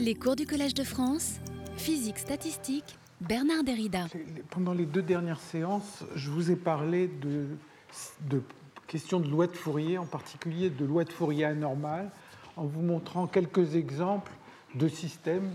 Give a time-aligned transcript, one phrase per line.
[0.00, 1.38] Les cours du Collège de France,
[1.76, 4.06] physique statistique, Bernard Derrida.
[4.50, 8.42] Pendant les deux dernières séances, je vous ai parlé de,
[8.88, 12.10] questions de loi de Fourier, en particulier de loi de Fourier anormale,
[12.56, 14.32] en vous montrant quelques exemples
[14.74, 15.50] de systèmes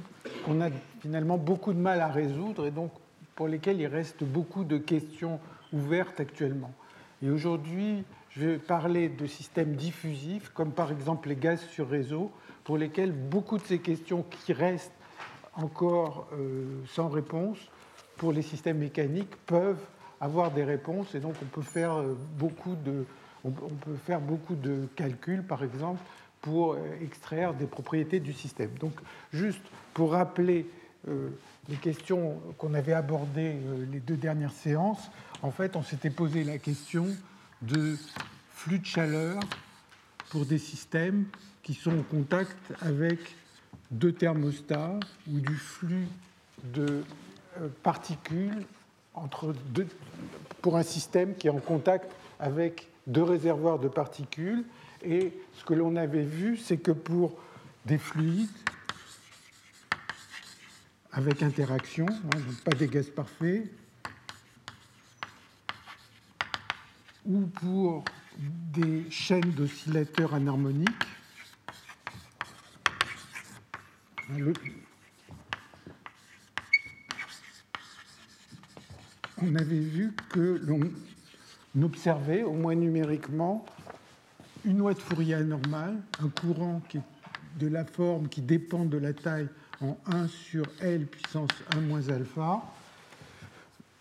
[0.45, 0.69] qu'on a
[1.01, 2.91] finalement beaucoup de mal à résoudre et donc
[3.35, 5.39] pour lesquels il reste beaucoup de questions
[5.73, 6.71] ouvertes actuellement.
[7.21, 12.31] Et aujourd'hui, je vais parler de systèmes diffusifs, comme par exemple les gaz sur réseau,
[12.63, 14.91] pour lesquels beaucoup de ces questions qui restent
[15.55, 17.57] encore euh, sans réponse
[18.17, 19.83] pour les systèmes mécaniques peuvent
[20.19, 23.05] avoir des réponses et donc on peut faire euh, beaucoup de,
[23.43, 26.01] on peut faire beaucoup de calculs, par exemple,
[26.41, 28.71] pour euh, extraire des propriétés du système.
[28.79, 28.93] Donc,
[29.31, 30.65] juste pour rappeler
[31.67, 33.57] les questions qu'on avait abordées
[33.91, 37.07] les deux dernières séances, en fait, on s'était posé la question
[37.61, 37.97] de
[38.51, 39.41] flux de chaleur
[40.29, 41.25] pour des systèmes
[41.63, 43.19] qui sont en contact avec
[43.89, 44.99] deux thermostats
[45.31, 46.07] ou du flux
[46.63, 47.03] de
[47.59, 48.65] euh, particules
[49.13, 49.87] entre deux,
[50.61, 54.65] pour un système qui est en contact avec deux réservoirs de particules.
[55.03, 57.37] Et ce que l'on avait vu, c'est que pour
[57.85, 58.49] des fluides
[61.11, 63.69] avec interaction, hein, pas des gaz parfaits,
[67.25, 68.03] ou pour
[68.37, 70.89] des chaînes d'oscillateurs anharmoniques,
[79.41, 80.79] on avait vu que l'on
[81.83, 83.65] observait, au moins numériquement,
[84.65, 87.01] une loi de Fourier anormale, un courant qui est
[87.59, 89.49] de la forme qui dépend de la taille
[89.81, 92.61] en 1 sur L puissance 1 moins alpha,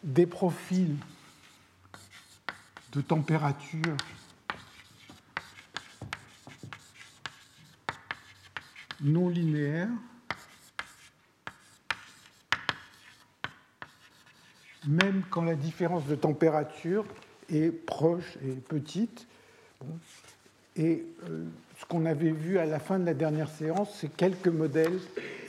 [0.02, 0.96] des profils
[2.92, 3.96] de température
[9.00, 9.88] non linéaires
[14.86, 17.04] même quand la différence de température
[17.50, 19.26] est proche et petite.
[20.76, 21.44] Et euh,
[21.78, 24.98] ce qu'on avait vu à la fin de la dernière séance, c'est quelques modèles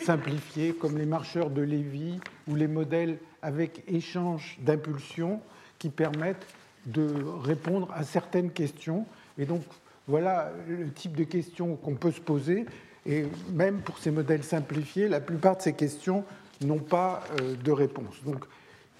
[0.04, 5.40] simplifiés, comme les marcheurs de Lévy ou les modèles avec échange d'impulsions
[5.80, 6.46] qui permettent
[6.86, 7.08] de
[7.44, 9.06] répondre à certaines questions.
[9.38, 9.64] Et donc,
[10.08, 12.66] voilà le type de questions qu'on peut se poser.
[13.06, 16.24] Et même pour ces modèles simplifiés, la plupart de ces questions
[16.62, 18.24] n'ont pas euh, de réponse.
[18.26, 18.46] Donc,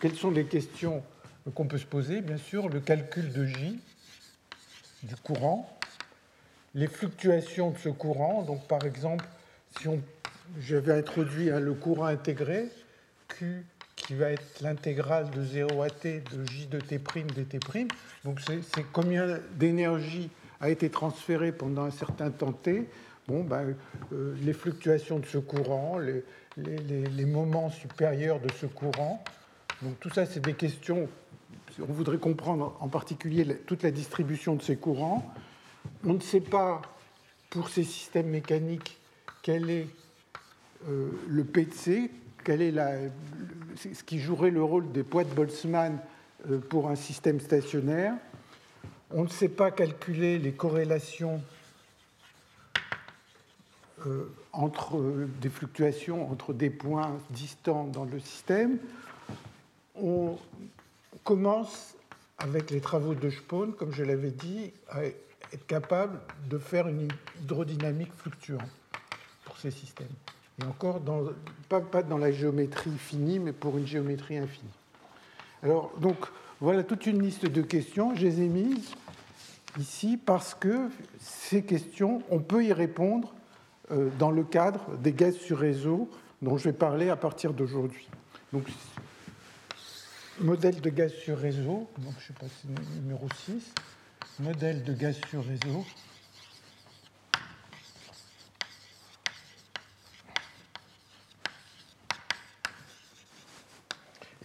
[0.04, 1.02] quelles sont les questions
[1.56, 3.80] qu'on peut se poser Bien sûr, le calcul de J,
[5.04, 5.80] du courant,
[6.76, 8.42] les fluctuations de ce courant.
[8.42, 9.24] Donc, par exemple,
[9.80, 9.88] si
[10.60, 12.68] j'avais introduit le courant intégré,
[13.30, 13.66] Q
[13.96, 17.88] qui va être l'intégrale de 0 à t de J de t' dt'.
[18.26, 22.90] Donc, c'est combien d'énergie a été transférée pendant un certain temps t.
[23.30, 23.74] Bon, ben,
[24.12, 25.98] euh, les fluctuations de ce courant,
[26.58, 29.24] les moments supérieurs de ce courant,
[29.84, 31.10] donc tout ça, c'est des questions,
[31.80, 35.34] on voudrait comprendre en particulier toute la distribution de ces courants.
[36.06, 36.82] On ne sait pas
[37.50, 38.98] pour ces systèmes mécaniques
[39.42, 39.88] quel est
[40.88, 42.10] euh, le PC,
[42.46, 42.74] quel est
[43.76, 46.00] ce qui jouerait le rôle des poids de Boltzmann
[46.50, 48.14] euh, pour un système stationnaire.
[49.12, 51.42] On ne sait pas calculer les corrélations
[54.06, 58.78] euh, entre des fluctuations entre des points distants dans le système
[59.96, 60.38] on
[61.24, 61.96] commence,
[62.38, 67.08] avec les travaux de Spohn, comme je l'avais dit, à être capable de faire une
[67.42, 68.62] hydrodynamique fluctuante
[69.46, 70.08] pour ces systèmes.
[70.62, 71.02] Et encore,
[71.70, 74.70] pas, dans la géométrie finie, mais pour une géométrie infinie.
[75.64, 76.18] Alors, donc,
[76.60, 78.16] voilà toute une liste de questions.
[78.16, 78.94] Je les ai mises
[79.80, 80.90] ici parce que
[81.20, 83.34] ces questions, on peut y répondre
[83.92, 86.10] euh, dans le cadre des gaz sur réseau
[86.42, 88.08] dont je vais parler à partir d'aujourd'hui.
[88.52, 88.68] Donc,
[90.40, 92.68] modèle de gaz sur réseau, donc je sais pas si
[93.02, 93.64] numéro 6,
[94.40, 95.86] modèle de gaz sur réseau.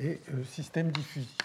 [0.01, 1.37] Et euh, système diffusif.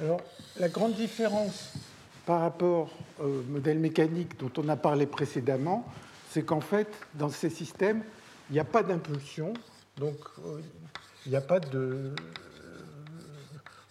[0.00, 0.20] Alors,
[0.56, 1.72] la grande différence
[2.26, 2.90] par rapport
[3.20, 5.86] au modèle mécanique dont on a parlé précédemment,
[6.30, 8.02] c'est qu'en fait, dans ces systèmes,
[8.50, 9.54] il n'y a pas d'impulsion,
[9.98, 10.60] donc euh,
[11.26, 12.14] il n'y a pas de, euh,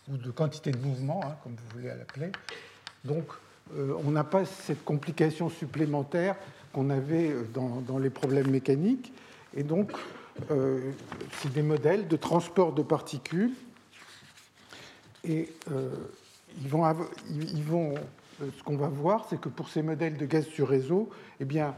[0.10, 2.32] ou de quantité de mouvement, hein, comme vous voulez l'appeler.
[3.06, 3.26] Donc,
[3.76, 6.36] euh, on n'a pas cette complication supplémentaire
[6.74, 9.14] qu'on avait dans, les problèmes mécaniques.
[9.56, 9.92] Et donc,
[10.50, 13.52] c'est des modèles de transport de particules
[15.24, 15.48] Et
[16.60, 16.84] ils vont,
[17.30, 17.94] ils vont
[18.40, 21.10] ce qu'on va voir, c'est que pour ces modèles de gaz sur réseau,
[21.40, 21.76] eh bien,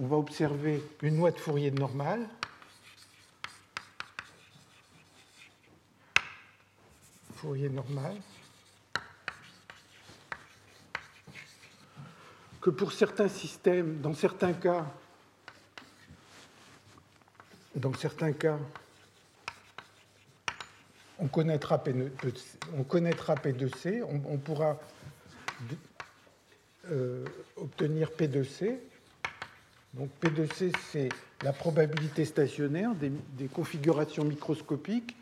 [0.00, 2.28] on va observer une loi de Fourier normale.
[7.34, 8.16] Fourier normal.
[12.60, 14.86] Que pour certains systèmes, dans certains cas,
[17.74, 18.58] dans certains cas,
[21.18, 22.10] on connaîtra, P2,
[22.76, 24.78] on connaîtra P2C, on pourra
[26.90, 27.24] euh,
[27.56, 28.78] obtenir P2C.
[29.94, 31.08] Donc P2C, c'est
[31.42, 35.16] la probabilité stationnaire des, des, configurations microscopiques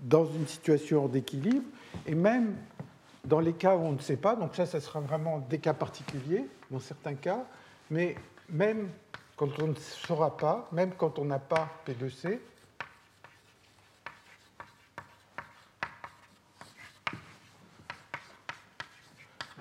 [0.00, 1.64] dans une situation hors d'équilibre.
[2.06, 2.54] Et même
[3.24, 5.74] dans les cas où on ne sait pas, donc ça, ça sera vraiment des cas
[5.74, 7.44] particuliers dans certains cas,
[7.90, 8.16] mais
[8.48, 8.88] même
[9.36, 12.38] quand on ne saura pas, même quand on n'a pas P2C,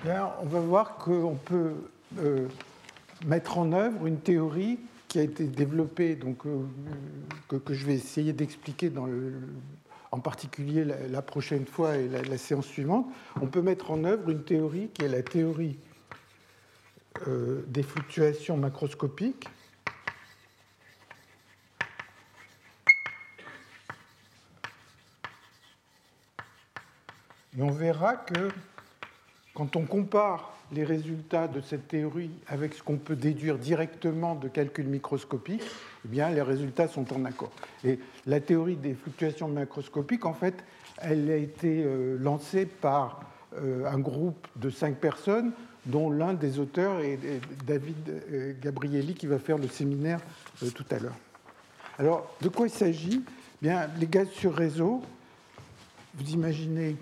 [0.06, 1.74] on va voir qu'on peut
[2.20, 2.48] euh,
[3.26, 6.66] mettre en œuvre une théorie qui a été développée, donc, euh,
[7.48, 8.92] que, je vais essayer d'expliquer
[10.12, 13.08] en particulier la, prochaine fois et la, séance suivante.
[13.42, 15.78] On peut mettre en œuvre une théorie qui est la théorie
[17.28, 19.48] euh, des fluctuations macroscopiques.
[27.56, 28.50] Et on verra que
[29.54, 34.48] quand on compare les résultats de cette théorie avec ce qu'on peut déduire directement de
[34.48, 35.62] calculs microscopiques,
[36.06, 37.52] eh bien, les résultats sont en accord.
[37.84, 40.56] Et la théorie des fluctuations macroscopiques, en fait,
[40.98, 43.22] elle a été euh, lancée par
[43.56, 45.52] euh, un groupe de cinq personnes,
[45.86, 47.20] dont l'un des auteurs est
[47.68, 50.20] David euh, Gabrielli, qui va faire le séminaire
[50.74, 51.18] tout à l'heure.
[52.00, 53.22] Alors, de quoi il s'agit?
[53.26, 55.04] Eh Bien, les gaz sur réseau,
[56.16, 56.96] vous imaginez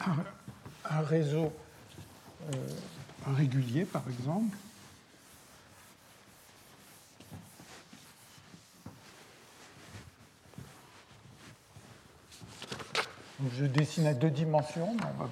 [0.00, 1.52] un, réseau
[2.54, 2.56] euh,
[3.36, 4.56] régulier, par exemple.
[13.56, 14.96] je dessine à deux dimensions.
[14.96, 15.28] On va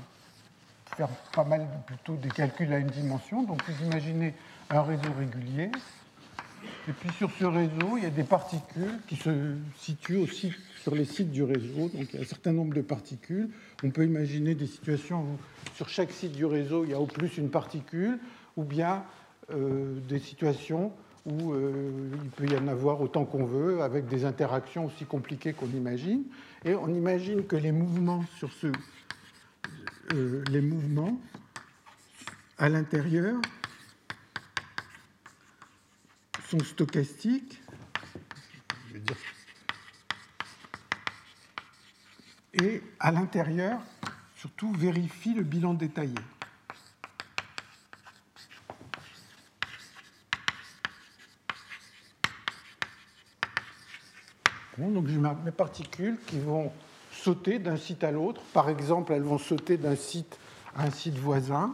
[0.97, 3.43] faire pas mal plutôt des calculs à une dimension.
[3.43, 4.33] Donc vous imaginez
[4.71, 5.71] un réseau régulier
[6.89, 10.53] et puis sur ce réseau, il y a des particules qui se situent aussi
[10.87, 11.89] sur les sites du réseau.
[11.89, 13.49] Donc un certain nombre de particules.
[13.83, 15.39] On peut imaginer des situations où
[15.75, 18.21] sur chaque site du réseau, il y a au plus une particule,
[18.57, 19.03] ou bien
[19.51, 20.93] euh, des situations
[21.25, 21.73] où euh,
[22.23, 26.23] il peut y en avoir autant qu'on veut, avec des interactions aussi compliquées qu'on imagine.
[26.65, 28.69] Et on imagine que les mouvements sur ce,
[30.15, 31.21] euh, les mouvements
[32.59, 33.41] à l'intérieur
[36.49, 37.61] sont stochastiques.
[42.63, 43.81] Et à l'intérieur,
[44.37, 46.15] surtout, vérifie le bilan détaillé.
[54.79, 56.71] donc j'ai mes particules qui vont
[57.11, 58.41] sauter d'un site à l'autre.
[58.53, 60.39] Par exemple, elles vont sauter d'un site
[60.77, 61.73] à un site voisin.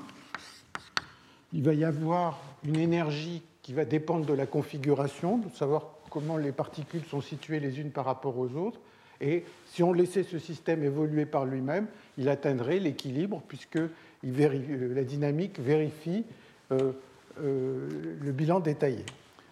[1.52, 6.36] Il va y avoir une énergie qui va dépendre de la configuration, de savoir comment
[6.36, 8.80] les particules sont situées les unes par rapport aux autres.
[9.22, 11.86] Et si on laissait ce système évoluer par lui-même,
[12.18, 16.24] il atteindrait l'équilibre puisque euh, la dynamique vérifie
[16.72, 16.92] euh,
[17.40, 19.04] euh, le bilan détaillé.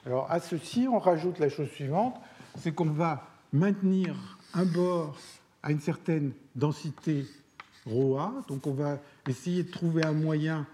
[0.05, 2.17] Alors à ceci, on rajoute la chose suivante,
[2.59, 5.17] c'est qu'on va maintenir un bord
[5.63, 7.25] à une certaine densité
[7.87, 8.99] ρA, donc on va
[9.29, 10.67] essayer de trouver un moyen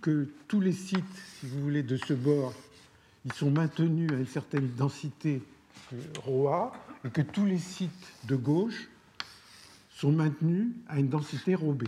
[0.00, 1.04] que tous les sites,
[1.40, 2.52] si vous voulez, de ce bord,
[3.24, 5.42] ils sont maintenus à une certaine densité
[6.24, 6.72] ρA,
[7.04, 8.88] et que tous les sites de gauche
[9.90, 11.84] sont maintenus à une densité ρB.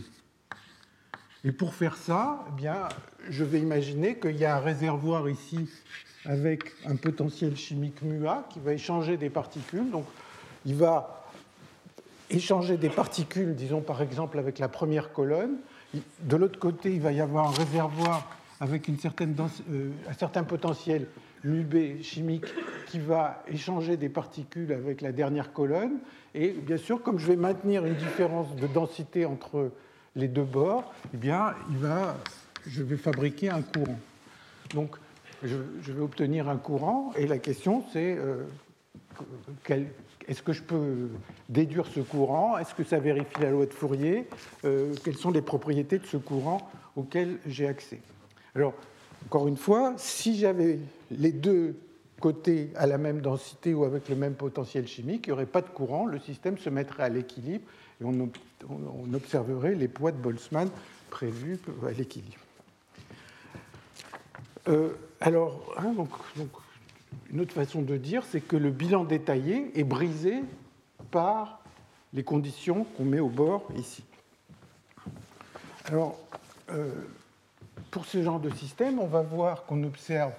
[1.44, 2.88] Et pour faire ça, eh bien,
[3.28, 5.68] je vais imaginer qu'il y a un réservoir ici
[6.26, 9.90] avec un potentiel chimique MUA qui va échanger des particules.
[9.90, 10.04] Donc,
[10.66, 11.24] il va
[12.28, 15.56] échanger des particules, disons par exemple avec la première colonne,
[16.20, 18.28] de l'autre côté, il va y avoir un réservoir
[18.60, 21.06] avec euh, un certain potentiel
[21.44, 22.46] UB chimique
[22.86, 25.98] qui va échanger des particules avec la dernière colonne.
[26.34, 29.70] Et bien sûr, comme je vais maintenir une différence de densité entre
[30.16, 32.16] les deux bords, eh bien, il va,
[32.66, 33.98] je vais fabriquer un courant.
[34.74, 34.96] Donc,
[35.42, 35.56] je,
[35.92, 38.44] vais obtenir un courant, et la question, c'est euh,
[40.28, 41.08] est-ce que je peux
[41.48, 42.58] déduire ce courant?
[42.58, 44.26] Est-ce que ça vérifie la loi de Fourier?
[44.64, 48.00] Euh, Quelles sont les propriétés de ce courant auquel j'ai accès?
[48.54, 48.74] Alors,
[49.26, 50.78] encore une fois, si j'avais
[51.10, 51.76] les deux
[52.20, 55.62] côtés à la même densité ou avec le même potentiel chimique, il n'y aurait pas
[55.62, 57.64] de courant, le système se mettrait à l'équilibre
[58.00, 60.68] et on, observerait les poids de Boltzmann
[61.10, 62.38] prévus à l'équilibre.
[64.68, 66.10] Euh, alors, hein, donc,
[67.30, 70.42] une autre façon de dire, c'est que le bilan détaillé est brisé
[71.10, 71.62] par
[72.12, 74.04] les conditions qu'on met au bord ici.
[75.86, 76.18] Alors,
[76.70, 76.92] euh,
[77.90, 80.32] pour ce genre de système, on va voir qu'on observe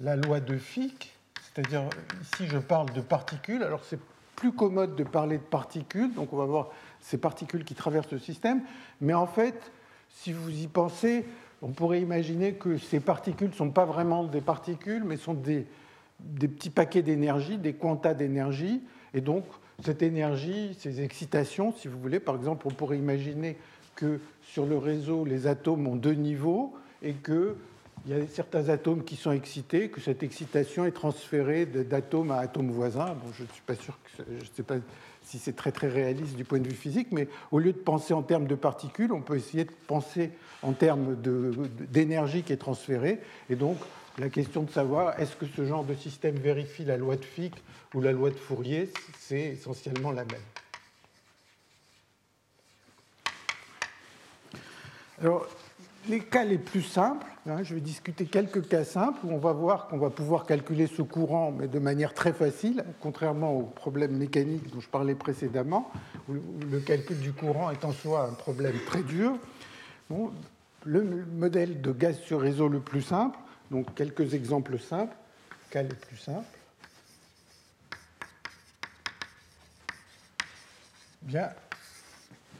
[0.00, 1.12] la loi de Fick,
[1.42, 1.88] c'est-à-dire
[2.22, 3.98] ici je parle de particules, alors c'est
[4.36, 8.18] plus commode de parler de particules, donc on va voir ces particules qui traversent le
[8.18, 8.62] système,
[9.00, 9.70] mais en fait,
[10.10, 11.24] si vous y pensez,
[11.62, 15.66] on pourrait imaginer que ces particules ne sont pas vraiment des particules, mais sont des,
[16.20, 18.82] des petits paquets d'énergie, des quantas d'énergie,
[19.14, 19.44] et donc
[19.82, 23.56] cette énergie, ces excitations, si vous voulez, par exemple, on pourrait imaginer
[23.96, 27.54] que sur le réseau, les atomes ont deux niveaux et qu'il
[28.06, 32.70] y a certains atomes qui sont excités, que cette excitation est transférée d'atome à atome
[32.70, 33.06] voisin.
[33.06, 34.22] Bon, je ne suis pas sûr, que,
[34.54, 34.76] sais pas
[35.22, 38.14] si c'est très très réaliste du point de vue physique, mais au lieu de penser
[38.14, 40.30] en termes de particules, on peut essayer de penser
[40.62, 41.16] en termes
[41.90, 43.20] d'énergie qui est transférée.
[43.48, 43.78] Et donc,
[44.18, 47.54] la question de savoir est-ce que ce genre de système vérifie la loi de Fick
[47.94, 50.63] ou la loi de Fourier, c'est essentiellement la même.
[55.24, 55.46] Alors,
[56.06, 59.54] les cas les plus simples, hein, je vais discuter quelques cas simples où on va
[59.54, 64.18] voir qu'on va pouvoir calculer ce courant, mais de manière très facile, contrairement au problème
[64.18, 65.90] mécanique dont je parlais précédemment,
[66.28, 66.34] où
[66.70, 69.38] le calcul du courant est en soi un problème très dur.
[70.84, 73.38] le modèle de gaz sur réseau le plus simple,
[73.70, 75.16] donc quelques exemples simples,
[75.70, 76.44] cas les plus simples.
[81.22, 81.48] Bien,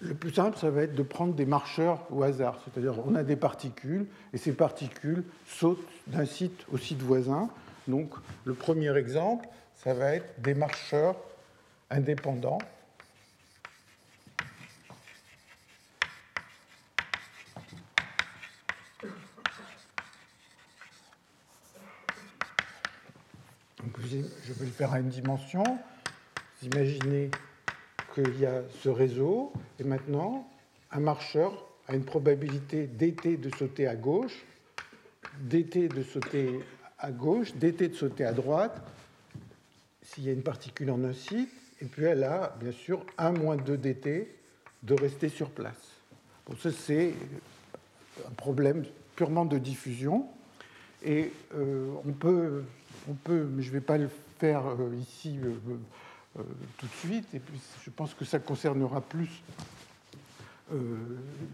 [0.04, 2.60] le plus simple, ça va être de prendre des marcheurs au hasard.
[2.64, 7.48] C'est-à-dire, on a des particules, et ces particules sautent d'un site au site voisin.
[7.88, 8.10] Donc,
[8.44, 11.16] le premier exemple, ça va être des marcheurs
[11.90, 12.58] indépendants.
[24.46, 25.64] Je vais le faire à une dimension.
[25.64, 27.30] Vous imaginez
[28.14, 30.48] qu'il y a ce réseau, et maintenant,
[30.90, 34.44] un marcheur a une probabilité dt de sauter à gauche,
[35.40, 36.60] dt de sauter
[36.98, 38.80] à gauche, dt de sauter à droite,
[40.02, 43.32] s'il y a une particule en un site, et puis elle a bien sûr 1
[43.32, 44.28] moins 2 dt
[44.82, 45.92] de rester sur place.
[46.46, 47.14] Bon, ça, c'est
[48.26, 48.84] un problème
[49.16, 50.26] purement de diffusion,
[51.04, 52.62] et euh, on, peut,
[53.08, 55.38] on peut, mais je ne vais pas le faire euh, ici.
[55.42, 55.76] Euh,
[56.34, 59.42] tout de suite, et puis je pense que ça concernera plus
[60.72, 60.96] euh,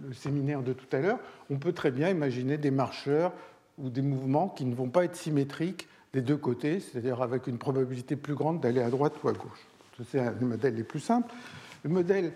[0.06, 1.18] le séminaire de tout à l'heure,
[1.50, 3.32] on peut très bien imaginer des marcheurs
[3.78, 7.58] ou des mouvements qui ne vont pas être symétriques des deux côtés, c'est-à-dire avec une
[7.58, 9.66] probabilité plus grande d'aller à droite ou à gauche.
[10.10, 11.34] C'est un des modèles les plus simples.
[11.82, 12.32] Le modèle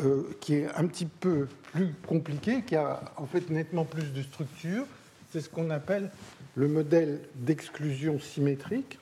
[0.00, 4.22] euh, qui est un petit peu plus compliqué, qui a en fait nettement plus de
[4.22, 4.86] structure,
[5.30, 6.10] c'est ce qu'on appelle
[6.56, 8.98] le modèle d'exclusion symétrique.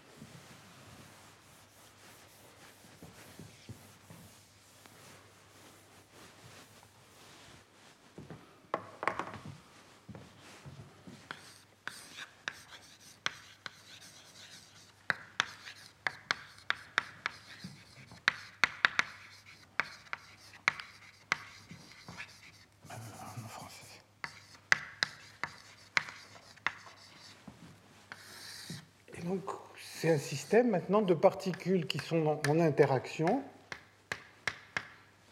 [30.03, 30.19] c'est un
[30.63, 33.43] maintenant de particules qui sont en interaction.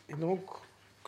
[0.09, 0.41] Et donc,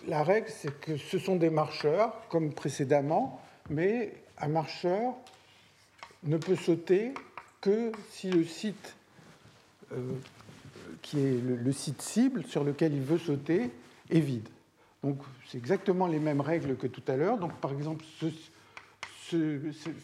[0.07, 3.40] la règle, c'est que ce sont des marcheurs, comme précédemment,
[3.71, 5.14] mais un marcheur
[6.25, 7.14] ne peut sauter
[7.61, 8.95] que si le site
[9.92, 9.99] euh,
[11.00, 13.71] qui est le, site cible sur lequel il veut sauter
[14.11, 14.49] est vide.
[15.02, 17.38] Donc, c'est exactement les mêmes règles que tout à l'heure.
[17.38, 18.26] Donc, par exemple, ce,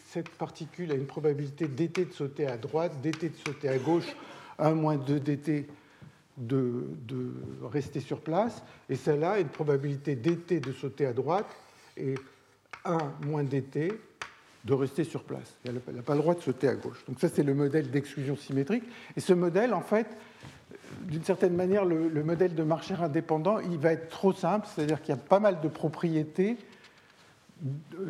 [0.07, 4.17] cette particule a une probabilité dt de sauter à droite, dt de sauter à gauche,
[4.59, 5.67] 1 moins 2 dt
[6.37, 6.85] de,
[7.63, 11.49] rester sur place, et celle-là a une probabilité dt de sauter à droite
[11.97, 12.15] et
[12.85, 13.93] 1 moins dt
[14.65, 15.57] de rester sur place.
[15.65, 17.05] Elle n'a pas le droit de sauter à gauche.
[17.07, 18.85] Donc ça, c'est le modèle d'exclusion symétrique.
[19.17, 20.07] Et ce modèle, en fait,
[21.03, 25.01] d'une certaine manière, le, le, modèle de marcheur indépendant, il va être trop simple, c'est-à-dire
[25.01, 26.57] qu'il y a pas mal de propriétés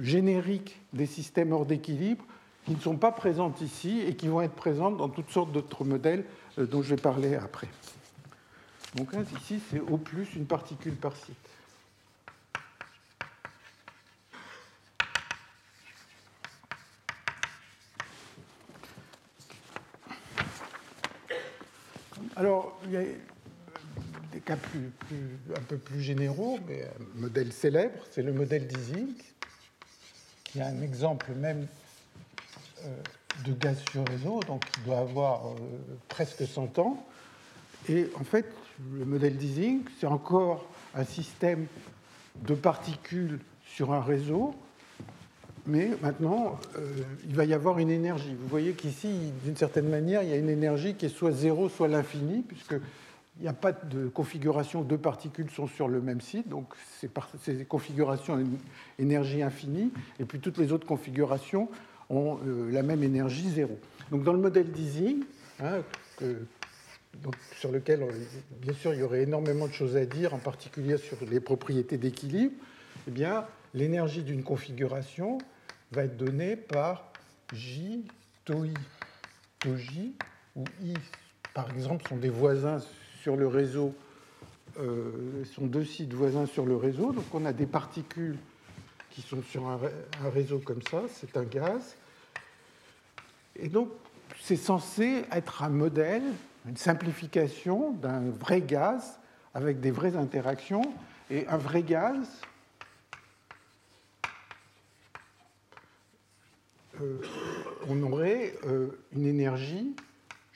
[0.01, 2.25] génériques des systèmes hors d'équilibre
[2.67, 5.85] qui ne sont pas présentes ici et qui vont être présentes dans toutes sortes d'autres
[5.85, 6.25] modèles
[6.59, 7.69] euh, dont je vais parler après.
[8.95, 11.37] Donc ici, c'est au plus une particule par site.
[22.37, 23.03] Alors, il y a
[24.33, 24.93] des cas plus,
[25.57, 29.13] un peu plus généraux, mais un modèle célèbre, c'est le modèle d'Ising,
[30.49, 31.67] qui a un exemple même
[32.85, 32.89] euh,
[33.45, 35.51] de gaz sur réseau, donc qui doit avoir euh,
[36.09, 37.07] presque 100 ans.
[37.89, 38.47] Et en fait,
[38.93, 41.67] le modèle d'Ising, c'est encore un système
[42.43, 44.55] de particules sur un réseau,
[45.67, 48.35] mais maintenant, euh, il va y avoir une énergie.
[48.35, 51.69] Vous voyez qu'ici, d'une certaine manière, il y a une énergie qui est soit zéro,
[51.69, 52.77] soit l'infini, puisque
[53.39, 57.65] il n'y a pas de configuration, deux particules sont sur le même site, donc ces,
[57.65, 58.59] configurations ont une
[58.99, 61.69] énergie infinie, et puis toutes les autres configurations
[62.11, 63.79] ont euh, la même énergie zéro.
[64.11, 65.23] Donc dans le modèle d'Ising,
[65.61, 65.83] hein,
[67.59, 68.05] sur lequel,
[68.61, 71.97] bien sûr, il y aurait énormément de choses à dire, en particulier sur les propriétés
[71.97, 72.55] d'équilibre,
[73.07, 75.39] eh bien, l'énergie d'une configuration
[75.93, 77.13] va être donnée par
[77.53, 78.05] J,
[78.45, 78.75] tau I.
[79.77, 80.15] J,
[80.57, 80.95] où I,
[81.55, 82.79] par exemple, sont des voisins
[83.29, 83.95] sur le réseau,
[84.81, 87.13] euh, sont deux sites voisins sur le réseau.
[87.13, 88.39] Donc on a des particules
[89.11, 89.79] qui sont sur un,
[90.33, 91.95] réseau comme ça, c'est un gaz.
[93.55, 93.91] Et donc
[94.41, 96.23] c'est censé être un modèle,
[96.67, 99.21] une simplification d'un vrai gaz
[99.53, 100.95] avec des vraies interactions.
[101.31, 102.41] Et un vrai gaz,
[107.03, 107.21] euh,
[107.89, 109.95] on aurait euh, une énergie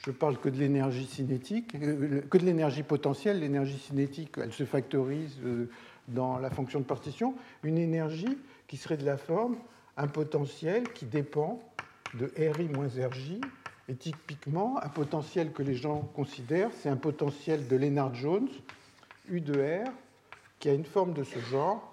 [0.05, 3.41] je parle que de l'énergie cinétique, euh, que de l'énergie potentielle.
[3.41, 5.71] L'énergie cinétique, elle se factorise euh,
[6.09, 7.35] dans la fonction de partition.
[7.63, 9.57] Une énergie qui serait de la forme
[9.97, 11.61] un potentiel qui dépend
[12.15, 13.41] de RI moins RJ.
[13.89, 18.49] Et typiquement, un potentiel que les gens considèrent, c'est un potentiel de Lennard-Jones,
[19.29, 19.91] U de R,
[20.59, 21.92] qui a une forme de ce genre,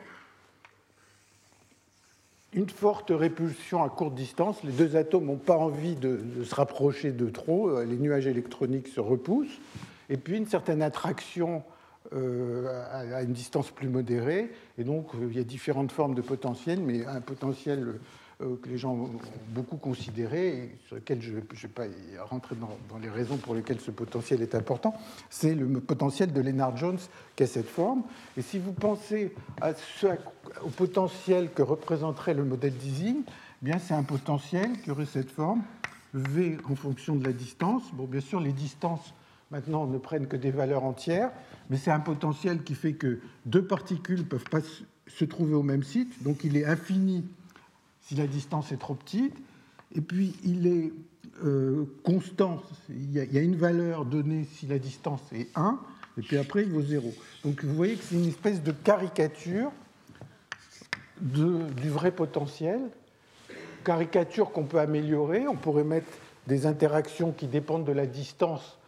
[2.54, 4.64] une forte répulsion à courte distance.
[4.64, 7.82] Les deux atomes n'ont pas envie de, se rapprocher de trop.
[7.84, 9.60] Les nuages électroniques se repoussent.
[10.10, 11.64] Et puis une certaine attraction
[12.14, 12.66] euh,
[13.14, 14.52] à une distance plus modérée.
[14.80, 18.00] Et donc, il y a différentes formes de potentiel, mais un potentiel euh,
[18.40, 19.12] que les gens ont
[19.50, 21.84] beaucoup considéré et sur lequel je ne vais pas
[22.24, 24.96] rentrer dans, les raisons pour lesquelles ce potentiel est important,
[25.30, 27.00] c'est le potentiel de Lennard-Jones
[27.36, 28.04] qui a cette forme.
[28.38, 30.08] Et si vous pensez à ce,
[30.64, 35.32] au potentiel que représenterait le modèle d'Ising, eh bien c'est un potentiel qui aurait cette
[35.32, 35.62] forme
[36.14, 37.84] V en fonction de la distance.
[37.92, 39.14] Bon, bien sûr, les distances
[39.52, 41.32] maintenant ne prennent que des valeurs entières,
[41.70, 44.62] mais c'est un potentiel qui fait que deux particules ne peuvent pas
[45.08, 47.26] se trouver au même site, donc il est infini
[48.10, 49.36] si la distance est trop petite,
[49.96, 50.92] et puis il est
[51.46, 55.80] euh, constant, il y, a, une valeur donnée si la distance est 1,
[56.18, 57.08] et puis après il vaut 0.
[57.46, 59.72] Donc vous voyez que c'est une espèce de caricature
[61.22, 62.82] du vrai potentiel,
[63.84, 66.12] caricature qu'on peut améliorer, on pourrait mettre
[66.48, 68.80] des interactions qui dépendent de la distance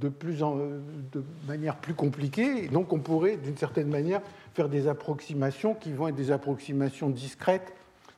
[0.00, 4.22] de, de manière plus compliquée, et donc on pourrait d'une certaine manière
[4.54, 7.74] faire des approximations qui vont être des approximations discrètes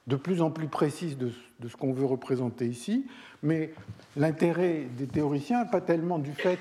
[0.09, 1.31] de plus en plus précise de,
[1.69, 3.07] ce qu'on veut représenter ici,
[3.43, 3.73] mais
[4.17, 6.59] l'intérêt des théoriciens, pas tellement du fait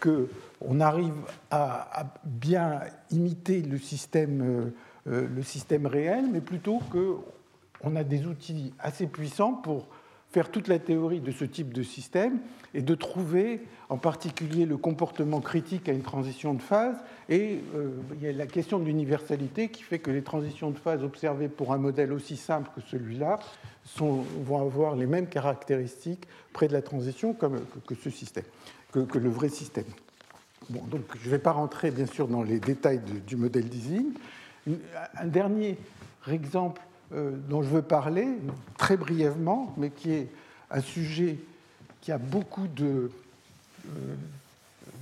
[0.00, 1.14] qu'on arrive
[1.50, 2.80] à, bien
[3.10, 4.74] imiter le système, euh,
[5.06, 9.86] euh, le système réel, mais plutôt qu'on a des outils assez puissants pour
[10.30, 12.38] faire toute la théorie de ce type de système
[12.74, 16.96] et de trouver en particulier le comportement critique à une transition de phase.
[17.28, 20.78] Et euh, il y a la question de l'universalité qui fait que les transitions de
[20.78, 23.38] phase observées pour un modèle aussi simple que celui-là
[23.96, 28.44] vont avoir les mêmes caractéristiques près de la transition que, ce système,
[28.92, 29.86] que, le vrai système.
[30.68, 34.12] Bon, donc je ne vais pas rentrer bien sûr dans les détails du modèle d'Ising.
[35.16, 35.78] Un dernier
[36.30, 38.28] exemple dont je veux parler,
[38.76, 40.28] très brièvement, mais qui est
[40.70, 41.38] un sujet
[42.00, 43.10] qui a beaucoup de,
[43.86, 44.14] euh,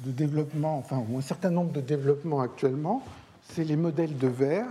[0.05, 3.05] de développement, enfin, ou un certain nombre de développements actuellement,
[3.49, 4.67] c'est les modèles de verre.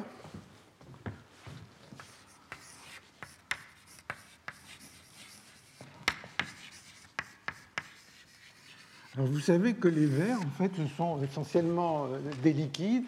[9.15, 13.05] Alors vous savez que les verres, en fait, ce sont essentiellement euh, des liquides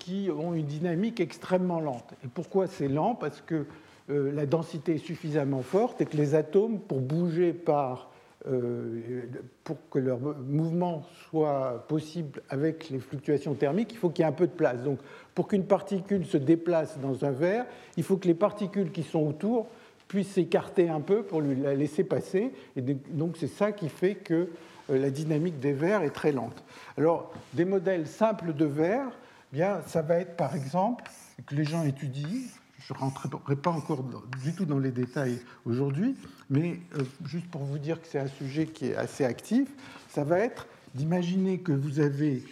[0.00, 2.14] qui ont une dynamique extrêmement lente.
[2.24, 3.14] Et pourquoi c'est lent?
[3.14, 3.66] Parce que
[4.10, 8.10] euh, la densité est suffisamment forte et que les atomes, pour bouger par,
[8.48, 9.22] euh,
[9.62, 14.30] pour que leur mouvement soit possible avec les fluctuations thermiques, il faut qu'il y ait
[14.30, 14.82] un peu de place.
[14.82, 14.98] Donc,
[15.34, 19.24] pour qu'une particule se déplace dans un verre, il faut que les particules qui sont
[19.24, 19.68] autour
[20.08, 22.52] puissent s'écarter un peu pour la laisser passer.
[22.74, 24.48] Et donc, c'est ça qui fait que
[24.90, 26.64] euh, la dynamique des verres est très lente.
[26.96, 29.12] Alors, des modèles simples de verres
[29.52, 31.04] bien, ça va être par exemple
[31.46, 32.42] que les gens étudient.
[32.78, 34.04] Je ne rentrerai pas encore
[34.42, 36.16] du tout dans les détails aujourd'hui,
[36.48, 39.68] mais euh, juste pour vous dire que c'est un sujet qui est assez actif,
[40.08, 42.42] ça va être d'imaginer que vous avez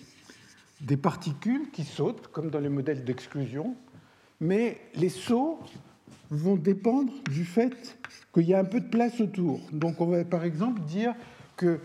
[0.81, 3.75] des particules qui sautent, comme dans les modèles d'exclusion,
[4.41, 5.59] mais les sauts
[6.31, 7.99] vont dépendre du fait
[8.33, 9.61] qu'il y a un peu de place autour.
[9.73, 11.15] Donc on va par exemple dire
[11.57, 11.81] que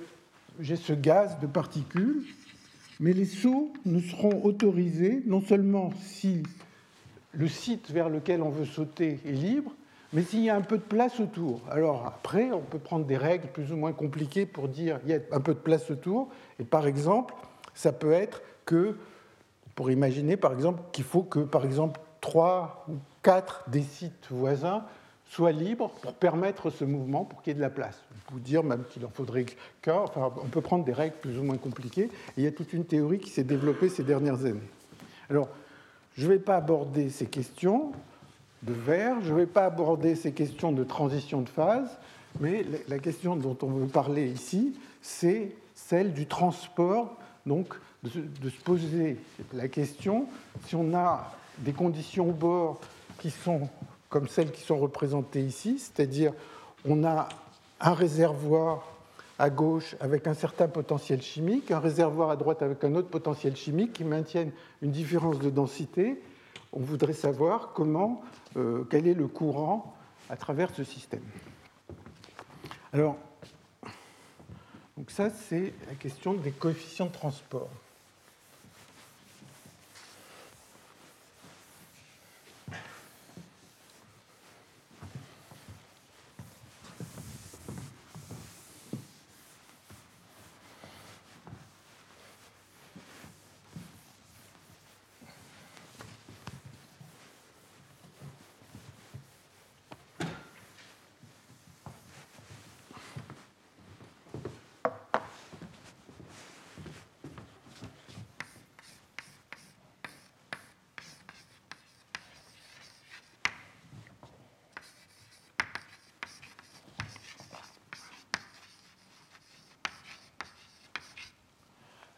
[0.60, 2.24] j'ai ce gaz de particules,
[3.04, 6.42] mais les sauts ne seront autorisés non seulement si
[7.34, 9.74] le site vers lequel on veut sauter est libre,
[10.14, 11.60] mais s'il y a un peu de place autour.
[11.70, 15.16] Alors après, on peut prendre des règles plus ou moins compliquées pour dire il y
[15.16, 16.30] a un peu de place autour.
[16.60, 17.34] Et par exemple,
[17.74, 18.96] ça peut être que,
[19.76, 24.86] pour imaginer par exemple qu'il faut que par exemple trois ou quatre des sites voisins
[25.34, 28.00] soient libres pour permettre ce mouvement, pour qu'il y ait de la place.
[28.30, 29.46] On peut dire même qu'il en faudrait
[29.82, 32.72] qu'un, enfin on peut prendre des règles plus ou moins compliquées, il y a toute
[32.72, 34.70] une théorie qui s'est développée ces dernières années.
[35.32, 35.50] Alors,
[36.16, 37.94] je ne vais pas aborder ces questions
[38.62, 41.90] de verre, je ne vais pas aborder ces questions de transition de phase,
[42.40, 47.18] mais la question dont on veut parler ici, c'est celle du transport,
[47.48, 49.18] donc de se poser
[49.54, 50.28] la question
[50.68, 52.80] si on a des conditions au bord
[53.20, 53.70] qui sont
[54.14, 56.34] comme celles qui sont représentées ici, c'est-à-dire
[56.86, 57.28] on a
[57.82, 58.86] un réservoir
[59.40, 63.56] à gauche avec un certain potentiel chimique, un réservoir à droite avec un autre potentiel
[63.56, 64.52] chimique qui maintiennent
[64.84, 66.22] une différence de densité.
[66.74, 68.22] On voudrait savoir comment,
[68.56, 69.96] euh, quel est le courant
[70.30, 71.24] à travers ce système.
[72.94, 73.18] Alors,
[74.96, 77.70] donc ça c'est la question des coefficients de transport.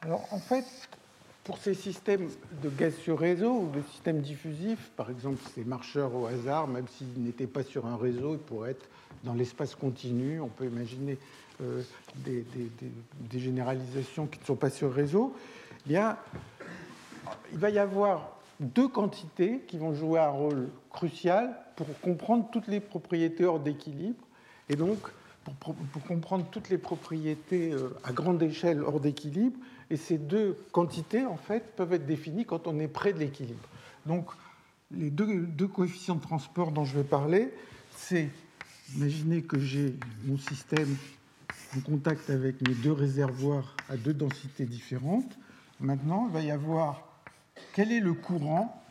[0.05, 0.65] Alors, en fait,
[1.43, 2.29] pour ces systèmes
[2.63, 6.87] de gaz sur réseau ou de systèmes diffusifs, par exemple ces marcheurs au hasard, même
[6.87, 8.87] s'ils n'étaient pas sur un réseau, ils pourraient être
[9.23, 10.41] dans l'espace continu.
[10.41, 11.17] On peut imaginer
[11.61, 11.81] euh,
[12.17, 15.35] des, généralisations qui ne sont pas sur réseau.
[15.85, 16.17] Eh bien,
[17.51, 22.67] il va y avoir deux quantités qui vont jouer un rôle crucial pour comprendre toutes
[22.67, 24.23] les propriétés hors d'équilibre.
[24.69, 24.97] Et donc,
[25.59, 25.75] pour,
[26.07, 29.59] comprendre toutes les propriétés euh, à grande échelle hors d'équilibre,
[29.90, 33.68] et ces deux quantités, en fait, peuvent être définies quand on est près de l'équilibre.
[34.06, 34.26] Donc,
[34.92, 37.52] les deux, coefficients de transport dont je vais parler,
[37.96, 38.28] c'est,
[38.96, 40.96] imaginez que j'ai mon système
[41.76, 45.38] en contact avec mes deux réservoirs à deux densités différentes.
[45.78, 47.02] Maintenant, il va y avoir
[47.72, 48.82] quel est le courant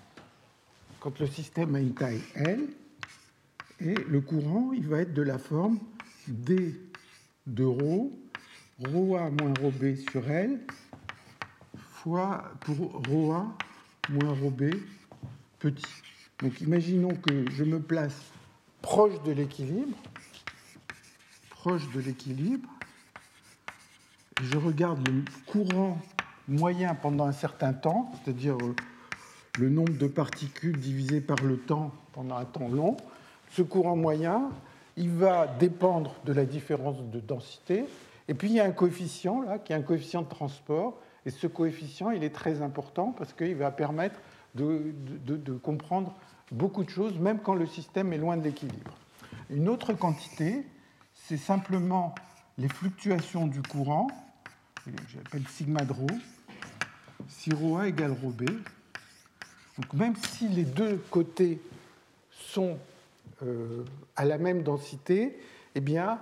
[0.99, 2.62] quand le système a une taille L.
[3.81, 5.79] Et le courant, il va être de la forme
[6.27, 6.75] D
[7.47, 8.09] de ρ,
[8.83, 10.59] ρA moins ρB sur L,
[12.04, 13.46] pour ρA
[14.10, 14.74] moins ρB
[15.58, 15.84] petit.
[16.40, 18.30] Donc imaginons que je me place
[18.82, 19.96] proche de l'équilibre,
[21.48, 22.68] proche de l'équilibre,
[24.42, 25.98] je regarde le courant
[26.46, 28.74] moyen pendant un certain temps, c'est-à-dire euh,
[29.58, 32.98] le nombre de particules divisé par le temps pendant un temps long.
[33.52, 34.50] Ce courant moyen,
[34.98, 37.86] il va dépendre de la différence de densité.
[38.28, 41.30] Et puis il y a un coefficient là, qui est un coefficient de transport, et
[41.30, 44.20] ce coefficient, il est très important parce qu'il va permettre
[44.54, 46.14] de, comprendre
[46.52, 48.94] beaucoup de choses, même quand le système est loin de l'équilibre.
[49.50, 50.64] Une autre quantité,
[51.14, 52.14] c'est simplement
[52.58, 54.08] les fluctuations du courant,
[55.08, 56.06] j'appelle sigma de rho,
[57.28, 58.44] si rho A égale rho B.
[58.44, 61.60] Donc même si les deux côtés
[62.30, 62.78] sont
[63.42, 63.84] euh,
[64.14, 65.37] à la même densité,
[65.74, 66.20] eh bien,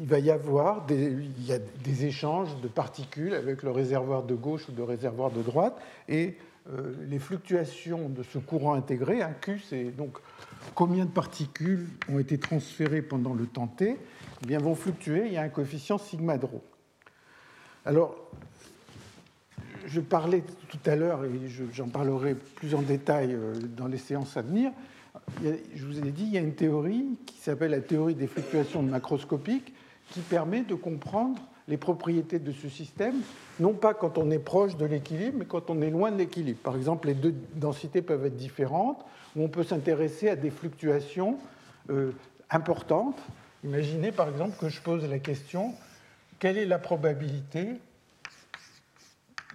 [0.00, 4.22] il va y avoir des, il y a des échanges de particules avec le réservoir
[4.22, 5.76] de gauche ou le réservoir de droite,
[6.08, 6.36] et
[6.70, 10.18] euh, les fluctuations de ce courant intégré, un Q, c'est donc
[10.74, 13.96] combien de particules ont été transférées pendant le temps t,
[14.42, 16.46] eh bien, vont fluctuer, il y a un coefficient sigma de.
[17.84, 18.16] Alors,
[19.86, 21.30] je parlais tout à l'heure, et
[21.72, 24.70] j'en parlerai plus en détail euh, dans les séances à venir,
[25.74, 28.82] je vous ai dit, il y a une théorie qui s'appelle la théorie des fluctuations
[28.82, 29.72] macroscopiques,
[30.10, 33.16] qui permet de comprendre les propriétés de ce système,
[33.60, 36.58] non pas quand on est proche de l'équilibre, mais quand on est loin de l'équilibre.
[36.62, 39.04] Par exemple, les deux densités peuvent être différentes,
[39.36, 41.38] ou on peut s'intéresser à des fluctuations
[41.90, 42.12] euh,
[42.50, 43.18] importantes.
[43.64, 45.74] Imaginez par exemple que je pose la question,
[46.38, 47.74] quelle est la probabilité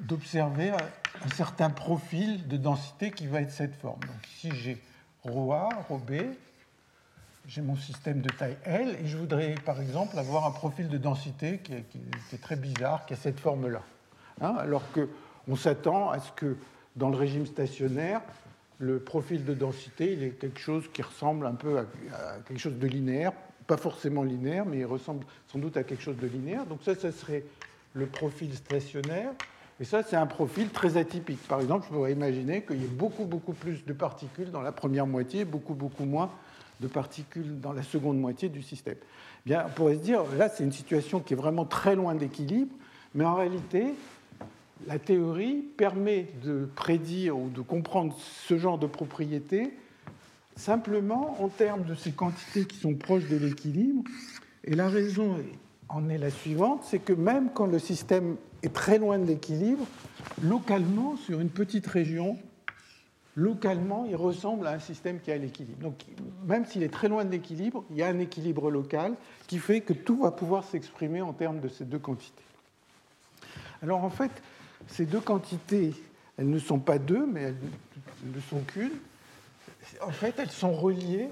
[0.01, 4.01] d'observer un certain profil de densité qui va être cette forme?
[4.01, 4.77] Donc ici, j'ai
[5.23, 6.11] ρA, ρB,
[7.47, 10.97] j'ai mon système de taille L, et je voudrais par exemple avoir un profil de
[10.97, 13.81] densité qui est, très bizarre, qui a cette forme-là.
[14.41, 16.57] Hein, alors qu'on s'attend à ce que
[16.95, 18.21] dans le régime stationnaire,
[18.79, 21.85] le profil de densité il est quelque chose qui ressemble un peu à,
[22.47, 23.33] quelque chose de linéaire,
[23.67, 26.65] pas forcément linéaire, mais il ressemble sans doute à quelque chose de linéaire.
[26.65, 27.43] Donc ça, ça serait
[27.93, 29.31] le profil stationnaire.
[29.79, 31.45] Et ça, c'est un profil très atypique.
[31.47, 34.71] Par exemple, je pourrais imaginer qu'il y ait beaucoup, beaucoup plus de particules dans la
[34.71, 36.29] première moitié, beaucoup, beaucoup moins
[36.79, 38.97] de particules dans la seconde moitié du système.
[39.45, 42.73] Bien, on pourrait se dire, là, c'est une situation qui est vraiment très loin d'équilibre,
[43.13, 43.93] mais en réalité,
[44.87, 48.15] la théorie permet de prédire ou de comprendre
[48.47, 49.73] ce genre de propriétés
[50.55, 54.03] simplement en termes de ces quantités qui sont proches de l'équilibre.
[54.63, 55.37] Et la raison
[55.89, 59.85] en est la suivante, c'est que même quand le système est très loin de l'équilibre,
[60.41, 62.37] localement, sur une petite région,
[63.35, 65.81] localement, il ressemble à un système qui à l'équilibre.
[65.81, 65.95] Donc,
[66.45, 69.15] même s'il est très loin de l'équilibre, il y a un équilibre local
[69.47, 72.43] qui fait que tout va pouvoir s'exprimer en termes de ces deux quantités.
[73.81, 74.31] Alors, en fait,
[74.87, 75.93] ces deux quantités,
[76.37, 77.55] elles ne sont pas deux, mais elles
[78.23, 78.91] ne sont qu'une.
[80.01, 81.29] En fait, elles sont reliées.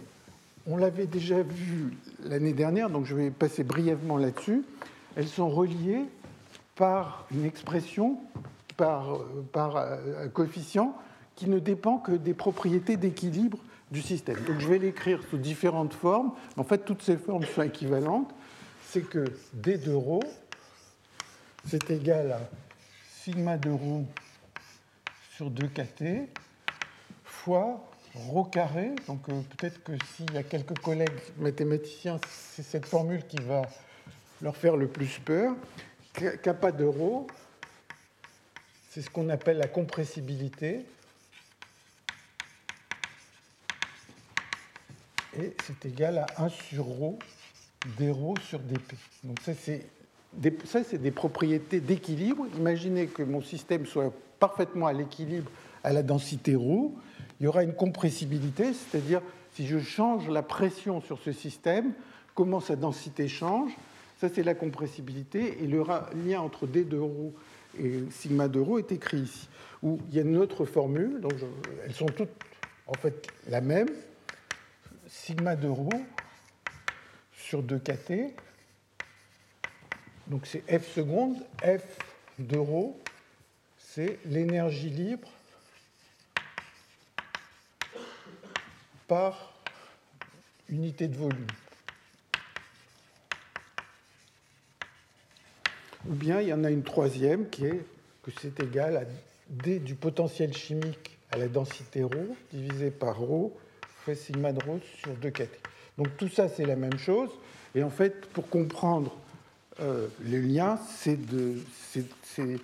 [0.68, 4.64] On l'avait déjà vu l'année dernière, donc je vais passer brièvement là-dessus.
[5.16, 6.06] Elles sont reliées
[6.76, 8.20] par une expression,
[8.78, 9.20] par,
[9.52, 10.96] par un coefficient
[11.42, 13.58] qui ne dépend que des propriétés d'équilibre
[13.90, 14.40] du système.
[14.46, 16.34] Donc je vais l'écrire sous différentes formes.
[16.56, 18.32] En fait, toutes ces formes sont équivalentes.
[18.88, 20.22] C'est que d de rho,
[21.66, 22.42] c'est égal à
[23.24, 24.06] sigma de rho
[25.36, 26.28] sur 2kt
[27.26, 28.92] fois rho carré.
[29.08, 33.64] Donc euh, peut-être que s'il y a quelques collègues mathématiciens, c'est cette formule qui va
[34.44, 35.56] leur faire le plus peur.
[36.44, 37.26] Kappa de rho,
[38.92, 40.86] c'est ce qu'on appelle la compressibilité.
[45.39, 47.19] Et c'est égal à 1 sur ρ
[47.99, 48.95] dρ sur dp.
[49.25, 49.87] Donc ça, c'est
[50.65, 52.47] ça, c'est des propriétés d'équilibre.
[52.57, 55.51] Imaginez que mon système soit parfaitement à l'équilibre
[55.83, 56.91] à la densité ρ.
[57.41, 59.23] Il y aura une compressibilité, c'est-à-dire
[59.55, 61.93] si je change la pression sur ce système,
[62.35, 63.73] comment sa densité change.
[64.21, 65.63] Ça, c'est la compressibilité.
[65.63, 65.85] Et le
[66.27, 67.33] lien entre d de ρ
[67.79, 69.49] et sigma de ρ est écrit ici.
[69.83, 71.35] Où il y a une autre formule, donc
[71.85, 72.31] elles sont toutes
[72.87, 73.89] en fait la même.
[75.12, 75.92] sigma de rho
[77.34, 78.32] sur 2kt.
[80.28, 81.36] Donc c'est F seconde.
[81.62, 81.84] F
[82.40, 83.00] de rho,
[83.78, 85.30] c'est l'énergie libre
[89.08, 89.54] par
[90.70, 91.48] unité de volume.
[96.08, 97.86] Ou bien il y en a une troisième qui est
[98.24, 99.04] que c'est égal à
[99.50, 103.60] D du potentiel chimique à la densité rho divisé par rho
[104.04, 105.48] fois sigma de ρ sur 2kt.
[105.98, 107.30] Donc tout ça c'est la même chose.
[107.76, 109.16] Et en fait, pour comprendre
[109.80, 112.56] euh, le lien, c'est euh,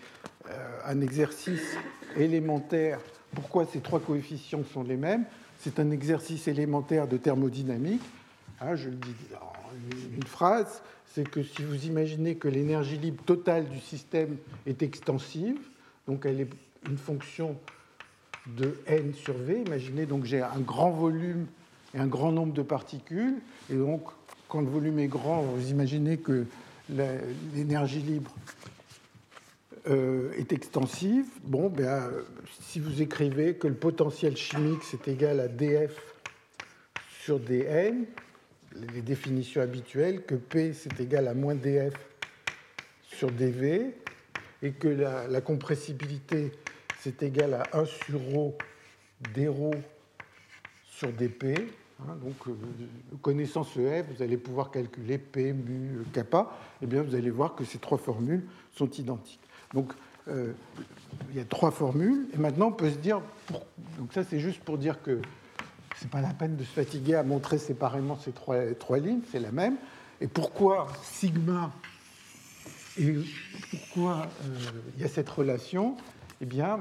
[0.86, 1.78] un exercice
[2.17, 3.00] élémentaire.
[3.34, 5.23] Pourquoi ces trois coefficients sont les mêmes?
[5.60, 8.04] C'est un exercice élémentaire de thermodynamique.
[8.60, 10.82] Hein, je le dis en une phrase,
[11.13, 15.58] c'est que si vous imaginez que l'énergie libre totale du système est extensive,
[16.08, 16.50] donc elle est
[16.88, 17.58] une fonction
[18.56, 21.48] de n sur v, imaginez donc j'ai un grand volume
[21.94, 23.36] et un grand nombre de particules,
[23.70, 24.04] et donc
[24.48, 26.46] quand le volume est grand, vous imaginez que
[27.54, 28.34] l'énergie libre
[29.90, 32.10] euh, est extensive, bon, ben,
[32.62, 35.94] si vous écrivez que le potentiel chimique c'est égal à df
[37.24, 38.06] sur dn,
[38.94, 41.94] les définitions habituelles, que P c'est égal à moins df
[43.04, 43.94] sur dv,
[44.64, 46.52] et que la compressibilité
[47.00, 48.54] c'est égal à 1 sur ρ
[49.34, 49.72] dρ
[50.86, 52.54] sur dp, Hein, donc, euh,
[53.22, 56.52] connaissant ce f, vous allez pouvoir calculer p, mu, kappa.
[56.82, 58.44] Eh bien, vous allez voir que ces trois formules
[58.76, 59.40] sont identiques.
[59.74, 59.94] Donc,
[60.28, 60.54] euh,
[61.32, 62.28] il y a trois formules.
[62.34, 63.22] Et maintenant, on peut se dire.
[63.98, 65.22] Donc, ça, c'est juste pour dire que
[65.98, 69.22] ce n'est pas la peine de se fatiguer à montrer séparément ces trois, trois lignes,
[69.32, 69.78] c'est la même.
[70.22, 71.72] Et pourquoi sigma
[73.00, 73.14] et
[73.70, 74.56] pourquoi euh,
[74.96, 75.96] il y a cette relation?
[76.41, 76.80] Eh bien,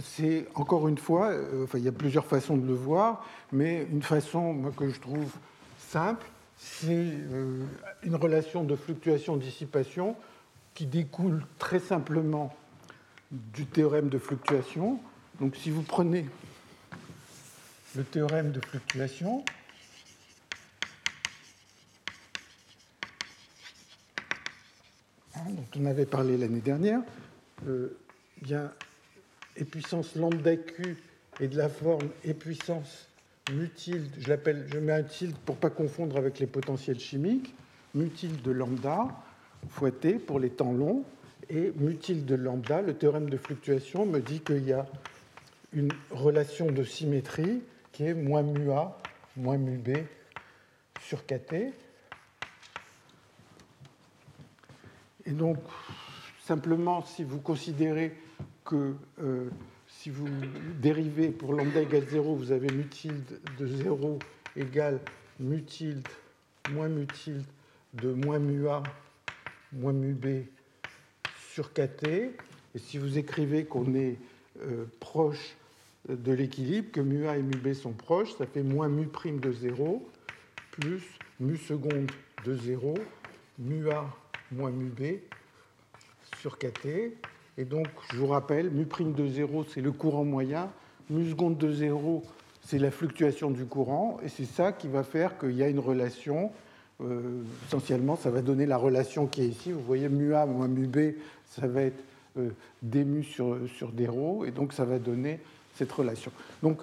[0.00, 3.86] c'est encore une fois, euh, enfin, il y a plusieurs façons de le voir, mais
[3.90, 5.30] une façon que je trouve
[5.78, 6.26] simple,
[6.58, 7.64] c'est euh,
[8.02, 10.16] une relation de fluctuation-dissipation
[10.74, 12.54] qui découle très simplement
[13.30, 15.00] du théorème de fluctuation.
[15.40, 16.26] Donc si vous prenez
[17.94, 19.44] le théorème de fluctuation,
[25.36, 27.00] hein, dont on avait parlé l'année dernière,
[27.66, 27.96] euh,
[28.42, 28.72] bien
[29.56, 30.96] et puissance lambda q
[31.40, 33.08] est de la forme et puissance
[33.52, 36.98] mu tilde, je, l'appelle, je mets un tilde pour ne pas confondre avec les potentiels
[36.98, 37.54] chimiques,
[37.94, 39.06] mu tilde de lambda
[39.68, 41.04] fois t pour les temps longs,
[41.48, 44.86] et mu tilde de lambda, le théorème de fluctuation me dit qu'il y a
[45.72, 48.98] une relation de symétrie qui est moins mu a
[49.36, 49.98] moins mu b
[51.00, 51.72] sur kt.
[55.24, 55.58] Et donc,
[56.44, 58.16] simplement, si vous considérez
[58.66, 59.48] que euh,
[59.86, 60.28] si vous
[60.80, 64.18] dérivez pour lambda égale 0, vous avez mu tilde de 0
[64.56, 65.00] égale
[65.40, 66.06] mu tilde
[66.72, 67.44] moins mu tilde
[67.94, 68.82] de moins mu a
[69.72, 70.46] moins mu b
[71.52, 72.04] sur kt.
[72.06, 74.18] Et si vous écrivez qu'on est
[74.60, 75.56] euh, proche
[76.08, 79.40] de l'équilibre, que mu a et mu b sont proches, ça fait moins mu prime
[79.40, 80.06] de 0
[80.72, 81.02] plus
[81.40, 82.10] mu seconde
[82.44, 82.94] de 0,
[83.58, 84.04] mu a
[84.50, 85.20] moins mu b
[86.40, 87.16] sur kt.
[87.58, 90.70] Et donc, je vous rappelle, mu prime de 0, c'est le courant moyen,
[91.08, 92.22] mu seconde de 0,
[92.62, 95.78] c'est la fluctuation du courant, et c'est ça qui va faire qu'il y a une
[95.78, 96.50] relation.
[97.00, 99.72] Euh, essentiellement, ça va donner la relation qui est ici.
[99.72, 101.14] Vous voyez, mu A moins mu B,
[101.50, 102.02] ça va être
[102.38, 102.50] euh,
[102.82, 103.92] mu sur, sur
[104.46, 105.40] et donc ça va donner
[105.76, 106.32] cette relation.
[106.62, 106.82] Donc,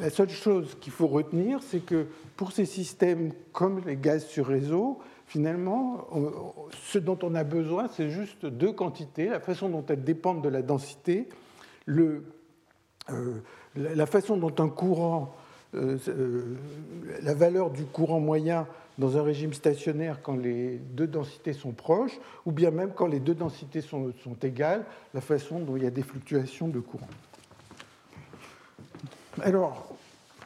[0.00, 2.06] la seule chose qu'il faut retenir, c'est que
[2.36, 5.00] pour ces systèmes comme les gaz sur réseau,
[5.30, 6.08] finalement,
[6.72, 10.48] ce dont on a besoin, c'est juste deux quantités, la façon dont elles dépendent de
[10.48, 11.28] la densité,
[11.86, 12.24] le,
[13.10, 13.38] euh,
[13.76, 15.32] la façon dont un courant,
[15.76, 16.56] euh, euh,
[17.22, 18.66] la valeur du courant moyen
[18.98, 23.20] dans un régime stationnaire quand les deux densités sont proches, ou bien même quand les
[23.20, 27.06] deux densités sont, sont égales, la façon dont il y a des fluctuations de courant.
[29.42, 29.94] Alors,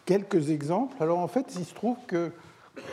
[0.05, 0.95] quelques exemples.
[1.01, 2.33] Alors en fait, il se trouve que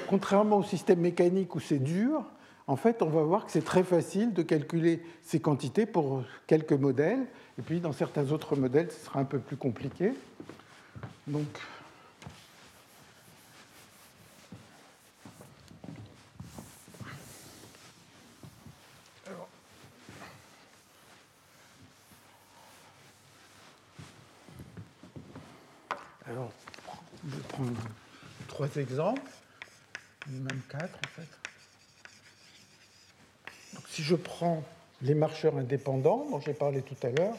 [0.07, 2.25] contrairement au système mécanique où c'est dur,
[2.67, 6.73] en fait, on va voir que c'est très facile de calculer ces quantités pour quelques
[6.73, 7.25] modèles.
[7.59, 10.13] Et puis, dans certains autres modèles, ce sera un peu plus compliqué.
[11.27, 11.47] Donc,
[26.27, 26.51] alors,
[27.25, 27.71] je vais prendre
[28.47, 29.21] trois exemples
[30.27, 31.27] même 4 en fait.
[33.73, 34.63] Donc, si je prends
[35.01, 37.37] les marcheurs indépendants dont j'ai parlé tout à l'heure,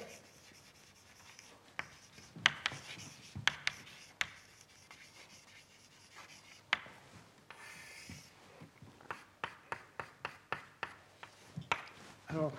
[12.33, 12.53] Alors,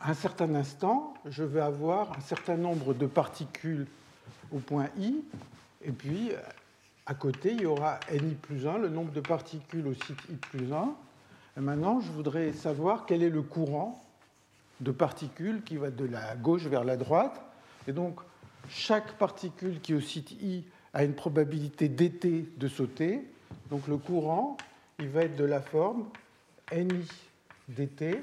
[0.00, 3.88] à un certain instant, je vais avoir un certain nombre de particules
[4.52, 5.24] au point I,
[5.82, 6.30] et puis
[7.06, 10.34] à côté, il y aura Ni plus 1, le nombre de particules au site I
[10.34, 10.94] plus 1.
[11.56, 14.02] Et maintenant, je voudrais savoir quel est le courant
[14.80, 17.40] de particules qui va de la gauche vers la droite.
[17.86, 18.18] Et donc,
[18.68, 23.22] chaque particule qui est au site I a une probabilité dt de sauter.
[23.70, 24.56] Donc, le courant,
[24.98, 26.08] il va être de la forme
[26.74, 27.06] Ni
[27.68, 28.20] dt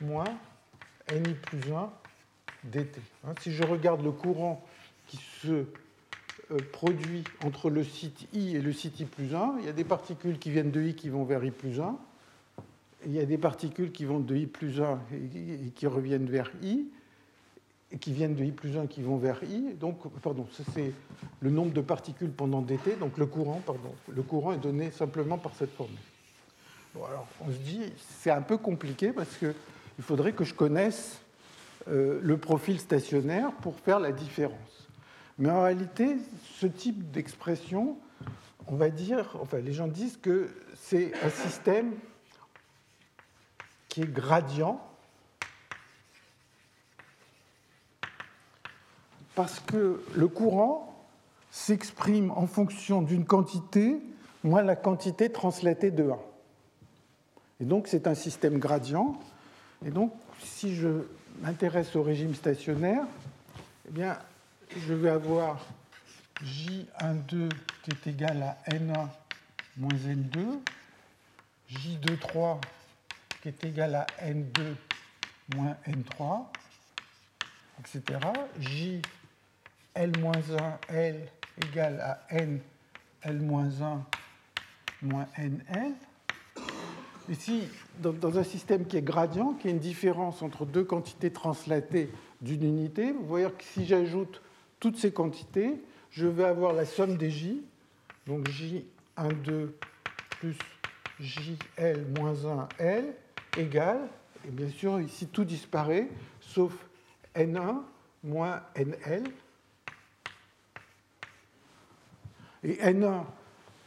[0.00, 0.24] moins
[1.12, 1.90] Ni plus 1
[2.64, 3.00] dt.
[3.24, 4.66] Hein, si je regarde le courant
[5.06, 5.64] qui se
[6.72, 9.56] produit entre le site I et le site I plus 1.
[9.60, 11.96] Il y a des particules qui viennent de I qui vont vers I plus 1.
[13.06, 16.50] Il y a des particules qui vont de I plus 1 et qui reviennent vers
[16.62, 16.86] I,
[17.92, 19.74] et qui viennent de I plus 1 qui vont vers I.
[19.78, 20.92] Donc, pardon, c'est
[21.40, 23.94] le nombre de particules pendant dt, donc le courant, pardon.
[24.08, 25.96] Le courant est donné simplement par cette formule.
[26.96, 29.54] Alors, on se dit, c'est un peu compliqué parce qu'il
[30.00, 31.20] faudrait que je connaisse
[31.88, 34.87] euh, le profil stationnaire pour faire la différence.
[35.38, 36.16] Mais en réalité,
[36.56, 37.96] ce type d'expression,
[38.66, 41.94] on va dire, enfin les gens disent que c'est un système
[43.88, 44.80] qui est gradient
[49.36, 51.06] parce que le courant
[51.52, 54.00] s'exprime en fonction d'une quantité
[54.42, 56.18] moins la quantité translatée de 1.
[57.60, 59.16] Et donc c'est un système gradient.
[59.86, 60.88] Et donc si je
[61.42, 63.04] m'intéresse au régime stationnaire,
[63.88, 64.18] eh bien
[64.76, 65.64] je vais avoir
[66.44, 67.50] J12
[67.82, 69.08] qui est égal à N1
[69.76, 70.60] moins N2,
[71.70, 72.60] J23
[73.42, 74.74] qui est égal à N2
[75.54, 76.46] moins N3,
[77.80, 78.20] etc.
[78.60, 79.02] JL-1
[80.88, 81.28] L
[81.64, 82.60] égale à N
[83.22, 84.00] L-1
[85.02, 85.92] moins NL.
[87.28, 87.64] Ici,
[88.00, 92.10] dans, un système qui est gradient, qui a une différence entre deux quantités translatées
[92.40, 94.40] d'une unité, vous voyez que si j'ajoute
[94.80, 97.62] toutes ces quantités, je vais avoir la somme des J,
[98.26, 99.68] donc J12
[100.40, 100.56] plus
[101.20, 102.34] JL moins
[102.78, 103.04] 1L
[103.56, 104.08] égale,
[104.46, 106.08] et bien sûr ici tout disparaît,
[106.40, 106.72] sauf
[107.34, 107.82] N1
[108.22, 109.24] moins NL.
[112.64, 113.24] Et N1,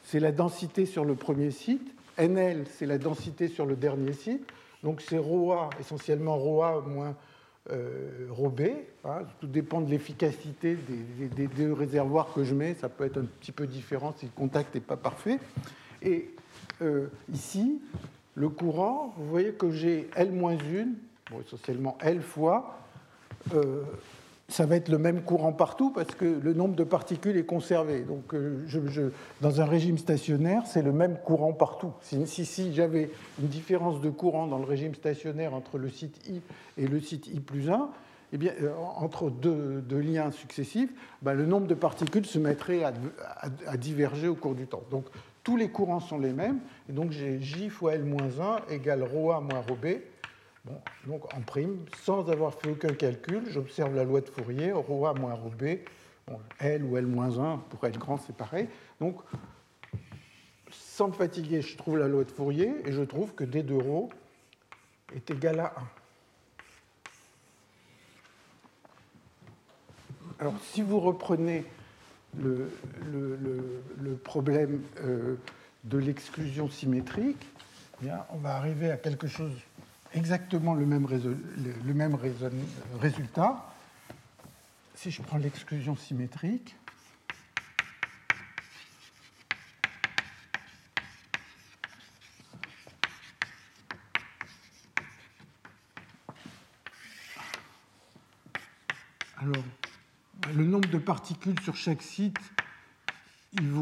[0.03, 1.93] c'est la densité sur le premier site.
[2.17, 4.45] NL, c'est la densité sur le dernier site.
[4.83, 7.15] Donc c'est ρA, essentiellement ρA moins
[7.69, 8.61] euh, ρB.
[9.05, 9.19] Hein.
[9.39, 10.75] Tout dépend de l'efficacité
[11.35, 12.73] des, deux réservoirs que je mets.
[12.75, 15.39] Ça peut être un petit peu différent si le contact n'est pas parfait.
[16.01, 16.33] Et
[16.81, 17.79] euh, ici,
[18.33, 20.87] le courant, vous voyez que j'ai L-1,
[21.29, 22.79] bon, essentiellement L fois
[23.53, 23.83] euh,
[24.51, 28.01] ça va être le même courant partout parce que le nombre de particules est conservé.
[28.01, 28.65] Donc, euh,
[29.39, 31.93] dans un régime stationnaire, c'est le même courant partout.
[32.01, 36.41] Si, j'avais une différence de courant dans le régime stationnaire entre le site I
[36.77, 37.89] et le site I plus 1,
[38.33, 40.91] eh bien, euh, entre deux, liens successifs,
[41.21, 44.83] ben, le nombre de particules se mettrait à, diverger au cours du temps.
[44.91, 45.05] Donc,
[45.43, 49.61] tous les courants sont les mêmes, et donc j'ai J fois L-1 égale ρA moins
[49.61, 50.01] ρB
[51.06, 55.34] donc en prime, sans avoir fait aucun calcul, j'observe la loi de Fourier, ρA moins
[55.34, 55.84] ρB,
[56.58, 58.68] L ou L moins 1, pour être grand, c'est pareil.
[59.00, 59.20] Donc,
[60.70, 63.74] sans me fatiguer, je trouve la loi de Fourier et je trouve que D de
[63.74, 64.08] ρ
[65.14, 65.82] est égal à 1.
[70.40, 71.64] Alors, si vous reprenez
[72.38, 72.70] le,
[74.24, 75.36] problème euh,
[75.84, 77.46] de l'exclusion symétrique,
[78.00, 79.52] eh bien, on va arriver à quelque chose
[80.13, 81.05] exactement le même,
[82.99, 83.73] résultat.
[84.95, 86.75] Si je prends l'exclusion symétrique,
[99.37, 99.63] alors
[100.53, 102.37] le nombre de particules sur chaque site,
[103.53, 103.79] il vaut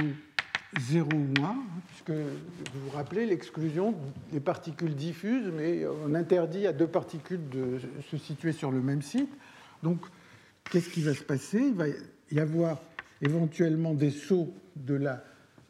[0.78, 1.56] 0 ou 1,
[1.88, 3.96] puisque vous vous rappelez l'exclusion
[4.32, 9.02] des particules diffuses, mais on interdit à deux particules de se situer sur le même
[9.02, 9.30] site.
[9.82, 10.00] Donc,
[10.70, 11.60] qu'est-ce qui va se passer?
[11.60, 11.86] Il va
[12.32, 12.80] y avoir
[13.22, 15.24] éventuellement des sauts de la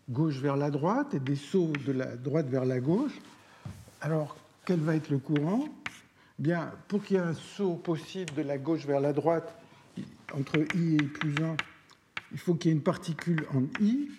[0.09, 3.17] gauche vers la droite et des sauts de la droite vers la gauche.
[4.01, 4.35] Alors,
[4.65, 5.65] quel va être le courant?
[6.37, 9.53] Bien, pour qu'il y ait un saut possible de la gauche vers la droite
[10.33, 11.55] entre i et i plus 1,
[12.31, 14.09] il faut qu'il y ait une particule en i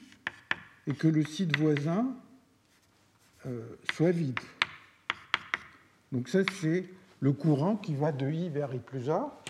[0.86, 2.06] et que le site voisin
[3.46, 3.60] euh,
[3.94, 4.38] soit vide.
[6.12, 6.88] Donc ça, c'est
[7.20, 9.40] le courant qui va de I vers I plus A,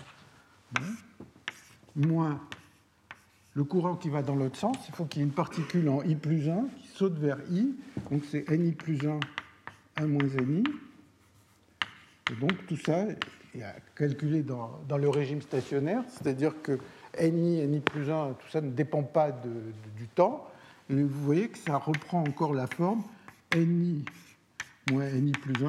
[1.95, 2.39] moins
[3.53, 4.77] le courant qui va dans l'autre sens.
[4.87, 7.75] Il faut qu'il y ait une particule en I plus 1 qui saute vers I.
[8.09, 9.19] Donc c'est NI plus 1,
[9.97, 10.63] 1 moins NI.
[12.31, 13.17] Et donc tout ça est
[13.95, 16.79] calculé dans, dans le régime stationnaire, c'est-à-dire que
[17.19, 20.47] NI, NI plus 1, tout ça ne dépend pas du temps.
[20.90, 23.02] Et vous voyez que ça reprend encore la forme
[23.56, 24.04] ni
[24.90, 25.68] moins ni plus 1,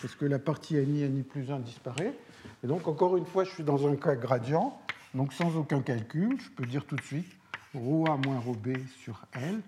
[0.00, 2.14] parce que la partie ni, ni plus 1 disparaît.
[2.62, 4.78] Et donc, encore une fois, je suis dans un cas gradient,
[5.14, 7.26] donc sans aucun calcul, je peux dire tout de suite
[7.74, 9.60] ρA moins ρB sur L,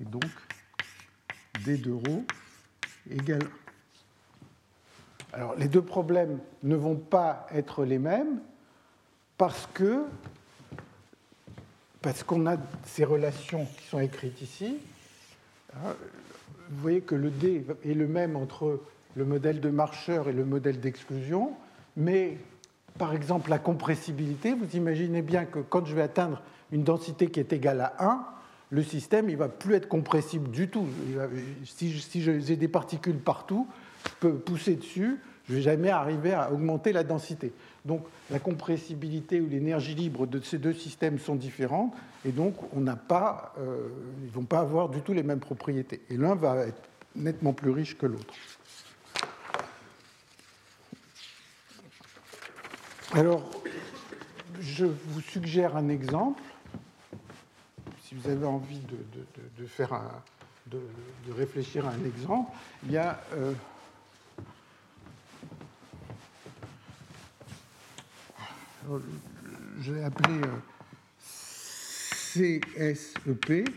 [0.00, 0.24] et donc
[1.64, 2.22] D de ρ
[3.10, 3.48] égale
[5.32, 8.40] alors, les deux problèmes ne vont pas être les mêmes
[9.36, 10.04] parce que
[12.03, 14.75] parce qu'on a ces relations qui sont écrites ici.
[15.73, 15.95] Hein,
[16.69, 18.81] vous voyez que le D est le même entre
[19.15, 21.53] le modèle de marcheur et le modèle d'exclusion,
[21.95, 22.37] mais
[22.99, 26.41] par exemple la compressibilité, vous imaginez bien que quand je vais atteindre
[26.71, 28.25] une densité qui est égale à 1,
[28.69, 30.87] le système ne va plus être compressible du tout.
[31.63, 33.67] Si j'ai des particules partout,
[34.05, 37.53] je peux pousser dessus, je ne vais jamais arriver à augmenter la densité.
[37.85, 41.93] Donc la compressibilité ou l'énergie libre de ces deux systèmes sont différentes,
[42.25, 43.89] et donc on n'a pas, euh,
[44.23, 46.01] ils vont pas avoir du tout les mêmes propriétés.
[46.09, 46.81] Et l'un va être
[47.15, 48.33] nettement plus riche que l'autre.
[53.13, 53.47] Alors,
[54.59, 56.41] je vous suggère un exemple.
[58.03, 59.99] Si vous avez envie de, faire
[60.67, 60.79] de,
[61.37, 62.51] réfléchir à un exemple,
[62.85, 63.53] il y a euh,
[69.79, 70.59] je l'ai appelé euh,
[72.93, 73.69] CSEP,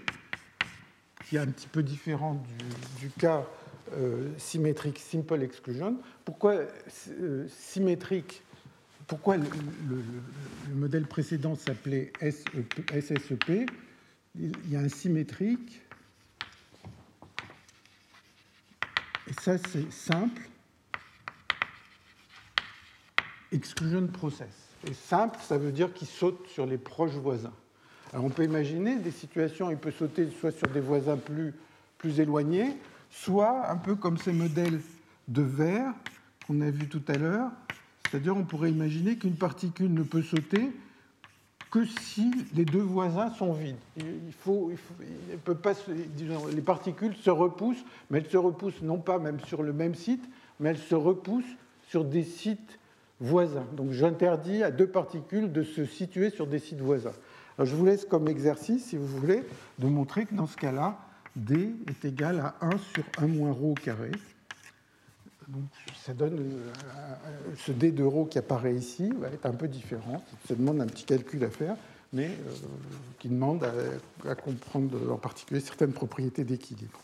[1.24, 2.42] qui est un petit peu différent
[3.00, 3.44] du, cas
[3.92, 5.98] euh, symétrique Simple Exclusion.
[6.24, 6.54] Pourquoi
[7.08, 8.42] euh, symétrique
[9.06, 9.46] Pourquoi le,
[10.74, 13.70] modèle précédent s'appelait SSEP
[14.34, 15.82] Il y a un symétrique,
[19.28, 20.42] et ça c'est simple,
[23.52, 24.65] exclusion process.
[24.88, 27.52] Et simple, ça veut dire qu'il saute sur les proches voisins.
[28.12, 31.54] Alors on peut imaginer des situations il peut sauter soit sur des voisins plus,
[31.98, 32.76] plus éloignés,
[33.10, 34.80] soit un peu comme ces modèles
[35.28, 35.92] de verre
[36.46, 37.50] qu'on a vus tout à l'heure,
[38.08, 40.70] C'est-à-dire, on pourrait imaginer qu'une particule ne peut sauter
[41.72, 43.76] que si les deux voisins sont vides.
[43.96, 44.70] Il faut,
[45.44, 45.72] peut pas,
[46.54, 50.24] les particules se repoussent, mais elles se repoussent non pas même sur le même site,
[50.60, 51.44] mais elles se repoussent
[51.88, 52.78] sur des sites
[53.20, 53.66] voisins.
[53.72, 57.12] Donc j'interdis à deux particules de se situer sur des sites voisins.
[57.58, 59.42] Alors, je vous laisse comme exercice, si vous voulez,
[59.78, 60.98] de montrer que dans ce cas-là,
[61.36, 64.10] D est égal à 1 sur 1 moins ρ au carré.
[65.48, 65.64] Donc,
[66.02, 66.72] ça donne euh,
[67.56, 70.22] ce d de ρ qui apparaît ici va être un peu différent.
[70.48, 71.76] Ça demande un petit calcul à faire,
[72.12, 72.50] mais euh,
[73.18, 73.64] qui demande
[74.26, 77.00] à, comprendre en particulier certaines propriétés d'équilibre.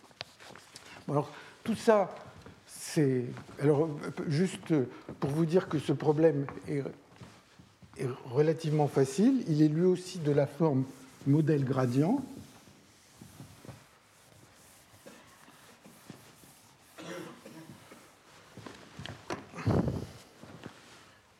[1.08, 1.30] alors,
[1.64, 2.14] tout ça,
[2.94, 3.24] c'est.
[3.60, 3.88] Alors,
[4.28, 4.74] juste
[5.20, 6.82] pour vous dire que ce problème est,
[8.30, 10.84] relativement facile, il est lui aussi de la forme
[11.26, 12.24] modèle gradient.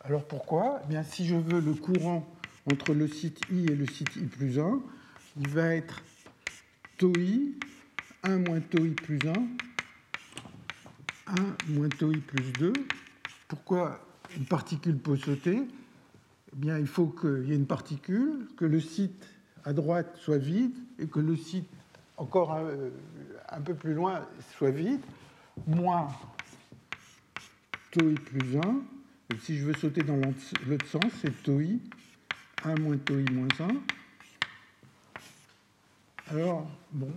[0.05, 0.81] Alors pourquoi?
[0.85, 2.27] Eh bien, Si je veux le courant
[2.71, 4.81] entre le site I et le site I plus 1,
[5.41, 6.03] il va être
[6.99, 7.55] tau I,
[8.23, 9.33] 1 moins tau I plus 1,
[11.27, 11.35] 1
[11.75, 12.73] moins tau I plus 2.
[13.49, 14.01] Pourquoi
[14.37, 15.63] une particule peut sauter?
[16.53, 19.27] Eh bien, Il faut qu'il y ait une particule, que le site
[19.65, 21.69] à droite soit vide et que le site
[22.17, 22.69] encore un,
[23.49, 25.01] un peu plus loin soit vide,
[25.67, 26.09] moins
[27.91, 28.61] tau I plus 1
[29.41, 31.81] si je veux sauter dans l'autre sens, c'est tau i,
[32.65, 33.69] 1 moins tau i moins 1.
[36.31, 37.13] Alors, bon,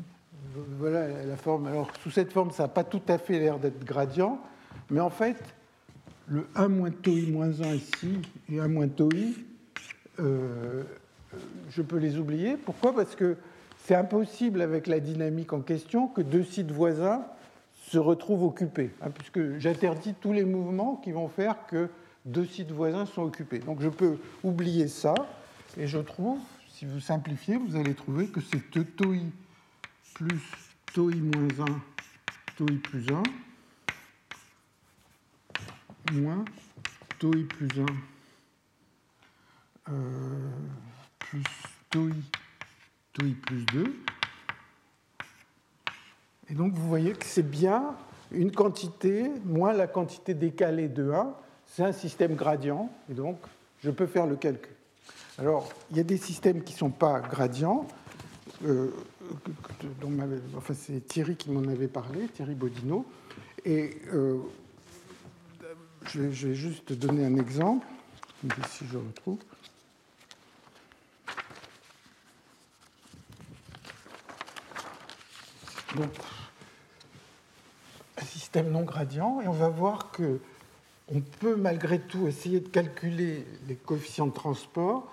[0.77, 1.67] voilà la forme.
[1.67, 4.39] Alors, sous cette forme, ça n'a pas tout à fait l'air d'être gradient,
[4.89, 5.37] mais en fait,
[6.27, 9.35] le 1 moins tau i moins 1 ici et 1 moins i,
[10.19, 10.83] euh,
[11.69, 12.57] je peux les oublier.
[12.57, 12.95] Pourquoi?
[12.95, 13.37] Parce que
[13.77, 17.25] c'est impossible avec la dynamique en question que deux sites voisins
[17.87, 21.89] se retrouvent occupés, hein, puisque j'interdis tous les mouvements qui vont faire que
[22.25, 23.59] deux sites voisins sont occupés.
[23.59, 25.13] Donc je peux oublier ça,
[25.77, 29.21] et je trouve, si vous simplifiez, vous allez trouver que c'est tau i
[30.15, 30.41] plus
[30.93, 31.65] tau i moins 1,
[32.55, 33.23] tau i plus 1,
[36.13, 36.45] moins
[37.19, 37.85] tau i plus 1,
[39.91, 40.49] euh,
[41.19, 41.43] plus
[41.89, 42.23] tau i,
[43.11, 43.95] tau i plus 2.
[46.49, 47.95] Et donc vous voyez que c'est bien
[48.31, 51.35] une quantité moins la quantité décalée de 1
[51.65, 53.37] c'est un système gradient, et donc
[53.83, 54.71] je peux faire le calcul.
[55.37, 57.85] Alors, il y a des systèmes qui ne sont pas gradients.
[58.65, 58.91] Euh,
[60.55, 63.05] enfin, c'est Thierry qui m'en avait parlé, Thierry Bodino.
[63.65, 64.37] Et euh,
[66.07, 67.87] je, vais, juste donner un exemple,
[68.69, 69.39] si je retrouve.
[75.95, 76.11] Donc,
[78.17, 80.39] un système non gradient, et on va voir que
[81.13, 85.11] on peut malgré tout essayer de calculer les coefficients de transport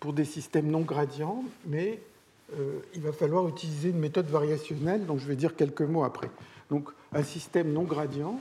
[0.00, 2.00] pour des systèmes non gradients, mais
[2.94, 6.30] il va falloir utiliser une méthode variationnelle dont je vais dire quelques mots après.
[6.70, 8.40] Donc un système non gradient,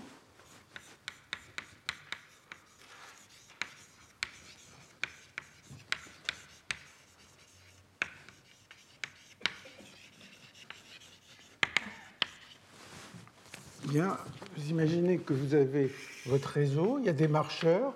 [13.95, 14.17] Bien,
[14.57, 15.89] vous imaginez que vous avez
[16.25, 17.93] votre réseau, il y a des marcheurs.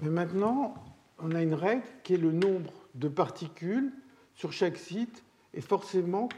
[0.00, 0.74] Mais maintenant,
[1.18, 3.92] on a une règle qui est le nombre de particules
[4.34, 5.22] sur chaque site
[5.54, 6.28] est forcément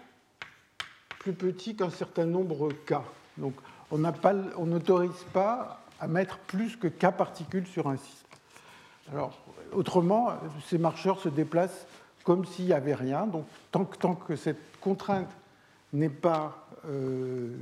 [1.18, 2.94] plus petit qu'un certain nombre K.
[3.36, 3.54] Donc
[3.90, 8.26] on n'autorise pas à mettre plus que K particules sur un site.
[9.12, 9.38] Alors,
[9.72, 10.32] autrement,
[10.66, 11.86] ces marcheurs se déplacent
[12.24, 13.26] comme s'il n'y avait rien.
[13.26, 13.46] Donc
[13.98, 15.30] tant que, cette contrainte
[15.92, 17.54] n'est pas euh,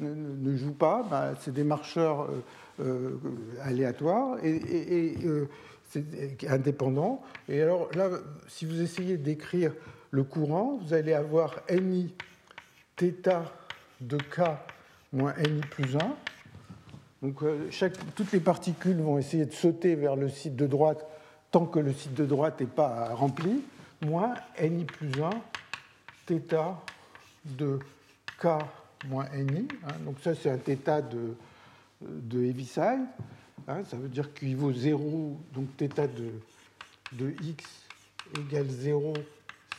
[0.00, 2.42] ne, joue pas, bah, c'est des marcheurs euh,
[2.80, 3.18] euh,
[3.62, 5.16] aléatoires et,
[6.47, 7.21] indépendant.
[7.49, 8.09] Et alors là,
[8.47, 9.73] si vous essayez d'écrire
[10.11, 12.13] le courant, vous allez avoir ni
[12.97, 13.03] θ
[14.01, 14.41] de k
[15.11, 15.99] moins ni plus 1.
[17.21, 21.05] Donc chaque, toutes les particules vont essayer de sauter vers le site de droite
[21.53, 23.61] tant que le site de droite n'est pas rempli,
[24.01, 25.29] moins ni plus 1
[26.25, 26.75] θ
[27.45, 27.79] de
[28.41, 28.47] k
[29.07, 29.67] moins ni.
[29.85, 29.93] Hein.
[30.05, 31.35] donc ça, c'est un θ de,
[32.01, 33.05] de Heaviside.
[33.68, 33.84] Hein.
[33.84, 36.08] ça veut dire qu'il vaut 0, donc θ
[37.12, 37.64] de, x
[38.38, 39.12] égale 0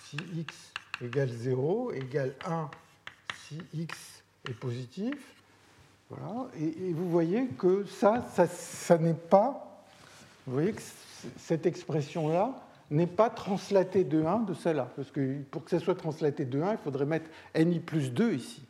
[0.06, 0.56] si x
[1.02, 2.70] égale 0 égale 1
[3.48, 5.16] si x est positif.
[6.10, 6.48] Voilà.
[6.60, 9.84] Et, vous voyez que ça, ça, ça n'est pas,
[10.46, 10.82] vous voyez que
[11.38, 12.54] cette expression-là
[12.92, 14.92] n'est pas translatée de 1 de celle-là.
[14.96, 18.34] Parce que pour que ça soit translaté de 1, il faudrait mettre ni plus 2
[18.34, 18.64] ici.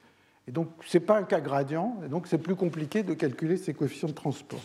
[0.48, 3.58] Et donc, ce n'est pas un cas gradient, et donc c'est plus compliqué de calculer
[3.58, 4.64] ces coefficients de transport.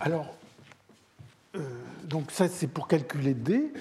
[0.00, 0.34] Alors,
[1.56, 1.60] euh,
[2.04, 3.72] donc ça, c'est pour calculer D.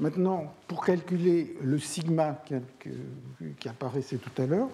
[0.00, 2.42] Maintenant, pour calculer le sigma
[3.60, 4.68] qui, apparaissait tout à l'heure,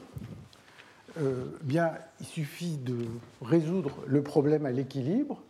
[1.18, 2.96] euh, bien, il suffit de
[3.42, 5.42] résoudre le problème à l'équilibre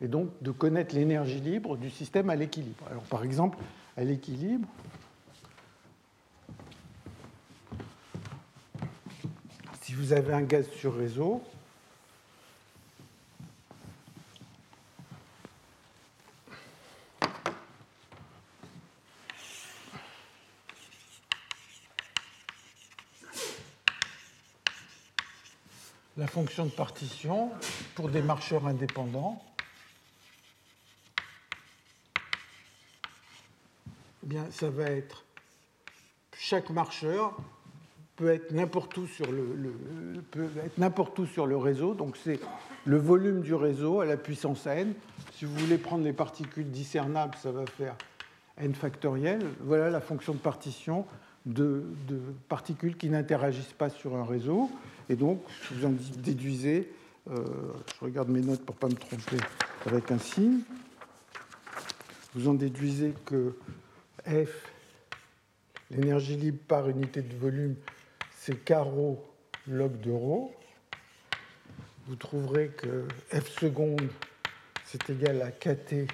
[0.00, 2.84] et donc de connaître l'énergie libre du système à l'équilibre.
[2.90, 3.58] Alors, par exemple,
[3.96, 4.68] à l'équilibre,
[9.80, 11.42] si vous avez un gaz sur réseau,
[26.16, 27.50] la fonction de partition
[27.94, 29.42] pour des marcheurs indépendants.
[34.24, 35.24] Eh bien, ça va être
[36.38, 37.36] chaque marcheur
[38.16, 39.72] peut être n'importe où sur le,
[40.30, 41.94] peut être n'importe où sur le réseau.
[41.94, 42.40] Donc c'est
[42.84, 44.94] le volume du réseau à la puissance n.
[45.34, 47.94] Si vous voulez prendre les particules discernables, ça va faire
[48.56, 49.40] n factoriel.
[49.60, 51.04] Voilà la fonction de partition
[51.46, 51.84] de,
[52.48, 54.70] particules qui n'interagissent pas sur un réseau.
[55.08, 55.40] Et donc,
[55.70, 56.92] vous en déduisez,
[57.30, 57.44] euh,
[57.98, 59.38] je regarde mes notes pour ne pas me tromper
[59.86, 60.60] avec un signe,
[62.34, 63.56] vous en déduisez que
[64.26, 64.70] F,
[65.90, 67.76] l'énergie libre par unité de volume,
[68.36, 69.24] c'est carreau
[69.66, 70.52] log de rho.
[72.06, 74.08] Vous trouverez que F seconde,
[74.84, 76.08] c'est égal à KT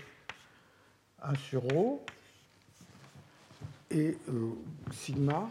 [1.23, 2.05] 1 sur rho.
[3.93, 4.51] Et euh,
[4.91, 5.51] sigma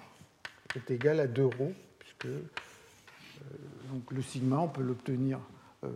[0.76, 2.28] est égal à 2 rho, puisque
[3.92, 5.40] donc le sigma, on peut l'obtenir
[5.84, 5.90] euh,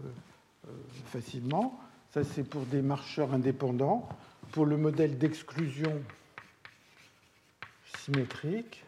[0.68, 0.72] euh,
[1.08, 1.80] facilement.
[2.14, 4.08] Ça, c'est pour des marcheurs indépendants.
[4.52, 6.02] Pour le modèle d'exclusion
[8.00, 8.84] symétrique,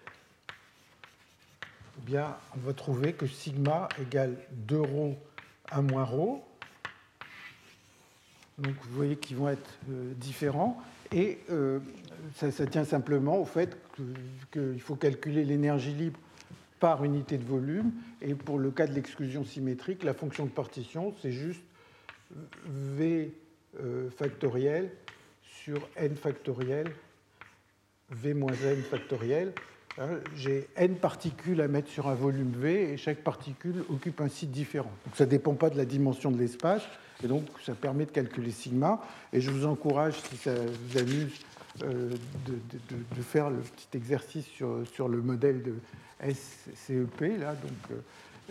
[1.98, 5.18] eh bien, on va trouver que sigma égale 2 rho
[5.72, 6.44] à moins rho.
[8.58, 10.82] Donc vous voyez qu'ils vont être euh, différents.
[11.12, 11.40] Et
[12.36, 13.78] ça, ça, tient simplement au fait
[14.52, 16.20] qu'il faut calculer l'énergie libre
[16.80, 17.92] par unité de volume.
[18.22, 21.62] Et pour le cas de l'exclusion symétrique, la fonction de partition, c'est juste
[22.66, 23.34] V
[23.80, 24.90] euh, factoriel
[25.42, 26.88] sur n factoriel,
[28.10, 29.54] V moins n factoriel.
[30.00, 34.30] Hein, j'ai n particules à mettre sur un volume V et chaque particule occupe un
[34.30, 34.92] site différent.
[35.06, 36.84] Donc ça ne dépend pas de la dimension de l'espace
[37.24, 39.02] et donc ça permet de calculer sigma.
[39.34, 41.34] Et je vous encourage, si ça vous amuse,
[41.84, 42.12] euh,
[42.48, 45.76] de, faire le petit exercice sur, sur le modèle de
[46.22, 47.40] SCEP.
[47.40, 47.96] Là, donc, euh,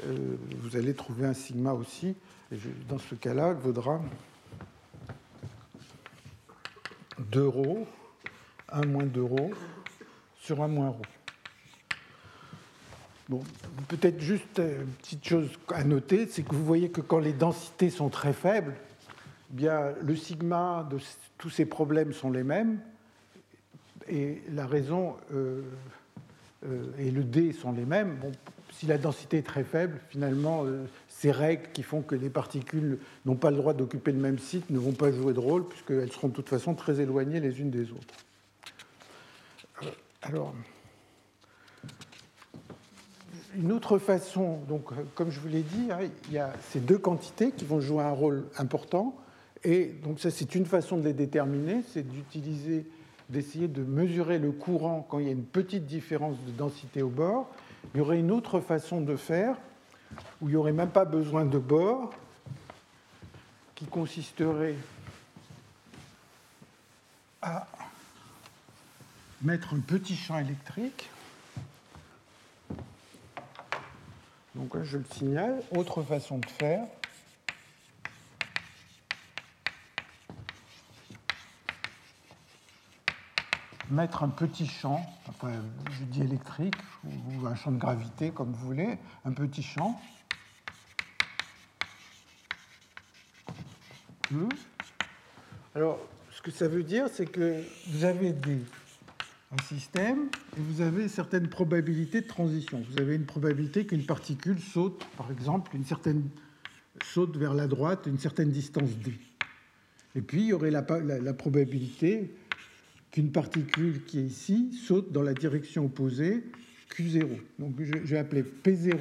[0.05, 2.15] euh, vous allez trouver un sigma aussi.
[2.89, 4.01] Dans ce cas-là, il vaudra
[7.19, 7.87] 2 rho,
[8.69, 9.51] 1 moins 2 rho
[10.37, 11.03] sur 1 moins rho.
[13.29, 13.43] Bon,
[13.89, 17.91] peut-être juste une petite chose à noter, c'est que vous voyez que quand les densités
[17.91, 18.75] sont très faibles,
[19.51, 20.99] eh bien le sigma de
[21.37, 22.79] tous ces problèmes sont les mêmes,
[24.09, 25.63] et la raison euh,
[26.67, 28.17] euh, et le D sont les mêmes.
[28.23, 28.31] Bon,
[28.71, 32.99] si la densité est très faible, finalement, euh, ces règles qui font que les particules
[33.25, 36.13] n'ont pas le droit d'occuper le même site ne vont pas jouer de rôle, puisqu'elles
[36.13, 38.15] seront de toute façon très éloignées les unes des autres.
[40.23, 40.55] Alors,
[43.57, 44.85] une autre façon, donc,
[45.15, 45.99] comme je vous l'ai dit, hein,
[46.29, 49.17] il y a ces deux quantités qui vont jouer un rôle important.
[49.65, 52.87] Et donc ça, c'est une façon de les déterminer, c'est d'utiliser
[53.29, 57.09] d'essayer de mesurer le courant quand il y a une petite différence de densité au
[57.09, 57.49] bord.
[57.95, 59.57] Il y aurait une autre façon de faire
[60.41, 62.15] où il n'y aurait même pas besoin de bord,
[63.75, 64.77] qui consisterait
[67.43, 67.67] à
[69.43, 71.11] mettre un petit champ électrique.
[74.67, 75.63] Donc là, je le signale.
[75.77, 76.85] Autre façon de faire.
[83.89, 85.53] mettre un petit champ, enfin,
[85.93, 90.01] je dis électrique, ou un champ de gravité, comme vous voulez, un petit champ.
[94.33, 94.49] Hmm.
[95.77, 96.01] Alors,
[96.33, 98.59] ce que ça veut dire, c'est que vous avez des,
[99.53, 102.83] un système et vous avez certaines probabilités de transition.
[102.91, 106.29] Vous avez une probabilité qu'une particule saute, par exemple, une certaine
[107.05, 109.13] saute vers la droite une certaine distance d.
[110.15, 110.83] Et puis, il y aurait la,
[111.35, 112.35] probabilité
[113.11, 116.43] qu'une particule qui est ici saute dans la direction opposée
[116.95, 117.29] Q0.
[117.59, 118.97] Donc je, vais appeler P0.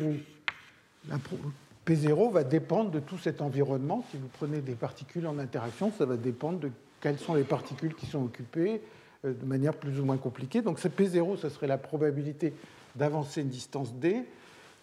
[1.86, 4.06] P0 va dépendre de tout cet environnement.
[4.12, 7.94] Si vous prenez des particules en interaction, ça va dépendre de quelles sont les particules
[7.96, 8.82] qui sont occupées
[9.34, 10.62] de manière plus ou moins compliquée.
[10.62, 12.54] Donc ce P0, ce serait la probabilité
[12.96, 14.24] d'avancer une distance d,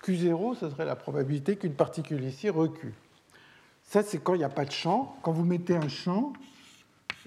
[0.02, 2.92] Q0, ce serait la probabilité qu'une particule ici recule.
[3.84, 5.16] Ça, c'est quand il n'y a pas de champ.
[5.22, 6.32] Quand vous mettez un champ,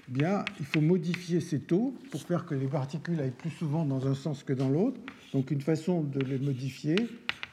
[0.08, 3.84] eh bien, il faut modifier ces taux pour faire que les particules aillent plus souvent
[3.84, 5.00] dans un sens que dans l'autre.
[5.32, 6.96] Donc une façon de les modifier,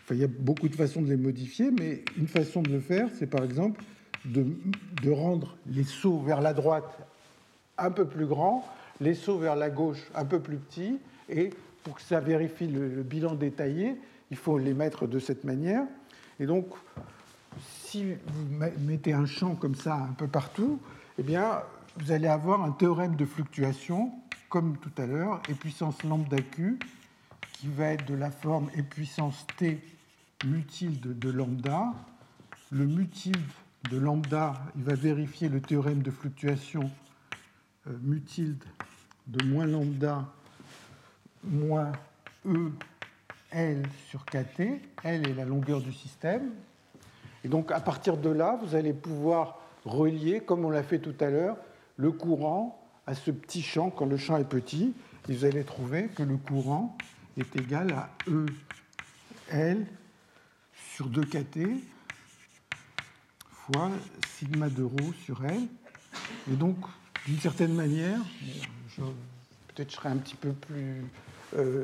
[0.03, 2.79] enfin il y a beaucoup de façons de les modifier, mais une façon de le
[2.79, 3.83] faire, c'est par exemple
[4.25, 4.45] de,
[5.01, 6.97] de, rendre les sauts vers la droite
[7.77, 8.65] un peu plus grands,
[9.01, 11.51] les sauts vers la gauche un peu plus petits, et
[11.83, 13.95] pour que ça vérifie le, bilan détaillé,
[14.31, 15.83] il faut les mettre de cette manière.
[16.39, 16.67] Et donc,
[17.59, 20.79] si vous mettez un champ comme ça un peu partout,
[21.19, 21.61] eh bien,
[21.97, 24.11] vous allez avoir un théorème de fluctuation,
[24.49, 26.79] comme tout à l'heure, et puissance lambda Q,
[27.53, 29.79] qui va être de la forme et puissance T
[30.45, 31.93] mutilde de lambda.
[32.71, 33.37] Le mutilde
[33.89, 36.89] de lambda, il va vérifier le théorème de fluctuation
[37.85, 38.63] mutilde
[39.27, 40.25] de moins lambda
[41.43, 41.91] moins
[42.45, 42.71] E
[43.51, 44.61] L sur KT.
[45.03, 46.51] L est la longueur du système.
[47.43, 51.15] Et donc, à partir de là, vous allez pouvoir relier, comme on l'a fait tout
[51.19, 51.57] à l'heure,
[51.97, 54.93] le courant à ce petit champ quand le champ est petit.
[55.27, 56.97] Et vous allez trouver que le courant
[57.37, 58.45] est égal à E
[59.49, 59.85] L
[60.93, 61.79] sur 2KT
[63.51, 63.89] fois
[64.27, 65.61] sigma de rho sur L.
[66.51, 66.77] Et donc,
[67.25, 68.19] d'une certaine manière,
[68.97, 71.03] peut-être je serai un petit peu plus
[71.57, 71.83] euh,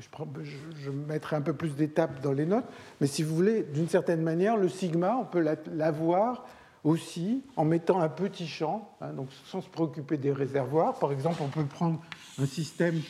[0.00, 2.64] je, mettrai un peu plus d'étapes dans les notes,
[3.00, 6.46] mais si vous voulez, d'une certaine manière, le sigma, on peut l'avoir
[6.82, 10.98] aussi en mettant un petit champ, hein, donc sans se préoccuper des réservoirs.
[10.98, 12.00] Par exemple, on peut prendre
[12.40, 13.00] un système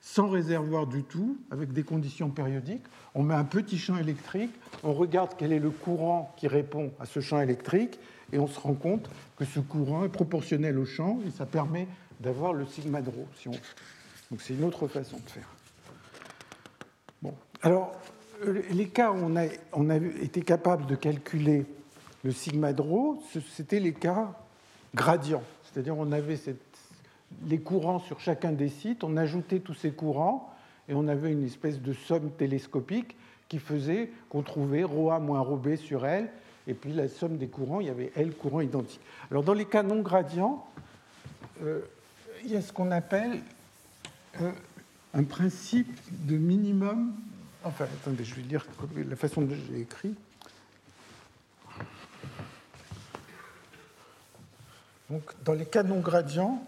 [0.00, 2.84] sans réservoir du tout, avec des conditions périodiques.
[3.14, 4.52] On met un petit champ électrique,
[4.82, 7.98] on regarde quel est le courant qui répond à ce champ électrique,
[8.32, 11.86] et on se rend compte que ce courant est proportionnel au champ, et ça permet
[12.20, 13.52] d'avoir le sigma de rho, si on
[14.32, 15.48] donc c'est une autre façon de faire.
[17.20, 17.34] Bon.
[17.60, 17.92] Alors,
[18.70, 19.16] les cas où
[19.74, 21.66] on a, été capable de calculer
[22.24, 24.32] le sigma de rho, c'était les cas
[24.94, 25.42] gradients.
[25.64, 26.38] C'est-à-dire on avait
[27.46, 30.50] les courants sur chacun des sites, on ajoutait tous ces courants
[30.88, 33.16] et on avait une espèce de somme télescopique
[33.48, 36.30] qui faisait qu'on trouvait ρA moins ρB sur L,
[36.66, 39.00] et puis la somme des courants, il y avait L courants identiques.
[39.30, 40.66] Alors dans les cas non gradients,
[41.62, 41.80] euh,
[42.44, 43.40] il y a ce qu'on appelle
[44.40, 44.52] euh,
[45.14, 47.14] un principe de minimum.
[47.64, 50.14] Enfin, attendez, je vais lire la façon dont j'ai écrit.
[55.10, 56.66] Donc, dans les cas non gradients,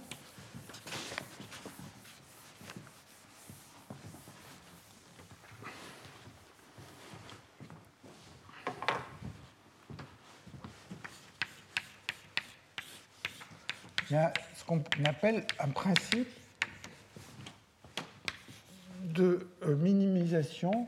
[14.11, 14.31] il y a
[14.67, 16.29] qu'on appelle un principe
[19.03, 20.87] de euh, minimisation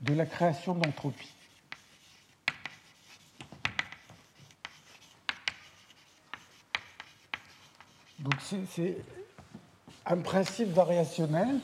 [0.00, 1.34] de la création d'entropie.
[8.20, 8.96] Donc c'est
[10.06, 11.60] un principe variationnel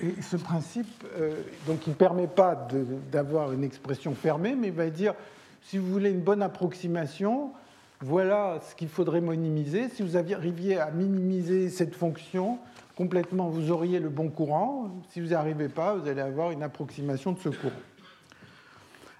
[0.00, 2.68] Et ce principe, euh, donc il ne permet pas
[3.10, 5.14] d'avoir une expression fermée, mais il va dire,
[5.62, 7.52] si vous voulez une bonne approximation,
[8.00, 9.88] voilà ce qu'il faudrait minimiser.
[9.88, 12.58] Si vous arriviez à minimiser cette fonction
[12.96, 14.90] complètement, vous auriez le bon courant.
[15.10, 17.72] Si vous n'y arrivez pas, vous allez avoir une approximation de ce courant.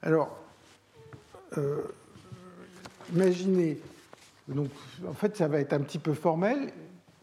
[0.03, 0.37] Alors,
[1.59, 1.83] euh,
[3.15, 3.79] imaginez,
[4.49, 4.69] donc,
[5.07, 6.73] en fait, ça va être un petit peu formel.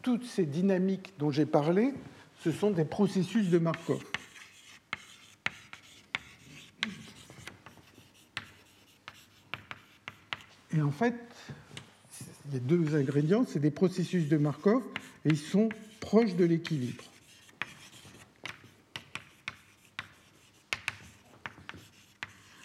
[0.02, 1.94] Toutes ces dynamiques dont j'ai parlé,
[2.44, 4.04] ce sont des processus de Markov.
[10.76, 11.16] Et en fait,
[12.52, 14.82] les deux ingrédients, c'est des processus de Markov
[15.24, 15.70] et ils sont
[16.00, 17.02] proches de l'équilibre.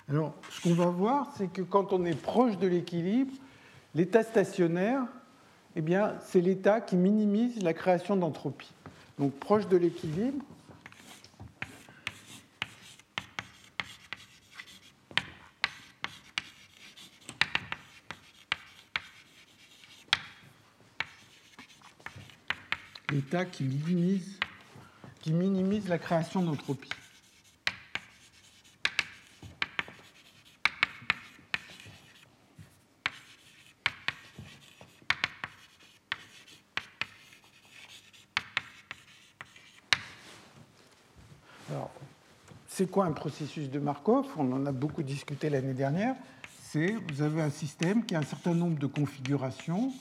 [0.10, 3.32] Alors, ce qu'on va voir, c'est que quand on est proche de l'équilibre,
[3.96, 5.04] l'état stationnaire,
[5.78, 8.74] eh bien, c'est l'état qui minimise la création d'entropie
[9.20, 10.44] donc proche de l'équilibre.
[23.12, 24.40] L'état qui minimise,
[25.20, 26.90] qui minimise la création d'entropie.
[42.80, 44.26] C'est quoi un processus de Markov?
[44.38, 46.16] On en a beaucoup discuté l'année dernière.
[46.62, 49.92] C'est vous avez un système qui a un certain nombre de configurations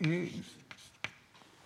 [0.00, 0.28] et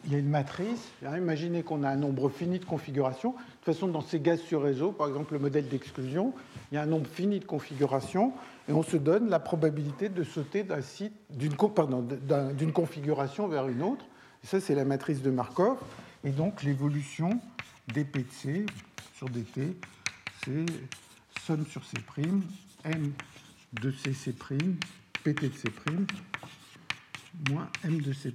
[0.04, 0.90] il y a une matrice.
[1.02, 3.30] Imaginez qu'on a un nombre fini de configurations.
[3.30, 6.34] De toute façon, dans ces gaz sur réseau, par exemple le modèle d'exclusion,
[6.70, 8.34] il y a un nombre fini de configurations
[8.68, 11.56] et on se donne la probabilité de sauter d'un site, d'une,
[12.74, 14.04] configuration vers une autre.
[14.44, 15.78] Et ça, c'est la matrice de Markov.
[16.24, 17.40] Et donc l'évolution
[17.94, 18.66] des P de C
[19.14, 19.78] sur dt,
[20.44, 20.66] c'est
[21.46, 21.96] somme sur C',
[22.84, 23.12] M
[23.80, 25.68] de C, C', PT de C',
[27.50, 28.34] moins M de C',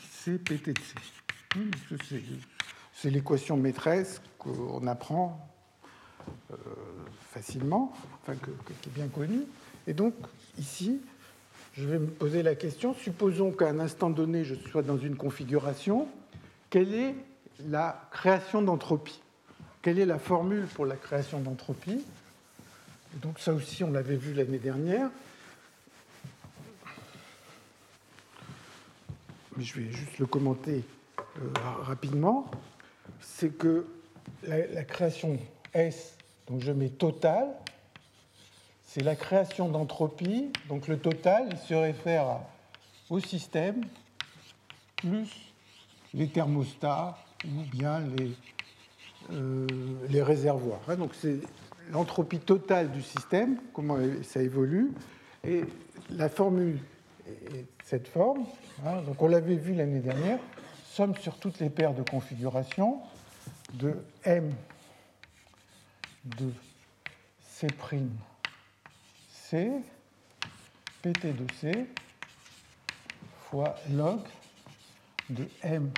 [0.00, 2.22] C, PT de C.
[2.92, 5.46] C'est l'équation maîtresse qu'on apprend
[6.50, 6.56] euh,
[7.30, 7.92] facilement,
[8.22, 9.42] enfin, qui est bien connue.
[9.86, 10.14] Et donc,
[10.58, 11.00] ici,
[11.74, 15.16] je vais me poser la question, supposons qu'à un instant donné, je sois dans une
[15.16, 16.08] configuration,
[16.70, 17.14] quelle est
[17.68, 19.20] la création d'entropie?
[19.86, 22.04] Quelle est la formule pour la création d'entropie
[23.22, 25.08] Donc ça aussi, on l'avait vu l'année dernière.
[29.56, 30.82] Mais je vais juste le commenter
[31.20, 32.50] euh, rapidement.
[33.20, 33.86] C'est que
[34.42, 35.38] la, la création
[35.72, 36.16] S,
[36.48, 37.46] donc je mets total,
[38.82, 40.50] c'est la création d'entropie.
[40.68, 42.40] Donc le total, il se réfère
[43.08, 43.82] au système
[44.96, 45.30] plus
[46.12, 48.32] les thermostats ou bien les,
[49.32, 49.66] euh,
[50.08, 50.80] les réservoirs.
[50.88, 51.38] Hein, donc c'est
[51.92, 54.92] l'entropie totale du système, comment ça évolue,
[55.44, 55.62] et
[56.10, 56.78] la formule
[57.84, 58.44] cette forme.
[58.84, 60.38] Hein, donc on l'avait vu l'année dernière,
[60.84, 63.00] somme sur toutes les paires de configuration
[63.74, 64.52] de M
[66.24, 66.52] de
[67.40, 67.68] C',
[69.28, 69.70] C,
[71.02, 71.86] PT de C
[73.50, 74.20] fois log
[75.30, 75.90] de M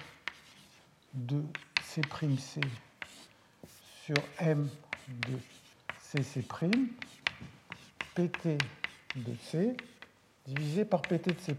[1.14, 1.42] de
[1.82, 2.02] C',
[2.38, 2.60] C
[4.08, 4.66] sur M
[5.06, 5.34] de
[6.00, 6.42] CC',
[8.14, 8.58] PT
[9.16, 9.76] de C
[10.46, 11.54] divisé par PT de C'.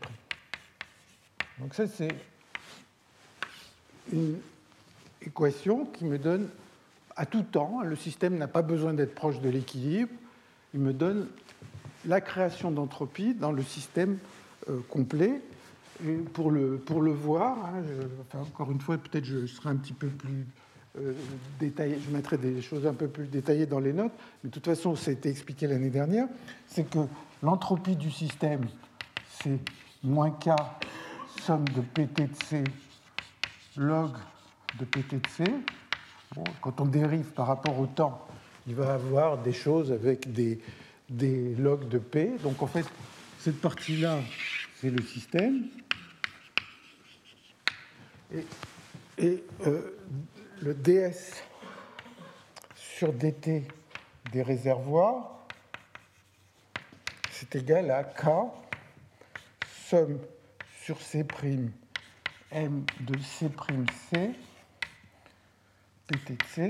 [1.59, 2.15] Donc ça, c'est
[4.11, 4.39] une
[5.21, 6.49] équation qui me donne
[7.15, 10.11] à tout temps, le système n'a pas besoin d'être proche de l'équilibre,
[10.73, 11.27] il me donne
[12.05, 14.17] la création d'entropie dans le système
[14.69, 15.39] euh, complet.
[16.03, 17.83] Et pour le, pour le voir, hein,
[18.33, 20.47] encore une fois, peut-être je serai un petit peu plus
[21.59, 24.13] détaillé, je mettrai des choses un peu plus détaillées dans les notes,
[24.43, 26.27] mais de toute façon, ça a été expliqué l'année dernière,
[26.67, 26.99] c'est que
[27.43, 28.65] l'entropie du système,
[29.41, 29.59] c'est
[30.03, 30.49] moins K
[31.41, 32.63] somme de PT de C
[33.79, 34.11] log
[34.77, 35.43] de PT de C.
[36.61, 38.27] quand on dérive par rapport au temps,
[38.67, 40.59] il va avoir des choses avec des,
[41.09, 42.31] des logs de P.
[42.43, 42.85] Donc en fait,
[43.39, 44.19] cette partie-là,
[44.79, 45.67] c'est le système.
[49.17, 49.97] Et, euh,
[50.61, 51.11] le ds
[52.75, 53.63] sur dt
[54.31, 55.45] des réservoirs,
[57.31, 58.27] c'est égal à k
[59.87, 60.19] somme
[60.81, 61.25] sur c'
[62.51, 63.45] m de c'
[64.09, 64.31] c
[66.07, 66.69] pt de c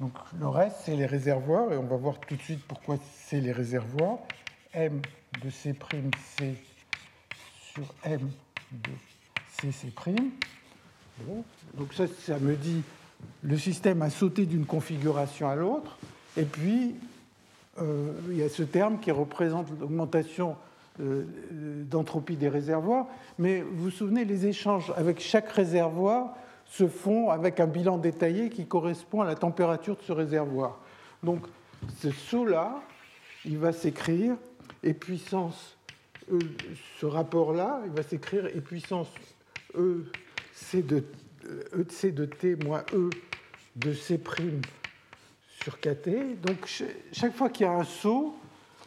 [0.00, 3.40] donc le reste, c'est les réservoirs, et on va voir tout de suite pourquoi c'est
[3.40, 4.18] les réservoirs.
[4.72, 5.00] M
[5.40, 5.74] de C',
[6.36, 6.56] C
[7.72, 8.30] sur M
[8.72, 8.90] de
[9.56, 9.94] CC'.
[11.20, 11.44] Bon.
[11.74, 12.82] Donc ça, ça me dit
[13.42, 15.96] le système a sauté d'une configuration à l'autre,
[16.36, 16.94] et puis
[17.80, 20.56] euh, il y a ce terme qui représente l'augmentation
[21.00, 21.24] euh,
[21.90, 23.06] d'entropie des réservoirs,
[23.38, 26.34] mais vous vous souvenez, les échanges avec chaque réservoir
[26.66, 30.78] se font avec un bilan détaillé qui correspond à la température de ce réservoir.
[31.22, 31.46] Donc,
[32.00, 32.80] ce saut-là,
[33.44, 34.36] il va s'écrire
[34.82, 35.76] et puissance
[36.32, 36.38] e,
[36.98, 39.08] ce rapport-là, il va s'écrire et puissance
[39.76, 40.06] E
[40.54, 41.04] C de,
[41.74, 43.10] e de C de T moins E
[43.76, 44.20] de C'
[45.62, 46.40] sur KT.
[46.42, 46.66] Donc,
[47.12, 48.34] chaque fois qu'il y a un saut,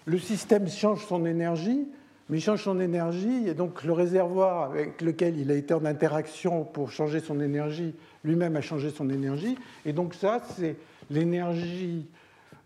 [0.05, 1.87] le système change son énergie
[2.29, 5.85] mais il change son énergie, et donc le réservoir avec lequel il a été en
[5.85, 10.75] interaction pour changer son énergie, lui-même a changé son énergie, et donc ça, c'est
[11.09, 12.05] l'énergie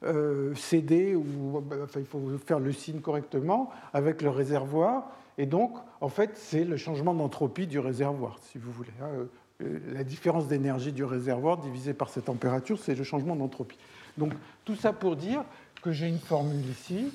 [0.03, 5.77] euh, cédée, ou enfin, il faut faire le signe correctement, avec le réservoir, et donc,
[6.01, 8.91] en fait, c'est le changement d'entropie du réservoir, si vous voulez.
[9.01, 9.27] Hein.
[9.61, 13.77] Euh, la différence d'énergie du réservoir divisée par sa température, c'est le changement d'entropie.
[14.17, 14.33] Donc,
[14.65, 15.43] tout ça pour dire
[15.81, 17.11] que j'ai une formule ici,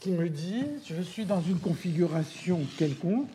[0.00, 3.28] qui me dit, je suis dans une configuration quelconque,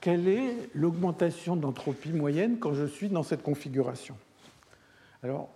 [0.00, 4.16] quelle est l'augmentation d'entropie moyenne quand je suis dans cette configuration?
[5.22, 5.48] Alors,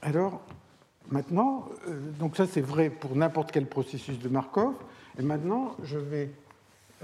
[0.00, 0.42] alors
[1.12, 4.74] maintenant, euh, donc ça c'est vrai pour n'importe quel processus de Markov,
[5.18, 6.30] et maintenant je vais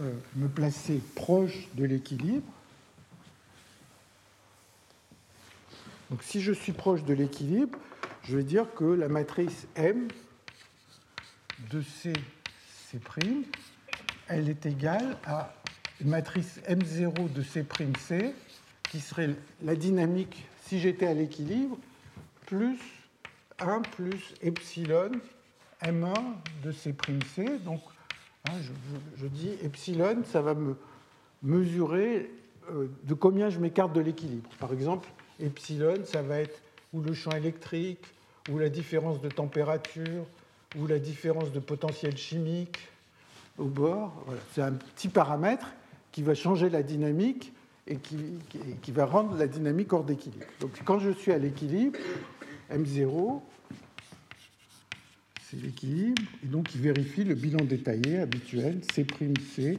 [0.01, 2.51] euh, me placer proche de l'équilibre.
[6.11, 7.79] Donc si je suis proche de l'équilibre,
[8.25, 10.09] je vais dire que la matrice M
[11.71, 12.15] de C,
[12.91, 12.99] C',
[14.29, 15.53] elle est égale à
[16.01, 17.67] une matrice M0 de C',
[17.99, 18.35] C,
[18.91, 19.31] qui serait
[19.63, 21.77] la dynamique, si j'étais à l'équilibre,
[22.47, 22.79] plus
[23.61, 25.13] 1 plus epsilon
[25.83, 26.15] M1
[26.65, 26.95] de C',
[27.35, 27.59] C.
[27.65, 27.81] Donc,
[28.49, 28.53] hein,
[29.17, 30.77] je, dis epsilon, ça va me
[31.43, 32.31] mesurer
[32.71, 34.49] euh, de combien je m'écarte de l'équilibre.
[34.59, 35.09] Par exemple,
[35.41, 36.61] epsilon, ça va être
[36.93, 38.05] ou le champ électrique,
[38.51, 40.25] ou la différence de température,
[40.79, 42.79] ou la différence de potentiel chimique
[43.59, 44.25] au bord.
[44.55, 45.67] C'est un petit paramètre
[46.13, 47.53] qui va changer la dynamique
[47.87, 48.17] et qui,
[48.83, 50.47] qui va rendre la dynamique hors d'équilibre.
[50.61, 51.99] Donc quand je suis à l'équilibre,
[52.73, 53.41] M0,
[55.51, 59.79] c'est l'équilibre, et donc il vérifie le bilan détaillé habituel, C'C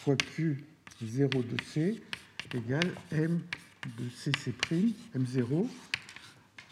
[0.00, 2.00] fois Q0 de C
[2.54, 3.40] égale M
[3.84, 4.54] de CC',
[5.16, 5.66] M0,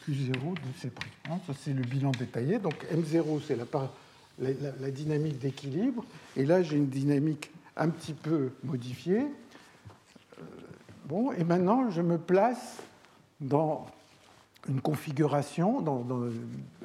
[0.06, 0.90] Q0 de C'.
[1.28, 2.58] Hein, ça, c'est le bilan détaillé.
[2.58, 3.56] Donc M0, c'est
[4.38, 6.04] la, dynamique d'équilibre.
[6.36, 9.20] Et là, j'ai une dynamique un petit peu modifiée.
[10.38, 10.42] Euh,
[11.06, 12.78] bon, et maintenant, je me place
[13.40, 13.86] dans
[14.68, 15.84] une configuration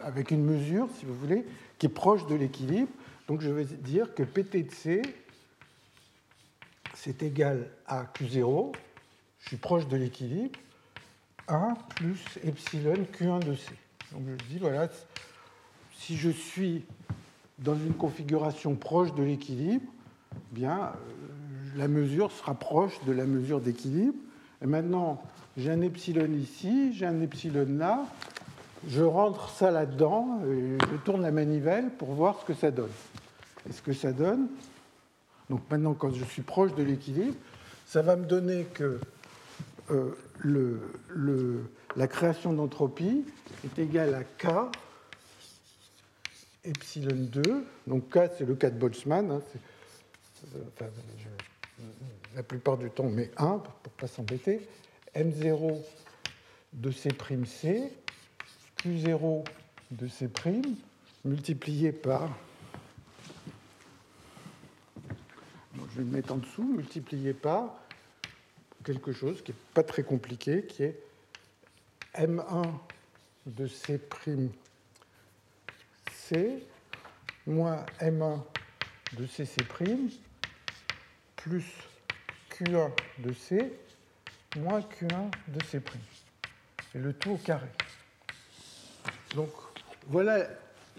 [0.01, 1.45] avec une mesure, si vous voulez,
[1.77, 2.89] qui est proche de l'équilibre.
[3.27, 5.01] Donc je vais dire que PT de C,
[6.93, 8.73] c'est égal à Q0,
[9.39, 10.59] je suis proche de l'équilibre,
[11.47, 13.71] 1 plus epsilon Q1 de C.
[14.11, 14.89] Donc je dis, voilà,
[15.93, 16.85] si je suis
[17.59, 19.85] dans une configuration proche de l'équilibre,
[20.51, 24.17] bien, euh, la mesure sera proche de la mesure d'équilibre.
[24.61, 25.21] Et maintenant,
[25.61, 28.05] j'ai un epsilon ici, j'ai un epsilon là,
[28.87, 32.91] je rentre ça là-dedans, je tourne la manivelle pour voir ce que ça donne.
[33.69, 34.47] Et ce que ça donne,
[35.49, 37.35] donc maintenant quand je suis proche de l'équilibre,
[37.85, 38.99] ça va me donner que
[39.91, 41.59] euh,
[41.95, 43.23] la création d'entropie
[43.63, 44.71] est égale à K
[46.63, 47.65] epsilon 2.
[47.87, 49.31] Donc K, c'est le cas de Boltzmann.
[49.31, 49.41] Hein,
[50.67, 50.85] enfin,
[52.35, 54.67] la plupart du temps, mais 1 pour ne pas s'embêter.
[55.15, 55.81] M0
[56.73, 57.09] de C',
[57.45, 57.93] C,
[58.77, 59.45] Q0
[59.91, 60.29] de C'
[61.25, 62.29] multiplié par,
[65.75, 67.75] je vais le mettre en dessous, multiplié par
[68.83, 70.99] quelque chose qui n'est pas très compliqué, qui est
[72.15, 72.71] M1
[73.45, 73.99] de C',
[76.11, 76.63] C
[77.47, 78.41] moins M1
[79.17, 79.63] de CC'
[81.35, 81.65] plus
[82.51, 83.73] Q1 de C
[84.59, 85.81] moins Q1 de C'.
[86.93, 87.67] Et le tout au carré.
[89.35, 89.49] Donc
[90.07, 90.45] voilà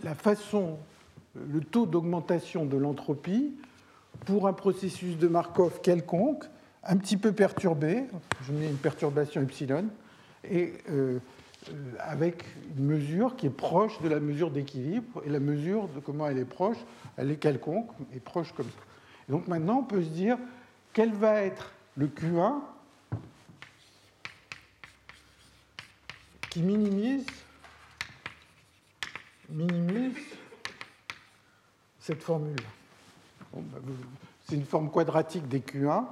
[0.03, 0.79] la façon,
[1.35, 3.55] le taux d'augmentation de l'entropie
[4.25, 6.45] pour un processus de Markov quelconque,
[6.85, 8.05] un petit peu perturbé,
[8.43, 9.87] je mets une perturbation epsilon,
[10.45, 11.19] et euh,
[11.99, 12.45] avec
[12.77, 16.39] une mesure qui est proche de la mesure d'équilibre, et la mesure de comment elle
[16.39, 16.79] est proche,
[17.17, 18.85] elle est quelconque, et proche comme ça.
[19.29, 20.39] donc maintenant, on peut se dire
[20.93, 22.55] quel va être le Q1
[26.53, 27.25] qui minimise,
[29.49, 30.17] minimise
[31.99, 32.61] cette formule.
[33.55, 33.79] Bah,
[34.47, 36.05] c'est une forme quadratique des Q1.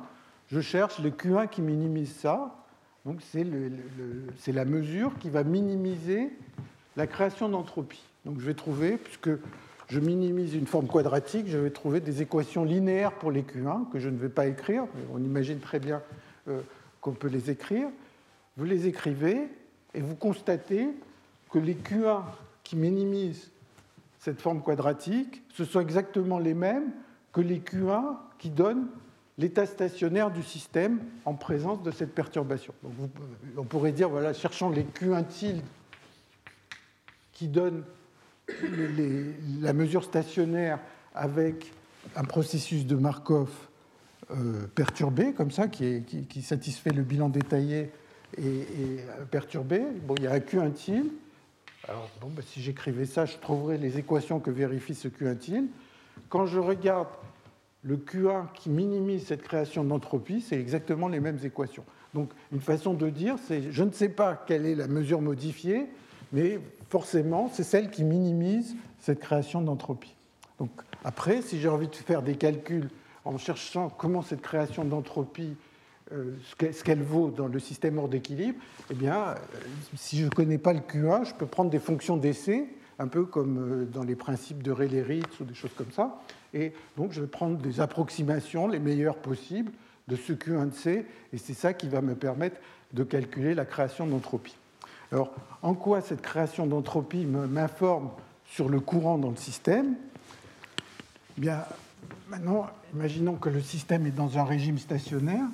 [0.51, 2.57] Je cherche le Q1 qui minimise ça.
[3.05, 6.30] Donc c'est la mesure qui va minimiser
[6.97, 8.03] la création d'entropie.
[8.24, 9.30] Donc je vais trouver, puisque
[9.88, 13.99] je minimise une forme quadratique, je vais trouver des équations linéaires pour les Q1 que
[13.99, 14.84] je ne vais pas écrire.
[15.12, 16.01] On imagine très bien
[16.49, 16.62] euh,
[17.03, 17.88] qu'on peut les écrire.
[18.57, 19.49] Vous les écrivez
[19.95, 20.88] et vous constatez
[21.51, 22.22] que les Q1
[22.62, 23.51] qui minimisent
[24.18, 26.93] cette forme quadratique, ce sont exactement les mêmes
[27.32, 28.88] que les Q1 qui donnent
[29.38, 32.74] l'état stationnaire du système en présence de cette perturbation.
[33.57, 35.62] on pourrait dire, voilà, cherchant les Q1 tilde
[37.32, 37.84] qui donnent
[39.61, 40.78] la mesure stationnaire
[41.14, 41.72] avec
[42.16, 43.49] un processus de Markov
[44.30, 46.05] euh, perturbé, comme ça, qui,
[46.43, 47.91] satisfait le bilan détaillé
[48.39, 48.99] et,
[49.31, 49.83] perturbé.
[50.07, 51.09] Bon, il y a un Q1 tilde.
[51.89, 55.66] Alors, bon, ben, si j'écrivais ça, je trouverais les équations que vérifie ce Q1 tilde.
[56.28, 57.09] Quand je regarde
[57.83, 61.85] le Q1 qui minimise cette création d'entropie, c'est exactement les mêmes équations.
[62.14, 65.87] Donc, une façon de dire, c'est je ne sais pas quelle est la mesure modifiée,
[66.33, 70.14] mais forcément, c'est celle qui minimise cette création d'entropie.
[70.59, 70.70] Donc,
[71.05, 72.91] après, si j'ai envie de faire des calculs
[73.24, 75.55] en cherchant comment cette création d'entropie
[76.11, 78.59] ce qu'elle vaut dans le système hors d'équilibre,
[78.91, 79.35] eh bien, euh,
[79.97, 82.67] si je ne connais pas le Q1, je peux prendre des fonctions d'essai
[82.99, 86.21] un peu comme euh, dans les principes de Rayleigh-Ritz ou des choses comme ça.
[86.53, 89.73] Et donc, je vais prendre des approximations les meilleures possibles
[90.09, 92.57] de ce Q1 de C, et c'est ça qui va me permettre
[92.93, 94.57] de calculer la création d'entropie.
[95.13, 95.33] Alors,
[95.63, 98.11] en quoi cette création d'entropie m'informe
[98.45, 99.95] sur le courant dans le système?
[101.39, 101.65] Eh Bien,
[102.29, 105.47] maintenant, imaginons que le système est dans un régime stationnaire.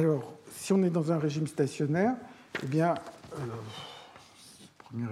[0.00, 0.32] Alors,
[0.70, 2.14] si on est dans un régime stationnaire,
[2.62, 2.94] eh bien,
[4.94, 5.02] euh,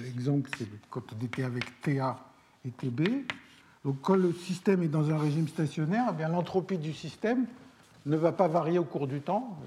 [0.00, 2.20] l'exemple, c'est quand on était avec TA
[2.64, 3.26] et TB.
[3.84, 7.46] Donc, quand le système est dans un régime stationnaire, eh bien, l'entropie du système
[8.06, 9.58] ne va pas varier au cours du temps,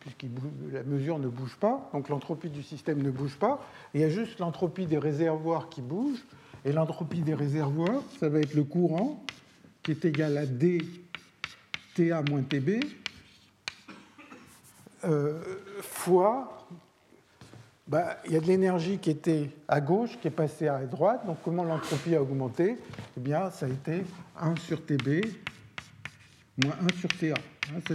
[0.00, 0.24] puisque
[0.72, 3.62] la mesure ne bouge pas, donc l'entropie du système ne bouge pas.
[3.92, 6.24] il y a juste l'entropie des réservoirs qui bouge,
[6.64, 9.22] et l'entropie des réservoirs, ça va être le courant
[9.82, 10.78] qui est égal à d
[11.94, 13.01] TA moins TB,
[15.04, 15.40] euh,
[15.80, 16.66] fois,
[17.86, 21.26] bah, il y a de l'énergie qui était à gauche, qui est passée à droite.
[21.26, 22.76] Donc comment l'entropie a augmenté?
[23.16, 24.04] Eh bien, ça a été
[24.40, 25.24] 1 sur TB
[26.58, 27.34] moins 1 sur TA.
[27.70, 27.94] Hein, ça,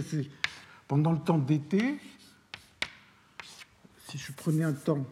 [0.86, 1.98] pendant le temps dt,
[4.08, 5.04] si je prenais un temps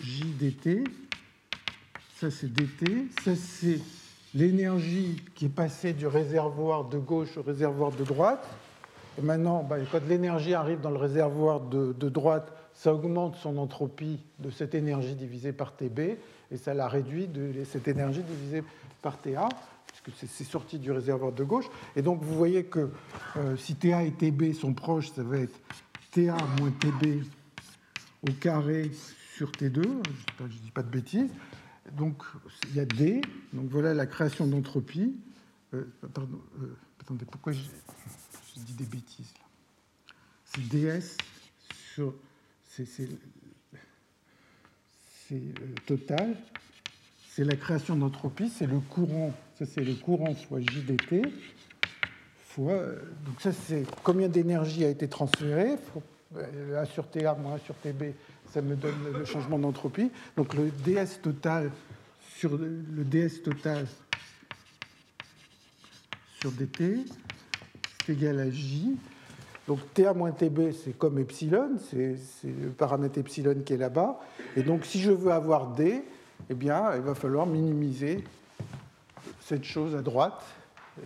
[0.00, 0.84] j dt,
[2.16, 3.80] ça c'est dt, ça c'est
[4.34, 8.46] l'énergie qui est passée du réservoir de gauche au réservoir de droite.
[9.22, 14.50] Maintenant, bah, quand l'énergie arrive dans le réservoir de, droite, ça augmente son entropie de
[14.50, 15.98] cette énergie divisée par TB,
[16.50, 18.64] et ça la réduit de cette énergie divisée
[19.02, 19.48] par TA,
[19.86, 21.66] puisque c'est sorti du réservoir de gauche.
[21.94, 22.90] Et donc vous voyez que
[23.36, 25.60] euh, si TA et TB sont proches, ça va être
[26.12, 27.22] TA moins TB
[28.28, 28.90] au carré
[29.36, 29.82] sur T2,
[30.38, 31.30] je ne dis pas de bêtises.
[31.92, 32.24] Donc
[32.70, 33.20] il y a D,
[33.52, 35.14] donc voilà la création d'entropie.
[35.74, 35.84] Euh,
[36.14, 37.68] pardon, euh, attendez, pourquoi j'ai
[38.60, 39.32] dis des bêtises.
[40.44, 41.16] C'est ds
[41.94, 42.14] sur.
[42.68, 43.08] C'est
[45.32, 46.36] euh, total.
[47.28, 49.34] C'est la création d'entropie, c'est le courant.
[49.58, 51.22] Ça, c'est le courant fois JDT.
[52.48, 55.76] Fois, euh, donc, ça, c'est combien d'énergie a été transférée.
[56.36, 58.14] 1 euh, sur TA moins 1 sur TB,
[58.52, 60.10] ça me donne le changement d'entropie.
[60.36, 61.70] Donc, le ds total
[62.36, 63.86] sur le ds total
[66.40, 67.06] sur dt,
[68.12, 68.96] égal à J.
[69.66, 74.20] Donc TA moins TB, c'est comme epsilon, c'est le paramètre epsilon qui est là-bas.
[74.56, 76.04] Et donc si je veux avoir D,
[76.50, 78.22] eh bien, il va falloir minimiser
[79.40, 80.44] cette chose à droite.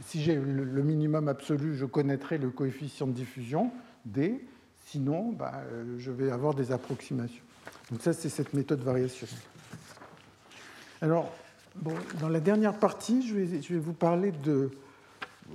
[0.03, 3.71] Si j'ai le minimum absolu, je connaîtrai le coefficient de diffusion,
[4.05, 4.45] D.
[4.87, 5.63] Sinon, bah,
[5.99, 7.43] je vais avoir des approximations.
[7.91, 9.39] Donc ça, c'est cette méthode variationnelle.
[11.01, 11.33] Alors,
[12.21, 14.71] dans la dernière partie, je vais vous parler de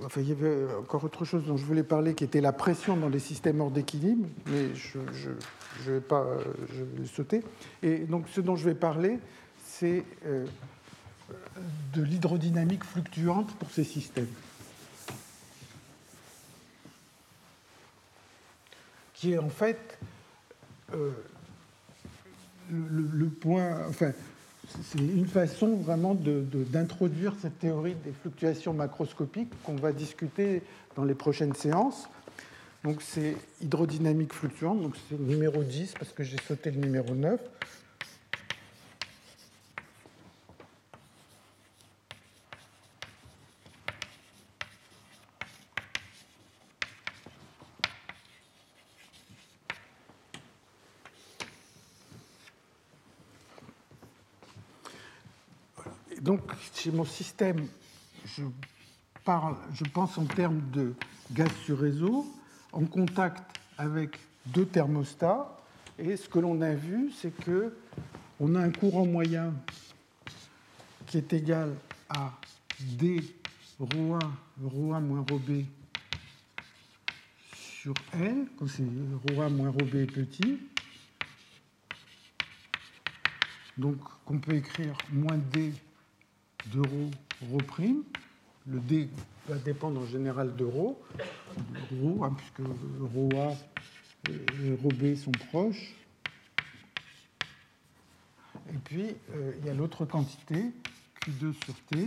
[0.02, 2.96] Enfin, il y avait encore autre chose dont je voulais parler qui était la pression
[2.96, 5.30] dans les systèmes hors d'équilibre, mais je,
[5.90, 6.26] vais pas
[6.72, 7.42] je sauter.
[7.82, 9.20] Et donc, ce dont je vais parler,
[9.64, 10.46] c'est euh,
[11.94, 14.28] de l'hydrodynamique fluctuante pour ces systèmes.
[19.14, 19.98] Qui est en fait
[20.92, 21.12] euh,
[22.70, 23.86] le, le, point.
[23.88, 24.12] Enfin,
[24.68, 30.62] c'est une façon vraiment d'introduire cette théorie des fluctuations macroscopiques qu'on va discuter
[30.96, 32.08] dans les prochaines séances.
[32.82, 37.40] Donc c'est hydrodynamique fluctuante, donc c'est numéro 10 parce que j'ai sauté le numéro 9.
[56.24, 57.67] donc, chez mon système,
[58.25, 58.43] je,
[59.23, 60.93] parle, je pense en termes de
[61.31, 62.25] gaz sur réseau,
[62.71, 65.55] en contact avec deux thermostats.
[65.97, 67.73] Et ce que l'on a vu, c'est que
[68.39, 69.53] on a un courant moyen
[71.07, 71.75] qui est égal
[72.09, 72.31] à
[72.79, 73.21] d
[73.79, 74.19] ρ1,
[74.63, 75.65] ρ1 moins ρb
[77.53, 80.59] sur L, quand c'est ρ1 moins ρb est petit.
[83.77, 85.73] Donc, qu'on peut écrire moins d
[86.72, 88.02] de rho, prime.
[88.66, 89.08] Le D
[89.48, 90.98] va dépendre en général de rho,
[92.22, 92.68] hein, puisque
[93.00, 93.52] rho A
[94.30, 95.94] et rho B sont proches.
[98.72, 100.72] Et puis, euh, il y a l'autre quantité,
[101.22, 101.98] Q2 sur T,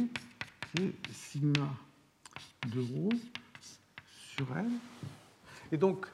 [0.75, 1.69] qui est sigma
[2.67, 2.83] de
[4.35, 4.65] sur L.
[5.71, 6.07] Et donc,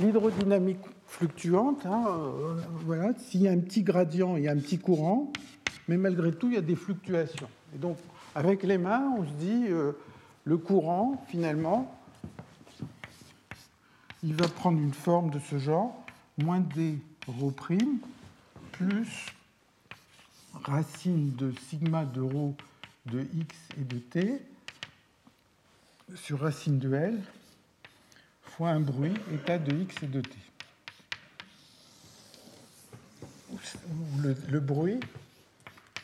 [0.00, 4.58] l'hydrodynamique fluctuante, hein, euh, voilà, s'il y a un petit gradient, il y a un
[4.58, 5.32] petit courant,
[5.86, 7.48] mais malgré tout, il y a des fluctuations.
[7.74, 7.98] Et donc,
[8.34, 9.92] avec les mains, on se dit, euh,
[10.44, 11.94] le courant, finalement,
[14.22, 16.04] il va prendre une forme de ce genre,
[16.38, 17.98] moins d rho prime,
[18.72, 19.26] plus
[20.64, 22.54] racine de sigma de rho
[23.06, 24.42] de x et de t
[26.14, 27.20] sur racine de L
[28.42, 30.30] fois un bruit état de x et de t.
[34.48, 35.00] Le, bruit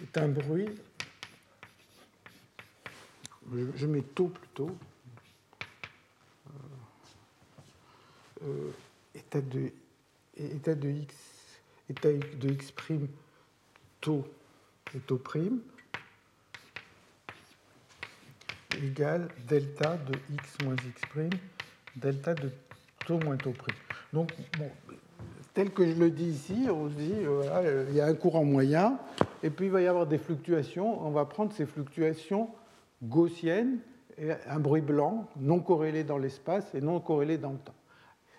[0.02, 0.68] est un bruit,
[3.52, 4.70] je, mets taux plutôt,
[6.46, 6.50] euh,
[8.46, 8.70] euh,
[9.14, 11.14] état, de, x,
[11.90, 13.08] état de x prime,
[14.00, 14.24] taux
[14.94, 15.60] et taux prime,
[18.82, 21.30] égale delta de x moins x prime,
[21.96, 22.50] delta de
[23.06, 23.76] taux moins taux prime.
[24.12, 24.32] Donc,
[25.52, 28.44] tel que je le dis ici, on se dit, voilà, il y a un courant
[28.44, 28.98] moyen,
[29.42, 31.06] et puis il va y avoir des fluctuations.
[31.06, 32.50] On va prendre ces fluctuations
[33.04, 33.78] gaussiennes,
[34.18, 37.74] et un bruit blanc, non corrélé dans l'espace et non corrélé dans le temps.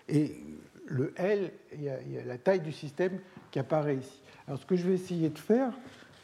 [0.08, 0.40] Et
[0.86, 3.18] le L, il y, a, la taille du système
[3.50, 4.22] qui apparaît ici.
[4.46, 5.72] Alors ce que je vais essayer de faire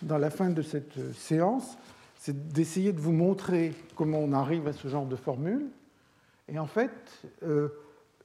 [0.01, 1.77] dans la fin de cette séance,
[2.17, 5.67] c'est d'essayer de vous montrer comment on arrive à ce genre de formule.
[6.49, 6.91] Et en fait,
[7.43, 7.69] euh,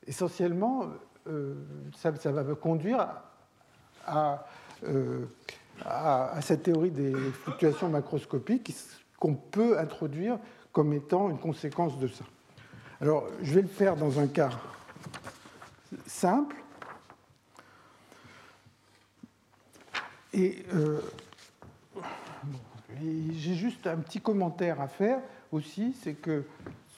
[0.05, 0.85] essentiellement,
[1.27, 1.55] euh,
[1.95, 2.99] ça, va me conduire
[4.09, 5.25] euh,
[5.83, 8.69] à, à, cette théorie des fluctuations macroscopiques
[9.19, 10.37] qu'on peut introduire
[10.71, 12.25] comme étant une conséquence de ça.
[13.01, 14.49] Alors, je vais le faire dans un cas
[16.05, 16.55] simple.
[20.33, 20.63] Et
[23.35, 25.19] j'ai juste un petit commentaire à faire
[25.51, 26.43] aussi, c'est que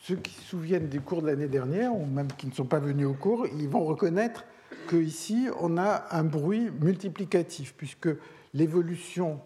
[0.01, 2.79] ceux qui se souviennent des cours de l'année dernière, ou même qui ne sont pas
[2.79, 4.43] venus au cours, ils vont reconnaître
[4.89, 8.09] qu'ici, on a un bruit multiplicatif, puisque
[8.53, 9.39] l'évolution,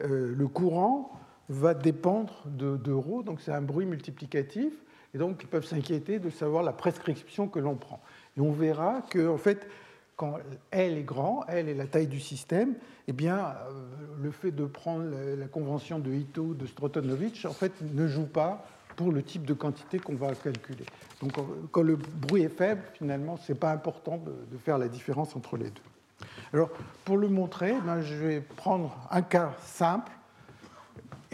[0.00, 1.10] euh, le courant,
[1.48, 4.72] va dépendre de, de donc c'est un bruit multiplicatif,
[5.14, 8.00] et donc ils peuvent s'inquiéter de savoir la prescription que l'on prend.
[8.36, 9.68] Et on verra que, en fait,
[10.16, 10.38] quand
[10.70, 12.74] L est grand, L est la taille du système,
[13.08, 13.82] eh bien, euh,
[14.22, 15.04] le fait de prendre
[15.36, 18.64] la convention de Ito, de Strotonovich, en fait, ne joue pas
[18.96, 20.86] pour le type de quantité qu'on va calculer.
[21.20, 21.32] Donc,
[21.72, 25.56] quand le bruit est faible, finalement, ce n'est pas important de, faire la différence entre
[25.56, 26.26] les deux.
[26.52, 26.70] Alors,
[27.04, 30.12] pour le montrer, ben, je vais prendre un cas simple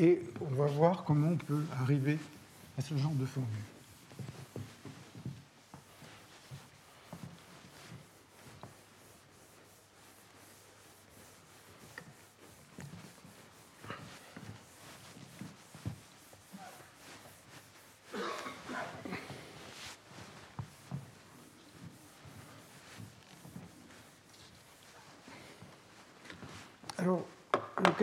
[0.00, 2.18] et on va voir comment on peut arriver
[2.78, 3.69] à ce genre de formule.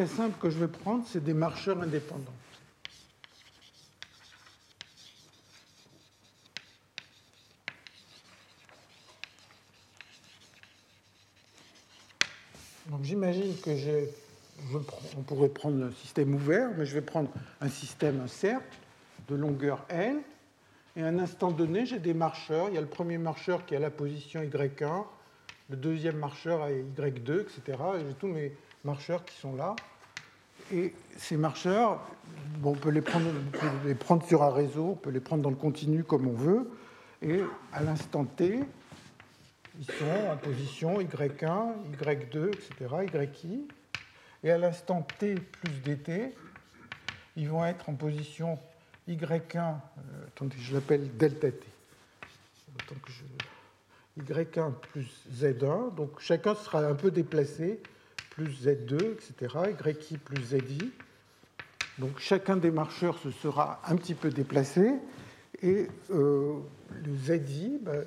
[0.06, 2.34] Simple que je vais prendre, c'est des marcheurs indépendants.
[12.90, 14.06] Donc j'imagine que je,
[15.18, 17.30] on pourrait prendre un système ouvert, mais je vais prendre
[17.60, 18.78] un système, un cercle
[19.28, 20.18] de longueur L,
[20.95, 22.69] et à un instant donné, j'ai des marcheurs.
[22.69, 25.06] Il y a le premier marcheur qui est à la position Y1,
[25.69, 27.61] le deuxième marcheur à Y2, etc.
[27.68, 28.52] Et j'ai tous mes
[28.88, 29.76] marcheurs qui sont là.
[30.73, 31.99] Et ces marcheurs,
[32.64, 33.27] on, peut les prendre,
[33.85, 36.72] les prendre sur un réseau, on peut les prendre dans le continu comme on veut.
[37.22, 37.41] Et
[37.73, 38.59] à l'instant t,
[39.80, 43.68] ils sont en position Y1, Y2, etc., YI.
[44.43, 46.34] Et à l'instant t plus dt,
[47.35, 48.57] ils vont être en position
[49.07, 49.73] Y1, euh,
[50.27, 51.59] attendez, je l'appelle delta t.
[54.19, 57.80] Y1 plus Z1, donc chacun sera un peu déplacé
[58.38, 60.91] plus Z2, etc., YI plus ZI.
[61.97, 64.91] Donc chacun des marcheurs se sera un petit peu déplacé.
[65.64, 66.59] Et euh,
[67.03, 68.05] le ZI, ben,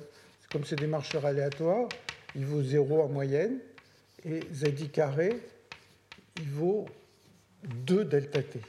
[0.49, 1.89] comme c'est des marcheurs aléatoires,
[2.33, 3.59] il vaut 0 en moyenne.
[4.23, 5.37] Et ZI carré,
[6.37, 6.85] il vaut
[7.85, 8.61] 2 delta T.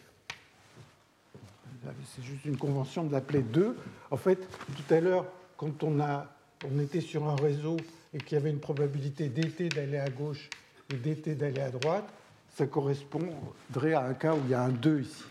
[2.16, 3.76] C'est juste une convention de l'appeler 2.
[4.10, 4.38] En fait,
[4.76, 5.26] tout à l'heure,
[5.56, 7.76] quand on, on était sur un réseau
[8.12, 10.50] et qu'il y avait une probabilité dt d'aller à gauche
[10.92, 12.08] et dt d'aller à droite,
[12.56, 15.24] ça correspondrait à un cas où il y a un 2 ici.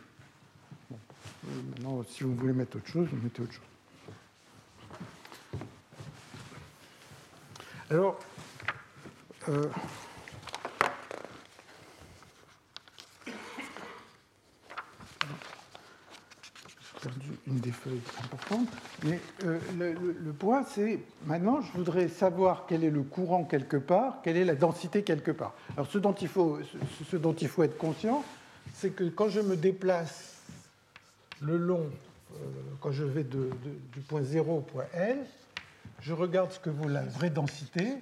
[1.44, 3.62] Maintenant, si vous voulez mettre autre chose, vous mettez autre chose.
[7.90, 8.20] Alors,
[9.50, 9.68] euh,
[17.52, 18.68] une des feuilles importantes.
[19.04, 24.22] Mais euh, le, point, c'est maintenant, je voudrais savoir quel est le courant quelque part,
[24.24, 25.54] quelle est la densité quelque part.
[25.76, 26.60] Alors, ce dont il faut,
[27.10, 28.24] ce dont il faut être conscient,
[28.74, 30.36] c'est que quand je me déplace
[31.42, 31.90] le long,
[32.34, 32.38] euh,
[32.80, 35.18] quand je vais du point 0 au point L,
[36.02, 37.98] je regarde ce que vaut la vraie densité.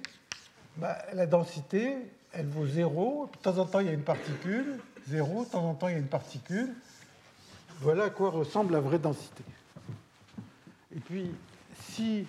[0.76, 1.96] Bah, la densité,
[2.32, 3.28] elle vaut 0.
[3.32, 4.78] De temps en temps, il y a une particule.
[5.08, 5.44] 0.
[5.44, 6.74] De temps en temps, il y a une particule.
[7.82, 9.42] Voilà à quoi ressemble la vraie densité.
[10.94, 11.30] Et puis,
[11.80, 12.26] si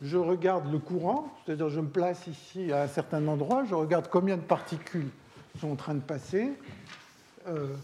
[0.00, 4.08] je regarde le courant, c'est-à-dire je me place ici à un certain endroit, je regarde
[4.08, 5.08] combien de particules
[5.58, 6.52] sont en train de passer,
[7.48, 7.74] euh,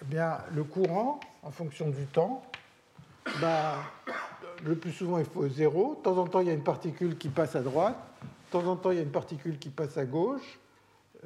[0.00, 2.42] eh bien, le courant, en fonction du temps,
[3.42, 3.74] bah,
[4.64, 5.96] le plus souvent il faut zéro.
[5.96, 7.98] De temps en temps, il y a une particule qui passe à droite.
[8.22, 10.58] De temps en temps, il y a une particule qui passe à gauche.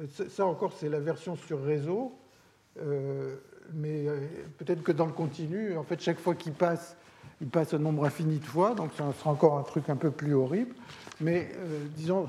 [0.01, 2.13] Euh, ça encore, c'est la version sur réseau.
[2.81, 3.35] Euh,
[3.73, 4.05] mais
[4.57, 6.95] peut-être que dans le continu, en fait, chaque fois qu'il passe,
[7.41, 10.11] il passe un nombre infini de fois, donc ça sera encore un truc un peu
[10.11, 10.73] plus horrible.
[11.19, 12.27] Mais euh, disons,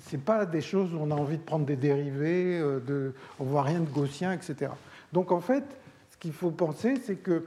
[0.00, 3.14] ce n'est pas des choses où on a envie de prendre des dérivés, euh, de,
[3.38, 4.72] on ne voit rien de gaussien, etc.
[5.12, 5.64] Donc en fait,
[6.10, 7.44] ce qu'il faut penser, c'est que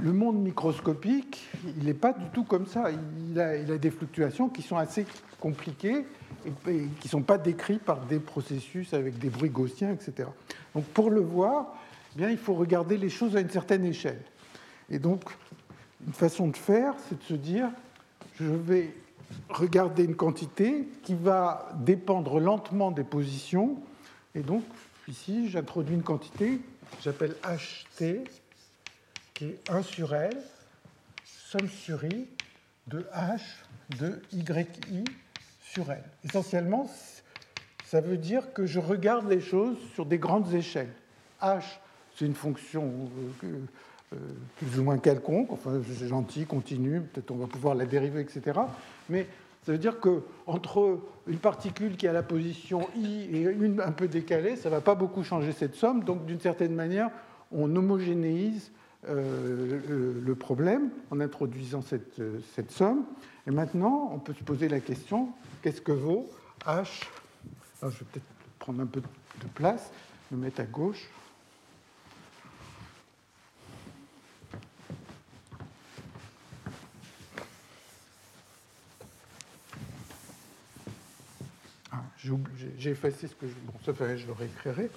[0.00, 2.90] le monde microscopique, il n'est pas du tout comme ça.
[3.30, 5.06] Il a, des fluctuations qui sont assez
[5.40, 6.04] compliquées
[6.46, 6.50] et,
[7.00, 10.28] qui ne sont pas décrites par des processus avec des bruits gaussiens, etc.
[10.74, 11.74] Donc pour le voir,
[12.14, 14.20] eh bien, il faut regarder les choses à une certaine échelle.
[14.88, 15.24] Et donc,
[16.06, 17.68] une façon de faire, c'est de se dire,
[18.38, 18.94] je vais
[19.48, 23.80] regarder une quantité qui va dépendre lentement des positions.
[24.34, 24.64] Et donc,
[25.08, 26.60] ici, j'introduis une quantité
[27.02, 28.24] j'appelle HT,
[29.34, 30.36] qui est 1 sur L,
[31.24, 32.28] somme sur I
[32.86, 33.40] de H
[33.98, 35.04] de YI
[35.62, 36.02] sur L.
[36.24, 36.90] Essentiellement,
[37.90, 40.92] ça veut dire que je regarde les choses sur des grandes échelles.
[41.42, 41.64] H,
[42.14, 42.92] c'est une fonction
[43.42, 43.48] euh,
[44.12, 44.16] euh,
[44.58, 48.60] plus ou moins quelconque, enfin c'est gentil, continue, peut-être on va pouvoir la dériver, etc.
[49.08, 49.26] Mais
[49.66, 54.06] ça veut dire qu'entre une particule qui a la position i et une un peu
[54.06, 56.04] décalée, ça ne va pas beaucoup changer cette somme.
[56.04, 57.10] Donc d'une certaine manière,
[57.50, 58.70] on homogénéise
[59.08, 62.22] euh, le problème en introduisant cette,
[62.54, 63.02] cette, somme.
[63.48, 65.30] Et maintenant, on peut se poser la question,
[65.62, 66.30] qu'est-ce que vaut
[66.66, 66.86] h
[67.82, 68.26] Je vais peut-être
[68.58, 69.90] prendre un peu de place,
[70.30, 71.08] me mettre à gauche.
[82.78, 83.54] J'ai effacé ce que je.
[83.54, 84.90] Bon, ça fait, je le réécrirai.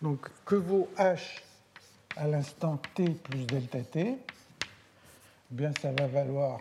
[0.00, 1.42] Donc, que vaut h
[2.18, 4.18] à l'instant t plus delta t eh
[5.50, 6.60] Bien, ça va valoir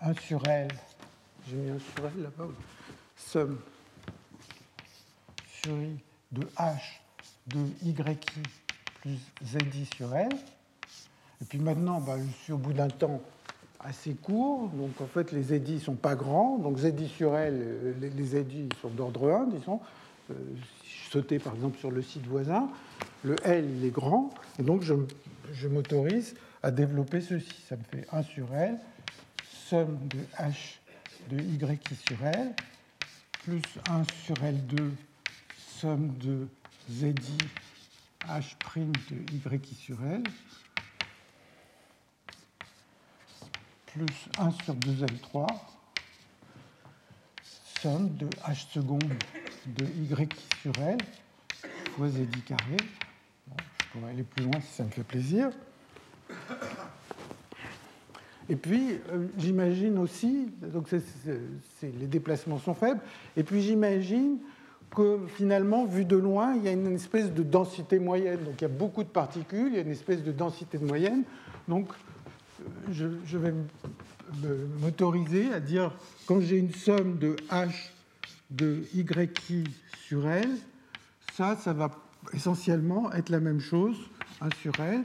[0.00, 0.68] 1 sur L.
[1.48, 2.48] J'ai mis 1 sur L là-bas.
[3.16, 3.60] Somme
[5.62, 5.96] sur I
[6.32, 6.78] de h
[7.48, 7.94] de yi
[9.02, 10.30] plus ZI sur L.
[11.40, 13.20] Et puis maintenant, bah, je suis au bout d'un temps
[13.80, 17.54] assez court, donc en fait les ZI ne sont pas grands, donc ZI sur L,
[17.60, 19.80] euh, les, ZI sont d'ordre 1, disons.
[20.32, 20.56] Euh,
[21.10, 22.70] sautais par exemple sur le site voisin,
[23.22, 27.54] le L est grand, et donc je, m'autorise à développer ceci.
[27.68, 28.78] Ça me fait 1 sur L,
[29.68, 30.78] somme de H
[31.30, 32.54] de YI sur L,
[33.44, 34.90] plus 1 sur L2,
[35.80, 36.48] somme de
[36.90, 37.14] ZI
[38.26, 38.56] H'
[39.10, 40.22] de Y sur L,
[43.86, 45.46] plus 1 sur 2L3,
[47.82, 49.12] somme de H seconde
[49.66, 50.32] de Y
[50.62, 50.98] sur L,
[51.96, 52.76] fois Z carré.
[52.78, 55.50] je pourrais aller plus loin si ça me fait plaisir.
[58.48, 60.88] Et puis, euh, j'imagine aussi, donc
[61.82, 63.00] les déplacements sont faibles,
[63.36, 64.38] et puis j'imagine
[64.94, 68.40] que finalement, vu de loin, il y a une espèce de densité moyenne.
[68.44, 70.84] Donc il y a beaucoup de particules, il y a une espèce de densité de
[70.84, 71.22] moyenne.
[71.68, 71.88] Donc
[72.90, 73.54] je, vais
[74.80, 75.94] m'autoriser à dire,
[76.26, 77.90] quand j'ai une somme de H
[78.52, 79.64] de YI
[80.06, 80.48] sur L,
[81.34, 81.90] ça, ça va
[82.32, 83.96] essentiellement être la même chose,
[84.40, 85.02] 1 sur L,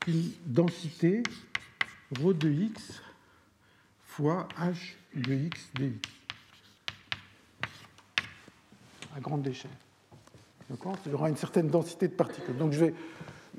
[0.00, 1.22] qu'une densité
[2.18, 3.02] ρ de x
[4.04, 6.16] fois H de x dx
[9.16, 9.70] à grande échelle.
[10.70, 12.56] Il y aura une certaine densité de particules.
[12.56, 12.74] Donc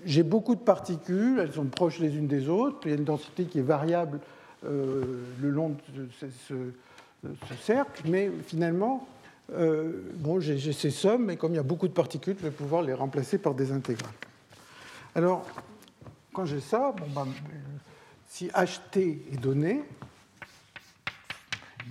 [0.05, 3.05] j'ai beaucoup de particules, elles sont proches les unes des autres, il y a une
[3.05, 4.19] densité qui est variable
[4.65, 6.53] euh, le long de ce,
[7.61, 9.07] cercle, mais finalement,
[9.53, 12.51] euh, bon, j'ai ces sommes, mais comme il y a beaucoup de particules, je vais
[12.51, 14.13] pouvoir les remplacer par des intégrales.
[15.15, 15.45] Alors,
[16.33, 17.27] quand j'ai ça, bon, ben,
[18.27, 19.83] si HT est donné,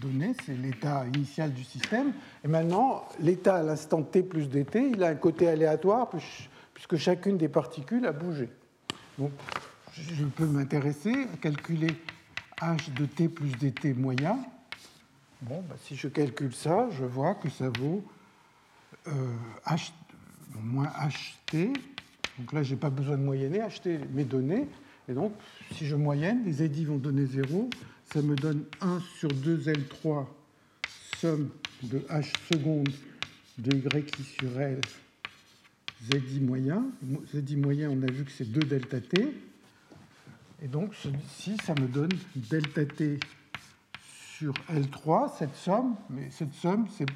[0.00, 2.12] donné, c'est l'état initial du système.
[2.44, 6.10] Et maintenant, l'état à l'instant t plus dt, il a un côté aléatoire
[6.74, 8.48] puisque chacune des particules a bougé.
[9.18, 9.32] Donc,
[9.92, 11.88] je peux m'intéresser à calculer
[12.60, 14.38] h de t plus dt moyen.
[15.42, 18.02] Bon, bah, si je calcule ça, je vois que ça vaut
[19.06, 19.34] euh,
[20.62, 21.72] moins ht.
[22.38, 24.66] Donc là, je n'ai pas besoin de moyenner, ht mes données.
[25.08, 25.32] Et donc,
[25.72, 27.68] si je moyenne, les édits vont donner 0.
[28.12, 30.26] Ça me donne 1 sur 2L3,
[31.18, 31.50] somme
[31.82, 32.88] de h seconde
[33.58, 34.80] de y sur L,
[36.02, 36.84] zi moyen.
[37.34, 39.34] zi moyen, on a vu que c'est 2 delta t.
[40.62, 43.20] Et donc, ceci, ça me donne delta t
[44.38, 47.06] sur L3, cette somme, mais cette somme, c'est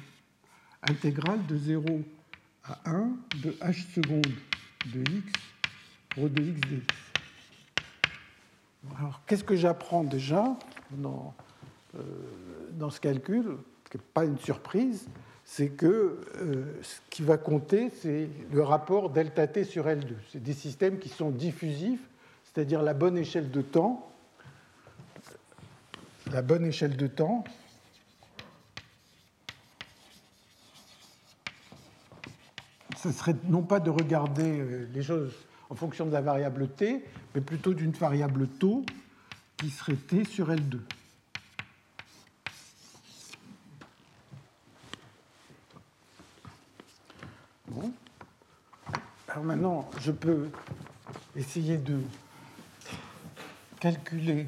[0.81, 1.85] intégrale de 0
[2.63, 3.11] à 1
[3.43, 4.33] de h seconde
[4.93, 5.33] de x
[6.17, 6.83] rho de x dx.
[8.97, 10.57] Alors, qu'est-ce que j'apprends déjà
[10.89, 11.35] dans,
[11.95, 12.01] euh,
[12.71, 13.43] dans, ce calcul,
[13.85, 15.07] ce qui n'est pas une surprise,
[15.45, 20.15] c'est que euh, ce qui va compter, c'est le rapport delta t sur L2.
[20.31, 22.01] C'est des systèmes qui sont diffusifs,
[22.45, 24.10] c'est-à-dire la bonne échelle de temps.
[26.31, 27.43] La bonne échelle de temps,
[32.95, 35.33] ce serait non pas de regarder euh, les choses
[35.69, 37.03] en fonction de la variable t,
[37.35, 38.85] mais plutôt d'une variable taux
[39.57, 40.79] qui serait t sur L2.
[47.67, 47.91] Bon.
[49.27, 50.49] Alors maintenant, je peux
[51.35, 51.99] essayer de
[53.81, 54.47] calculer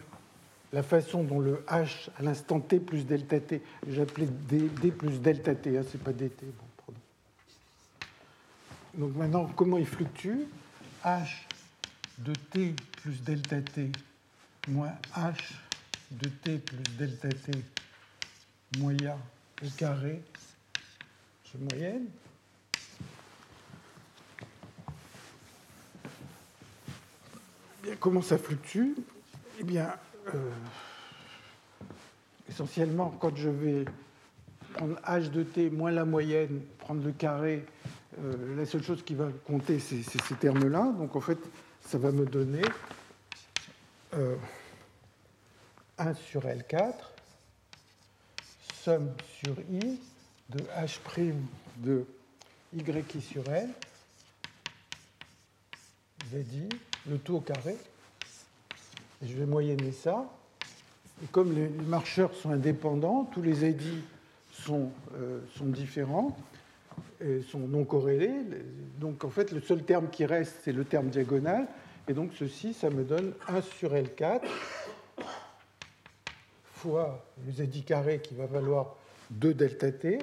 [0.73, 5.21] la façon dont le h à l'instant t plus delta t, j'appelais d, d, plus
[5.21, 6.33] delta t, hein, c'est pas dt.
[6.87, 6.93] Bon,
[8.95, 10.41] Donc maintenant, comment il fluctue?
[11.05, 11.27] H
[12.19, 13.91] de t plus delta t
[14.67, 15.35] moins h
[16.11, 17.51] de t plus delta t
[18.79, 19.17] moyen
[19.63, 20.23] au carré,
[21.51, 22.07] je moyenne.
[27.83, 28.95] Bien, comment ça fluctue?
[29.59, 29.93] Eh bien,
[32.47, 33.85] essentiellement, quand je vais
[34.73, 37.65] prendre h de t moins la moyenne, prendre le carré,
[38.19, 40.93] euh, la seule chose qui va compter, c'est ces termes-là.
[40.97, 41.39] Donc en fait,
[41.81, 42.61] ça va me donner
[44.11, 44.35] 1 euh,
[46.13, 46.93] sur L4,
[48.73, 49.99] somme sur I
[50.49, 50.99] de H'
[51.77, 52.05] de
[52.75, 53.69] YI sur L,
[56.31, 56.69] ZI,
[57.07, 57.77] le tout au carré.
[59.23, 60.25] Et je vais moyenner ça.
[61.23, 64.03] Et comme les marcheurs sont indépendants, tous les édits
[64.51, 66.37] sont, euh, sont différents,
[67.49, 68.33] sont non corrélés.
[68.99, 71.67] Donc en fait, le seul terme qui reste, c'est le terme diagonal.
[72.07, 74.41] Et donc ceci, ça me donne 1 sur L4
[76.83, 78.97] fois le z carré qui va valoir
[79.31, 80.19] 2 delta t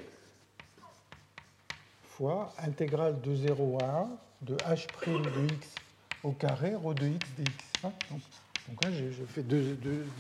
[2.05, 4.09] fois intégrale de 0 à 1
[4.43, 5.69] de h' de x
[6.23, 7.51] au carré rho de x dx.
[7.85, 8.21] Hein, donc,
[8.83, 9.77] là, j'ai fait deux,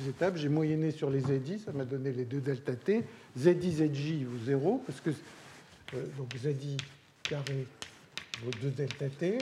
[0.08, 0.36] étapes.
[0.36, 3.04] J'ai moyenné sur les ZI, ça m'a donné les deux delta t.
[3.36, 5.10] ZI, ZJ vaut 0, parce que
[5.94, 6.76] euh, donc ZI
[7.22, 7.66] carré
[8.42, 9.38] vaut 2 delta t,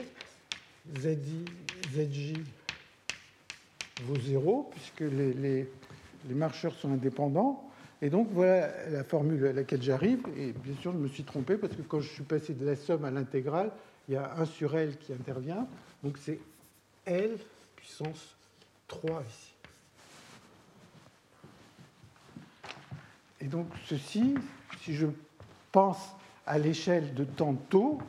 [0.97, 1.45] ZI,
[1.93, 2.33] ZJ
[4.03, 7.65] vaut 0, puisque les, les, marcheurs sont indépendants.
[8.01, 10.19] Et donc voilà la formule à laquelle j'arrive.
[10.37, 12.75] Et bien sûr, je me suis trompé, parce que quand je suis passé de la
[12.75, 13.71] somme à l'intégrale,
[14.07, 15.67] il y a 1 sur L qui intervient.
[16.03, 16.39] Donc c'est
[17.05, 17.37] L
[17.75, 18.38] puissance
[18.89, 19.53] 3 ici.
[23.39, 24.35] Et donc ceci,
[24.81, 25.07] si je
[25.71, 26.09] pense
[26.45, 28.01] à l'échelle de temps taux,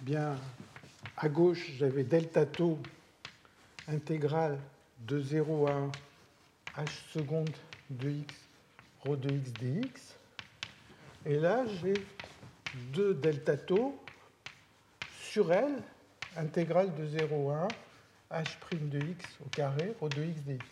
[0.00, 0.36] bien
[1.16, 2.78] à gauche j'avais delta taux
[3.88, 4.58] intégrale
[5.00, 7.50] de 0 à 1 h seconde
[7.90, 8.34] de x
[9.04, 10.16] rho de x dx.
[11.26, 11.94] Et là j'ai
[12.92, 14.00] 2 delta taux
[15.20, 15.82] sur L
[16.36, 17.68] intégrale de 0 à 1
[18.30, 20.64] h' de x au carré rho de x dx.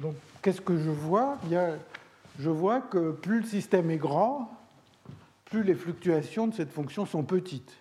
[0.00, 1.38] Donc qu'est-ce que je vois?
[1.44, 1.78] Bien,
[2.38, 4.50] Je vois que plus le système est grand,
[5.44, 7.76] plus les fluctuations de cette fonction sont petites.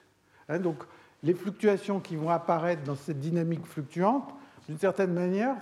[0.50, 0.84] Hein, donc,
[1.24, 4.34] les fluctuations qui vont apparaître dans cette dynamique fluctuante,
[4.68, 5.56] d'une certaine manière,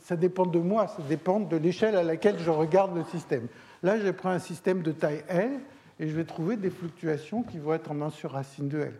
[0.00, 3.46] ça dépend de moi, ça dépend de l'échelle à laquelle je regarde le système.
[3.82, 5.60] Là, je prends un système de taille L
[6.00, 8.94] et je vais trouver des fluctuations qui vont être en 1 sur racine de L.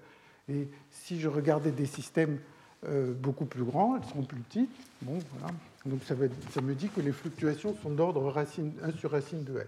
[0.48, 2.39] Et si je regardais des systèmes
[2.85, 4.70] euh, beaucoup plus grands, elles seront plus petites.
[5.02, 5.55] Bon, voilà.
[5.86, 6.14] Donc ça,
[6.60, 9.66] me dit que les fluctuations sont d'ordre 1 sur racine de L.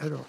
[0.00, 0.24] Alors,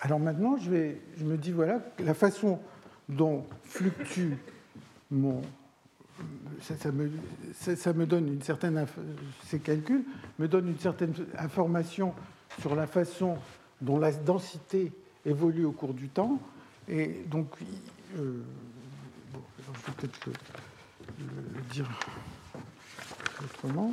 [0.00, 2.58] alors maintenant, je, vais, je me dis, voilà, la façon
[3.10, 4.34] dont fluctue
[5.10, 5.42] mon,
[6.60, 7.10] ça, me,
[7.52, 8.86] ça, me, donne une certaine,
[9.44, 10.04] ces calculs
[10.38, 12.14] me donnent une certaine information
[12.60, 13.38] sur la façon
[13.80, 14.92] dont la densité
[15.24, 16.38] évolue au cours du temps.
[16.88, 17.48] Et donc,
[18.18, 18.42] euh,
[19.32, 20.32] bon, je vais peut-être le,
[21.54, 21.88] le, dire
[23.42, 23.92] autrement.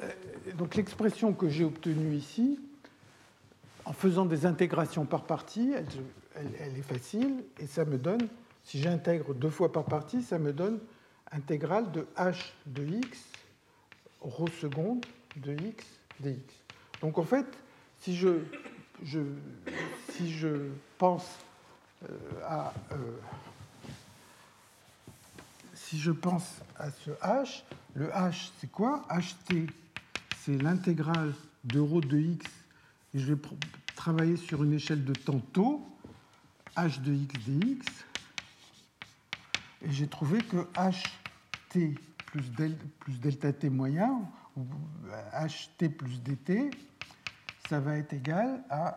[0.00, 0.08] Euh,
[0.54, 2.60] donc l'expression que j'ai obtenue ici,
[3.84, 5.72] en faisant des intégrations par partie,
[6.34, 8.28] elle, est facile et ça me donne,
[8.62, 10.78] si j'intègre deux fois par partie, ça me donne
[11.32, 12.36] intégrale de h
[12.66, 13.24] de x
[14.20, 15.04] rho seconde
[15.36, 15.84] de x
[16.20, 16.38] dx.
[17.00, 17.46] Donc en fait,
[18.00, 18.38] si je,
[20.96, 21.26] pense
[22.04, 22.96] euh, à euh,
[25.74, 27.62] si je pense à ce h,
[27.94, 29.04] le h c'est quoi?
[29.10, 29.68] Ht
[30.44, 31.32] c'est l'intégrale
[31.64, 32.46] de rho de x
[33.14, 33.40] et je vais
[33.96, 35.86] travailler sur une échelle de temps taux,
[36.76, 38.04] h de x dx,
[39.82, 42.42] et j'ai trouvé que ht plus,
[42.98, 44.20] plus delta t moyen,
[44.56, 44.66] ou
[45.32, 46.70] ht plus dt,
[47.68, 48.96] ça va être égal à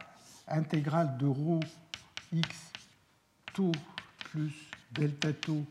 [0.50, 1.62] intégrale de rho
[2.34, 2.50] x
[3.54, 3.72] taux
[4.32, 4.54] plus
[4.92, 5.66] delta taux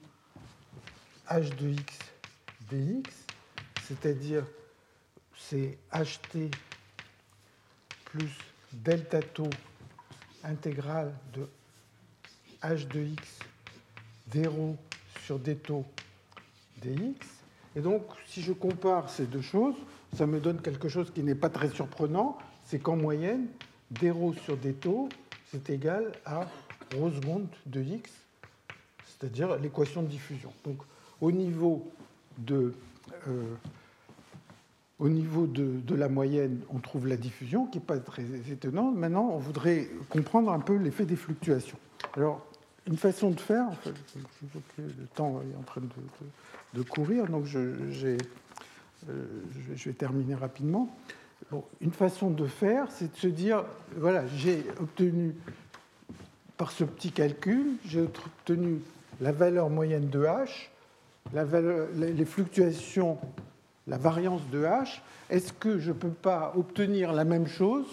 [1.28, 1.98] h de x
[2.70, 3.11] dx,
[3.86, 4.44] c'est-à-dire
[5.36, 6.50] c'est ht
[8.04, 8.30] plus
[8.72, 9.50] delta taux
[10.44, 11.48] intégrale de
[12.62, 13.38] h de x
[14.28, 14.48] d
[15.24, 15.84] sur d taux
[16.82, 17.26] dx.
[17.74, 19.74] Et donc, si je compare ces deux choses,
[20.16, 23.46] ça me donne quelque chose qui n'est pas très surprenant, c'est qu'en moyenne,
[23.90, 24.12] d
[24.44, 25.08] sur d taux,
[25.50, 26.46] c'est égal à
[26.94, 27.10] rho
[27.66, 28.10] de x,
[29.04, 30.52] c'est-à-dire l'équation de diffusion.
[30.64, 30.78] Donc,
[31.20, 31.90] au niveau
[32.38, 32.74] de
[33.28, 33.54] euh,
[34.98, 38.97] au niveau de, la moyenne, on trouve la diffusion, qui n'est pas très étonnante.
[38.97, 41.78] Maintenant, on voudrait comprendre un peu l'effet des fluctuations.
[42.14, 42.47] Alors,
[42.86, 45.82] une façon de faire, que le temps est en train
[46.74, 48.16] de, courir, donc euh, je,
[49.89, 50.89] vais terminer rapidement.
[51.81, 53.64] une façon de faire, c'est de se dire,
[53.97, 55.35] voilà, j'ai obtenu,
[56.56, 58.81] par ce petit calcul, j'ai obtenu
[59.20, 60.70] la valeur moyenne de H,
[61.35, 63.18] les fluctuations
[63.86, 65.00] la variance de H,
[65.30, 67.86] est-ce que je ne peux pas obtenir la même chose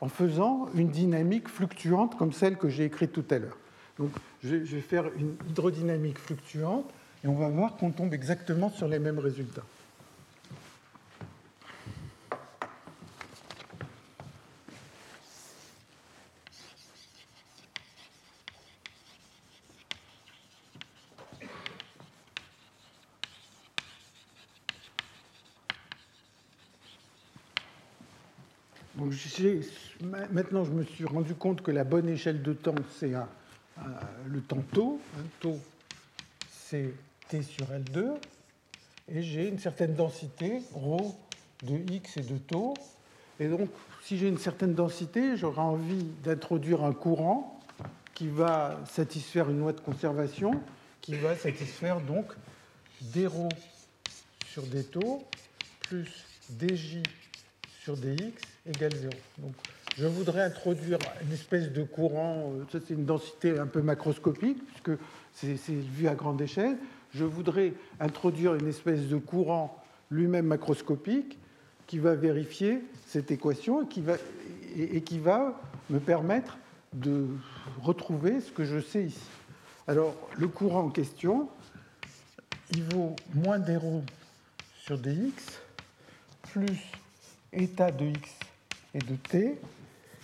[0.00, 3.58] en faisant une dynamique fluctuante comme celle que j'ai écrite tout à l'heure?
[3.98, 4.10] Donc,
[4.42, 6.90] je vais faire une hydrodynamique fluctuante
[7.22, 9.64] et on va voir qu'on tombe exactement sur les mêmes résultats.
[30.30, 33.12] Maintenant, je me suis rendu compte que la bonne échelle de temps, c'est
[34.26, 35.00] le temps taux.
[35.18, 35.58] Un taux,
[36.50, 36.92] c'est
[37.28, 38.14] T sur L2.
[39.12, 41.14] Et j'ai une certaine densité, ρ
[41.64, 42.74] de x et de taux.
[43.38, 43.68] Et donc,
[44.02, 47.60] si j'ai une certaine densité, j'aurai envie d'introduire un courant
[48.14, 50.62] qui va satisfaire une loi de conservation,
[51.00, 52.26] qui va satisfaire donc
[53.00, 53.48] dρ
[54.46, 55.24] sur d taux
[55.80, 57.02] plus dj
[57.82, 58.32] sur dx
[58.70, 59.12] égale 0.
[59.38, 59.52] Donc,
[59.98, 64.58] je voudrais introduire une espèce de courant, euh, ça c'est une densité un peu macroscopique,
[64.66, 64.98] puisque
[65.34, 66.76] c'est vu à grande échelle.
[67.12, 69.76] Je voudrais introduire une espèce de courant
[70.10, 71.38] lui-même macroscopique
[71.86, 74.14] qui va vérifier cette équation et qui va,
[74.76, 76.56] et, qui va me permettre
[76.92, 77.26] de
[77.82, 79.28] retrouver ce que je sais ici.
[79.88, 81.48] Alors, le courant en question,
[82.70, 83.76] il vaut moins d
[84.84, 85.60] sur dx
[86.52, 86.78] plus
[87.52, 88.30] état de x
[88.94, 89.58] et de t,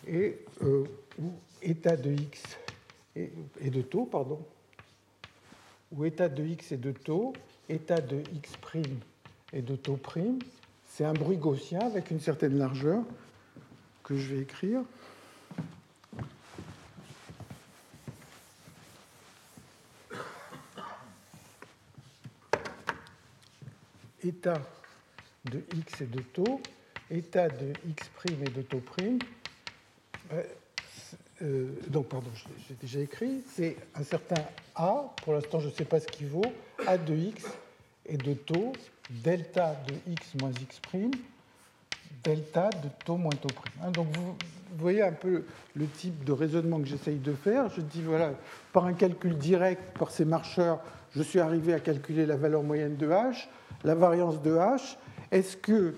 [0.08, 0.84] et euh,
[1.62, 2.42] état de x
[3.16, 4.44] et, de taux, pardon,
[5.92, 7.32] ou état de x et de taux,
[7.68, 8.52] état de x'
[9.52, 10.38] et de taux prime,
[10.84, 13.02] c'est un bruit gaussien avec une certaine largeur
[14.02, 14.82] que je vais écrire.
[24.22, 24.60] État
[25.44, 26.60] de x et de taux
[27.10, 28.82] état de x' et de taux
[30.32, 30.42] euh,
[31.42, 32.30] euh, donc pardon,
[32.68, 34.42] j'ai déjà écrit, c'est un certain
[34.74, 36.52] A, pour l'instant je ne sais pas ce qu'il vaut,
[36.86, 37.44] A de x
[38.06, 38.72] et de taux,
[39.10, 40.80] delta de x moins x',
[42.24, 43.72] delta de taux moins taux prime.
[43.82, 44.36] Hein, donc vous,
[44.78, 47.70] voyez un peu le type de raisonnement que j'essaye de faire.
[47.70, 48.32] Je dis, voilà,
[48.72, 50.80] par un calcul direct, par ces marcheurs,
[51.14, 53.46] je suis arrivé à calculer la valeur moyenne de h,
[53.84, 54.96] la variance de h.
[55.30, 55.94] Est-ce que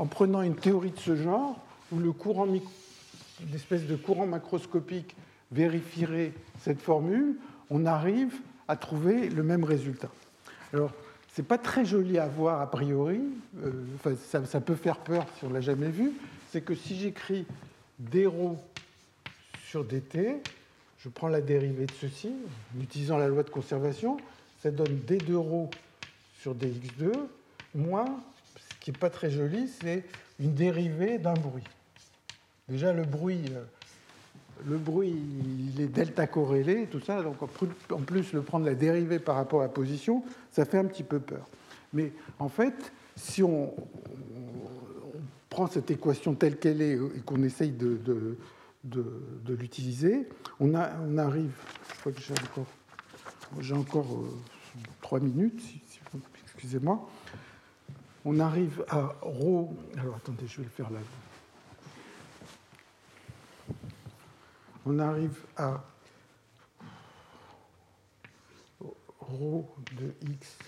[0.00, 1.60] en prenant une théorie de ce genre,
[1.92, 5.14] où le courant, une de courant macroscopique
[5.52, 7.36] vérifierait cette formule,
[7.68, 8.34] on arrive
[8.66, 10.08] à trouver le même résultat.
[10.72, 10.90] Alors,
[11.34, 13.20] ce n'est pas très joli à voir a priori,
[13.62, 13.72] euh,
[14.26, 16.12] ça, peut faire peur si on ne l'a jamais vu,
[16.50, 17.44] c'est que si j'écris
[17.98, 18.56] d rho
[19.66, 20.40] sur dt,
[20.98, 22.32] je prends la dérivée de ceci,
[22.74, 24.16] en utilisant la loi de conservation,
[24.62, 25.68] ça donne d2 rho
[26.40, 27.12] sur dx2,
[27.74, 28.06] moins,
[28.80, 30.04] qui n'est pas très joli, c'est
[30.40, 31.64] une dérivée d'un bruit.
[32.68, 33.62] Déjà, le bruit, euh,
[34.66, 35.14] le bruit,
[35.74, 39.60] il est delta corrélé, tout ça, donc en plus, le prendre la dérivée par rapport
[39.60, 41.46] à la position, ça fait un petit peu peur.
[41.92, 43.74] Mais en fait, si on,
[45.48, 48.38] prend cette équation telle qu'elle est et qu'on essaye de,
[49.48, 50.28] l'utiliser,
[50.60, 51.50] on, arrive,
[51.88, 52.66] je crois que j'ai encore,
[53.60, 54.06] j'ai encore
[55.12, 55.60] euh, minutes,
[56.44, 57.08] excusez-moi,
[58.24, 61.00] on arrive à ρ, alors attendez, je vais le faire là.
[64.86, 65.82] on arrive à
[69.20, 69.64] ρ
[69.96, 70.58] de x.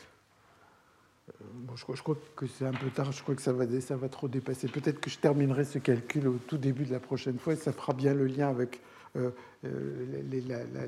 [1.29, 4.29] Euh, bon, je, crois, que c'est un peu tard, je crois que ça va, trop
[4.29, 4.69] dépasser.
[4.69, 7.73] Peut-être que je terminerai ce calcul au tout début de la prochaine fois et ça
[7.73, 8.81] fera bien le lien avec
[9.17, 9.31] euh,
[9.65, 10.23] euh,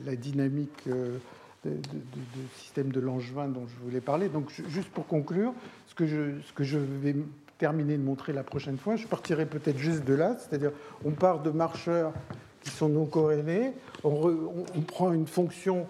[0.04, 0.88] la, dynamique
[1.64, 1.70] de,
[2.56, 4.28] système de Langevin dont je voulais parler.
[4.28, 5.54] Donc, juste pour conclure,
[5.96, 7.16] ce que je, vais
[7.58, 10.72] terminer de montrer la prochaine fois, je partirai peut-être juste de là, c'est-à-dire
[11.04, 12.12] on part de marcheurs
[12.62, 13.72] qui sont non corrélés.
[14.02, 15.86] On, prend une fonction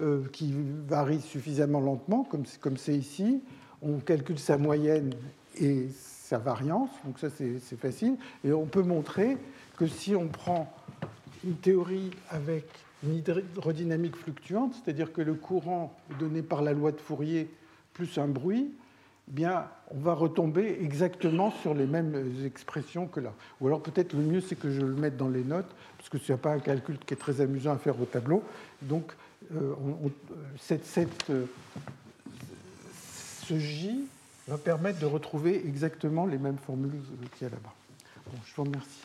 [0.00, 0.54] euh, qui
[0.86, 2.28] varie suffisamment lentement,
[2.60, 3.42] comme c'est ici.
[3.82, 5.14] On calcule sa moyenne
[5.60, 8.16] et sa variance, donc ça c'est facile.
[8.44, 9.38] Et on peut montrer
[9.76, 10.72] que si on prend
[11.44, 12.64] une théorie avec
[13.02, 17.48] une hydrodynamique fluctuante, c'est-à-dire que le courant donné par la loi de Fourier
[17.94, 18.70] plus un bruit,
[19.90, 23.32] on va retomber exactement sur les mêmes expressions que là.
[23.60, 26.18] Ou alors peut-être le mieux, c'est que je le mette dans les notes, parce que
[26.18, 28.42] ce n'est pas un calcul qui est très amusant à faire au tableau.
[28.82, 29.12] Donc,
[29.54, 29.74] euh,
[31.30, 31.46] euh,
[33.46, 34.08] ce J
[34.46, 37.00] va permettre de retrouver exactement les mêmes formules
[37.36, 37.74] qu'il y a là-bas.
[38.44, 39.04] Je vous remercie.